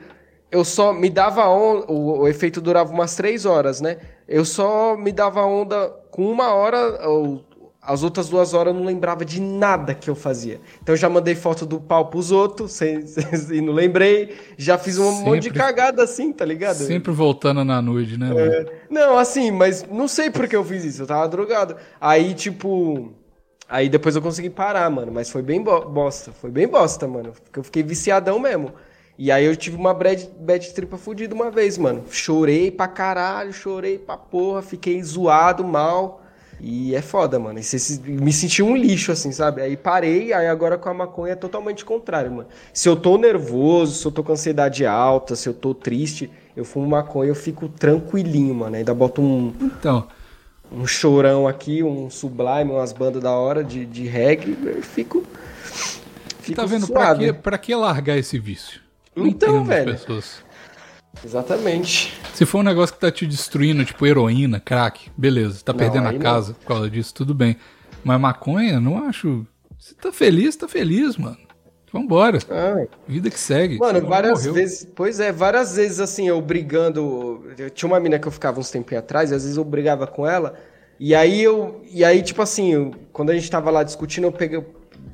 eu 0.52 0.64
só 0.64 0.94
me 0.94 1.10
dava 1.10 1.48
onda. 1.48 1.92
O, 1.92 2.20
o, 2.20 2.28
efeito 2.28 2.62
durava 2.62 2.92
umas 2.92 3.16
três 3.16 3.46
horas, 3.46 3.82
né? 3.82 3.98
Eu 4.28 4.46
só 4.46 4.96
me 4.96 5.12
dava 5.12 5.44
onda 5.44 5.90
com 6.12 6.30
uma 6.30 6.54
hora 6.54 7.08
ou 7.10 7.44
as 7.88 8.04
outras 8.04 8.28
duas 8.28 8.54
horas 8.54 8.74
eu 8.74 8.80
não 8.80 8.86
lembrava 8.86 9.24
de 9.24 9.40
nada 9.40 9.96
que 9.96 10.10
eu 10.10 10.16
fazia. 10.16 10.60
Então 10.84 10.94
eu 10.94 11.00
já 11.00 11.10
mandei 11.10 11.36
foto 11.36 11.66
do 11.66 11.80
pau 11.80 12.10
pros 12.10 12.32
outros 12.32 12.74
sem, 12.74 13.08
sem, 13.08 13.24
e 13.58 13.62
não 13.62 13.72
lembrei. 13.72 14.36
Já 14.58 14.78
fiz 14.78 14.98
um 15.00 15.10
sempre, 15.10 15.26
monte 15.26 15.44
de 15.44 15.52
cagada 15.52 16.04
assim, 16.04 16.34
tá 16.34 16.44
ligado? 16.44 16.76
Sempre 16.76 17.14
voltando 17.14 17.64
na 17.64 17.82
noite, 17.82 18.18
né? 18.18 18.30
É, 18.36 18.66
não, 18.90 19.18
assim, 19.18 19.52
mas 19.52 19.86
não 19.90 20.06
sei 20.06 20.30
por 20.30 20.50
que 20.50 20.56
eu 20.56 20.66
fiz 20.66 20.84
isso. 20.84 21.04
Eu 21.04 21.08
tava 21.08 21.30
drogado. 21.30 21.78
Aí, 22.00 22.34
tipo. 22.34 23.14
Aí 23.70 23.88
depois 23.88 24.18
eu 24.18 24.22
consegui 24.22 24.50
parar, 24.50 24.90
mano. 24.90 25.12
Mas 25.14 25.30
foi 25.30 25.42
bem 25.42 25.64
bo 25.64 25.80
bosta. 25.86 26.34
Foi 26.34 26.52
bem 26.52 26.68
bosta, 26.68 27.08
mano. 27.08 27.32
Porque 27.42 27.58
eu 27.58 27.64
fiquei 27.64 27.84
viciadão 27.84 28.38
mesmo. 28.38 28.74
E 29.18 29.32
aí 29.32 29.46
eu 29.46 29.56
tive 29.56 29.78
uma 29.78 29.94
bad, 29.94 30.30
bad 30.42 30.74
tripa 30.74 30.98
fodida 30.98 31.34
uma 31.34 31.50
vez, 31.50 31.78
mano. 31.78 32.04
Chorei 32.12 32.70
pra 32.70 32.88
caralho, 32.88 33.54
chorei 33.54 33.98
pra 33.98 34.18
porra, 34.18 34.62
fiquei 34.62 35.02
zoado, 35.02 35.64
mal. 35.64 36.27
E 36.60 36.96
é 36.96 37.02
foda, 37.02 37.38
mano. 37.38 37.60
E 37.60 38.00
me 38.10 38.34
senti 38.34 38.64
um 38.64 38.76
lixo, 38.76 39.12
assim, 39.12 39.32
sabe? 39.32 39.62
Aí 39.62 39.78
parei, 39.78 40.34
aí 40.34 40.48
agora 40.48 40.78
com 40.78 40.90
a 40.90 40.94
maconha 40.94 41.34
é 41.34 41.36
totalmente 41.36 41.86
contrário, 41.86 42.32
mano. 42.32 42.48
Se 42.74 42.90
eu 42.90 42.96
tô 42.96 43.18
nervoso, 43.18 43.94
se 43.94 44.06
eu 44.06 44.12
tô 44.12 44.24
com 44.24 44.32
ansiedade 44.32 44.86
alta, 44.86 45.36
se 45.36 45.48
eu 45.48 45.54
tô 45.54 45.74
triste, 45.74 46.32
eu 46.56 46.66
fumo 46.66 46.88
maconha, 46.88 47.30
eu 47.30 47.36
fico 47.36 47.70
tranquilinho, 47.70 48.56
mano. 48.56 48.76
Ainda 48.76 48.94
boto 48.94 49.22
um. 49.22 49.54
Então. 49.62 50.08
Um 50.70 50.86
chorão 50.86 51.48
aqui, 51.48 51.82
um 51.82 52.10
sublime, 52.10 52.72
umas 52.72 52.92
bandas 52.92 53.24
da 53.24 53.32
hora 53.32 53.64
de, 53.64 53.86
de 53.86 54.06
reggae, 54.06 54.58
eu 54.66 54.82
fico. 54.82 55.24
fico 56.42 56.60
tá 56.60 56.66
vendo? 56.66 56.88
Pra 56.88 57.16
que, 57.16 57.34
pra 57.34 57.58
que 57.58 57.74
largar 57.74 58.18
esse 58.18 58.38
vício? 58.38 58.82
então, 59.16 59.64
velho. 59.64 59.94
Pessoas. 59.94 60.47
Exatamente. 61.24 62.20
Se 62.34 62.46
for 62.46 62.60
um 62.60 62.64
negócio 62.64 62.96
que 62.96 63.02
tá 63.02 63.12
te 63.12 63.26
destruindo, 63.26 63.84
tipo 63.84 64.06
heroína, 64.06 64.60
crack, 64.60 65.10
beleza, 65.18 65.62
tá 65.64 65.74
não, 65.74 65.80
perdendo 65.80 66.08
a 66.08 66.14
casa 66.18 66.50
não. 66.50 66.56
por 66.56 66.66
causa 66.66 66.90
disso, 66.90 67.14
tudo 67.14 67.34
bem. 67.34 67.58
Mas 68.04 68.20
maconha, 68.20 68.80
não 68.80 69.04
acho. 69.06 69.46
Você 69.78 69.94
tá 69.96 70.12
feliz, 70.12 70.56
tá 70.56 70.68
feliz, 70.68 71.18
mano. 71.18 71.38
Vambora. 71.92 72.40
Ai. 72.50 72.88
Vida 73.08 73.30
que 73.30 73.40
segue. 73.40 73.78
Mano, 73.78 74.06
várias 74.06 74.46
vezes. 74.46 74.88
Pois 74.94 75.20
é, 75.20 75.32
várias 75.32 75.76
vezes 75.76 76.00
assim, 76.00 76.28
eu 76.28 76.42
brigando. 76.42 77.46
Eu 77.58 77.70
tinha 77.70 77.88
uma 77.88 78.00
mina 78.00 78.20
que 78.20 78.28
eu 78.28 78.32
ficava 78.32 78.60
uns 78.60 78.70
tempos 78.70 78.98
atrás, 78.98 79.32
e 79.32 79.36
às 79.36 79.44
vezes 79.44 79.58
eu 79.58 79.64
brigava 79.64 80.06
com 80.06 80.28
ela. 80.28 80.56
E 81.00 81.16
aí 81.16 81.42
eu. 81.42 81.82
E 81.90 82.04
aí, 82.04 82.22
tipo 82.22 82.42
assim, 82.42 82.74
eu, 82.74 82.92
quando 83.14 83.30
a 83.30 83.34
gente 83.34 83.50
tava 83.50 83.72
lá 83.72 83.84
discutindo, 83.84 84.26
eu 84.26 84.32
peguei, 84.32 84.64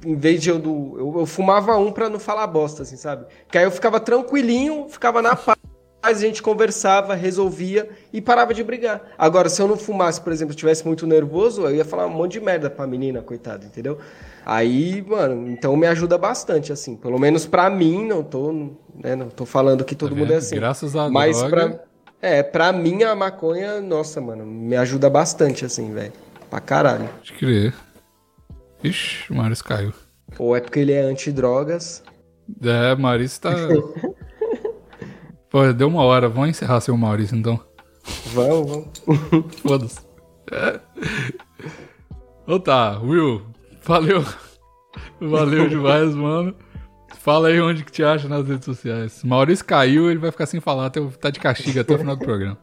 em 0.06 0.16
vez 0.16 0.42
de 0.42 0.50
eu, 0.50 0.58
eu, 0.58 1.16
eu 1.20 1.26
fumava 1.26 1.78
um 1.78 1.92
pra 1.92 2.10
não 2.10 2.20
falar 2.20 2.48
bosta, 2.48 2.84
assim, 2.84 2.98
sabe? 2.98 3.26
Que 3.52 3.58
aí 3.58 3.66
eu 3.66 3.72
ficava 3.72 4.00
tranquilinho, 4.00 4.88
ficava 4.90 5.22
na 5.22 5.36
paz, 5.36 5.58
a 6.04 6.12
gente 6.12 6.44
conversava, 6.44 7.16
resolvia 7.16 7.90
e 8.12 8.22
parava 8.22 8.54
de 8.54 8.62
brigar. 8.62 9.02
Agora, 9.18 9.48
se 9.48 9.62
eu 9.62 9.68
não 9.70 9.78
fumasse, 9.78 10.20
por 10.20 10.34
exemplo, 10.34 10.52
estivesse 10.52 10.86
muito 10.86 11.08
nervoso, 11.08 11.62
eu 11.62 11.76
ia 11.76 11.86
falar 11.86 12.06
um 12.08 12.10
monte 12.10 12.34
de 12.34 12.42
merda 12.42 12.70
pra 12.70 12.86
menina, 12.86 13.22
coitada, 13.22 13.66
entendeu? 13.66 13.98
Aí, 14.46 15.02
mano, 15.02 15.50
então 15.50 15.78
me 15.78 15.88
ajuda 15.88 16.18
bastante, 16.18 16.74
assim. 16.74 16.98
Pelo 16.98 17.18
menos 17.18 17.46
pra 17.46 17.70
mim, 17.70 18.06
não 18.06 18.22
tô, 18.22 18.52
né, 18.94 19.16
não 19.16 19.30
tô 19.30 19.46
falando 19.46 19.86
que 19.86 19.96
todo 19.96 20.14
tá 20.14 20.20
mundo 20.20 20.34
é 20.34 20.36
assim. 20.36 20.56
Graças 20.56 20.94
a 20.94 21.10
Mas 21.10 21.38
droga... 21.38 21.70
pra, 21.70 21.80
é, 22.22 22.44
pra 22.44 22.74
mim 22.74 23.04
a 23.04 23.16
maconha, 23.16 23.80
nossa, 23.80 24.20
mano, 24.20 24.46
me 24.46 24.76
ajuda 24.76 25.10
bastante, 25.10 25.64
assim, 25.64 25.94
velho. 25.94 26.12
Pra 26.50 26.60
caralho. 26.60 27.08
Pode 27.08 27.34
crer. 27.34 27.74
Ixi, 28.84 29.32
o 29.32 29.36
Maurício 29.36 29.64
caiu. 29.64 29.94
Ou 30.38 30.54
é 30.54 30.60
porque 30.60 30.80
ele 30.80 30.92
é 30.92 31.02
anti-drogas. 31.02 32.04
É, 32.62 32.94
Maurício 32.96 33.40
tá. 33.42 33.54
Pô, 35.54 35.72
deu 35.72 35.88
uma 35.88 36.02
hora. 36.02 36.28
Vamos 36.28 36.50
encerrar 36.50 36.82
seu 36.82 36.98
Maurício, 36.98 37.38
então. 37.38 37.60
Vamos, 38.34 38.72
vamos. 39.06 39.56
Foda-se. 39.62 40.00
Então 42.42 42.60
tá, 42.60 43.00
Will, 43.00 43.44
valeu. 43.84 44.26
Valeu 45.22 45.70
demais, 45.70 46.16
mano. 46.16 46.56
Fala 47.20 47.50
aí 47.50 47.62
onde 47.62 47.86
que 47.86 47.92
te 47.92 48.04
acha 48.04 48.28
nas 48.28 48.48
redes 48.48 48.66
sociais. 48.66 49.24
Maurício 49.24 49.64
caiu, 49.64 50.10
ele 50.10 50.20
vai 50.20 50.32
ficar 50.32 50.48
sem 50.48 50.60
falar, 50.60 50.88
até, 50.88 51.00
tá 51.22 51.30
de 51.30 51.40
castigo 51.40 51.80
até 51.80 51.94
o 51.94 52.00
final 52.00 52.16
do 52.16 52.26
programa. 52.26 52.58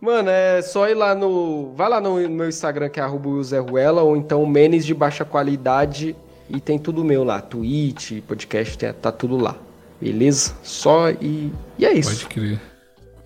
Mano, 0.00 0.30
é 0.30 0.60
só 0.62 0.88
ir 0.88 0.94
lá 0.94 1.14
no. 1.14 1.72
Vai 1.76 1.88
lá 1.88 2.00
no 2.00 2.16
meu 2.28 2.48
Instagram, 2.48 2.88
que 2.88 2.98
é 2.98 3.06
Ruela, 3.06 4.02
ou 4.02 4.16
então 4.16 4.44
Menes 4.46 4.84
de 4.84 4.94
baixa 4.94 5.24
qualidade. 5.24 6.16
E 6.48 6.60
tem 6.60 6.76
tudo 6.76 7.04
meu 7.04 7.22
lá. 7.22 7.40
Twitch, 7.40 8.20
podcast, 8.26 8.94
tá 8.94 9.12
tudo 9.12 9.36
lá. 9.36 9.54
Beleza? 10.00 10.54
Só 10.62 11.10
e. 11.10 11.52
E 11.78 11.84
é 11.84 11.92
isso. 11.92 12.10
Pode 12.10 12.26
crer. 12.26 12.60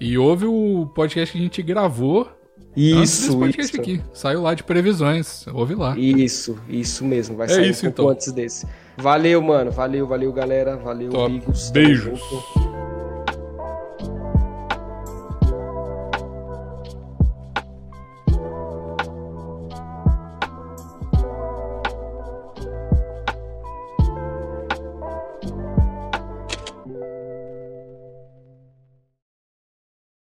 E 0.00 0.18
houve 0.18 0.44
o 0.46 0.90
podcast 0.94 1.32
que 1.32 1.38
a 1.38 1.42
gente 1.42 1.62
gravou. 1.62 2.28
Isso, 2.76 3.38
podcast 3.38 3.72
isso. 3.72 3.80
aqui. 3.80 4.02
Saiu 4.12 4.42
lá 4.42 4.52
de 4.52 4.64
previsões. 4.64 5.46
Ouve 5.46 5.76
lá. 5.76 5.96
Isso, 5.96 6.58
isso 6.68 7.04
mesmo. 7.04 7.36
Vai 7.36 7.46
é 7.46 7.50
sair 7.50 7.70
isso, 7.70 7.86
um 7.86 7.92
pouco 7.92 8.02
então. 8.02 8.12
antes 8.12 8.32
desse. 8.32 8.66
Valeu, 8.96 9.40
mano. 9.40 9.70
Valeu, 9.70 10.06
valeu, 10.06 10.32
galera. 10.32 10.76
Valeu, 10.76 11.10
Top. 11.10 11.26
amigos. 11.26 11.70
Beijos. 11.70 12.20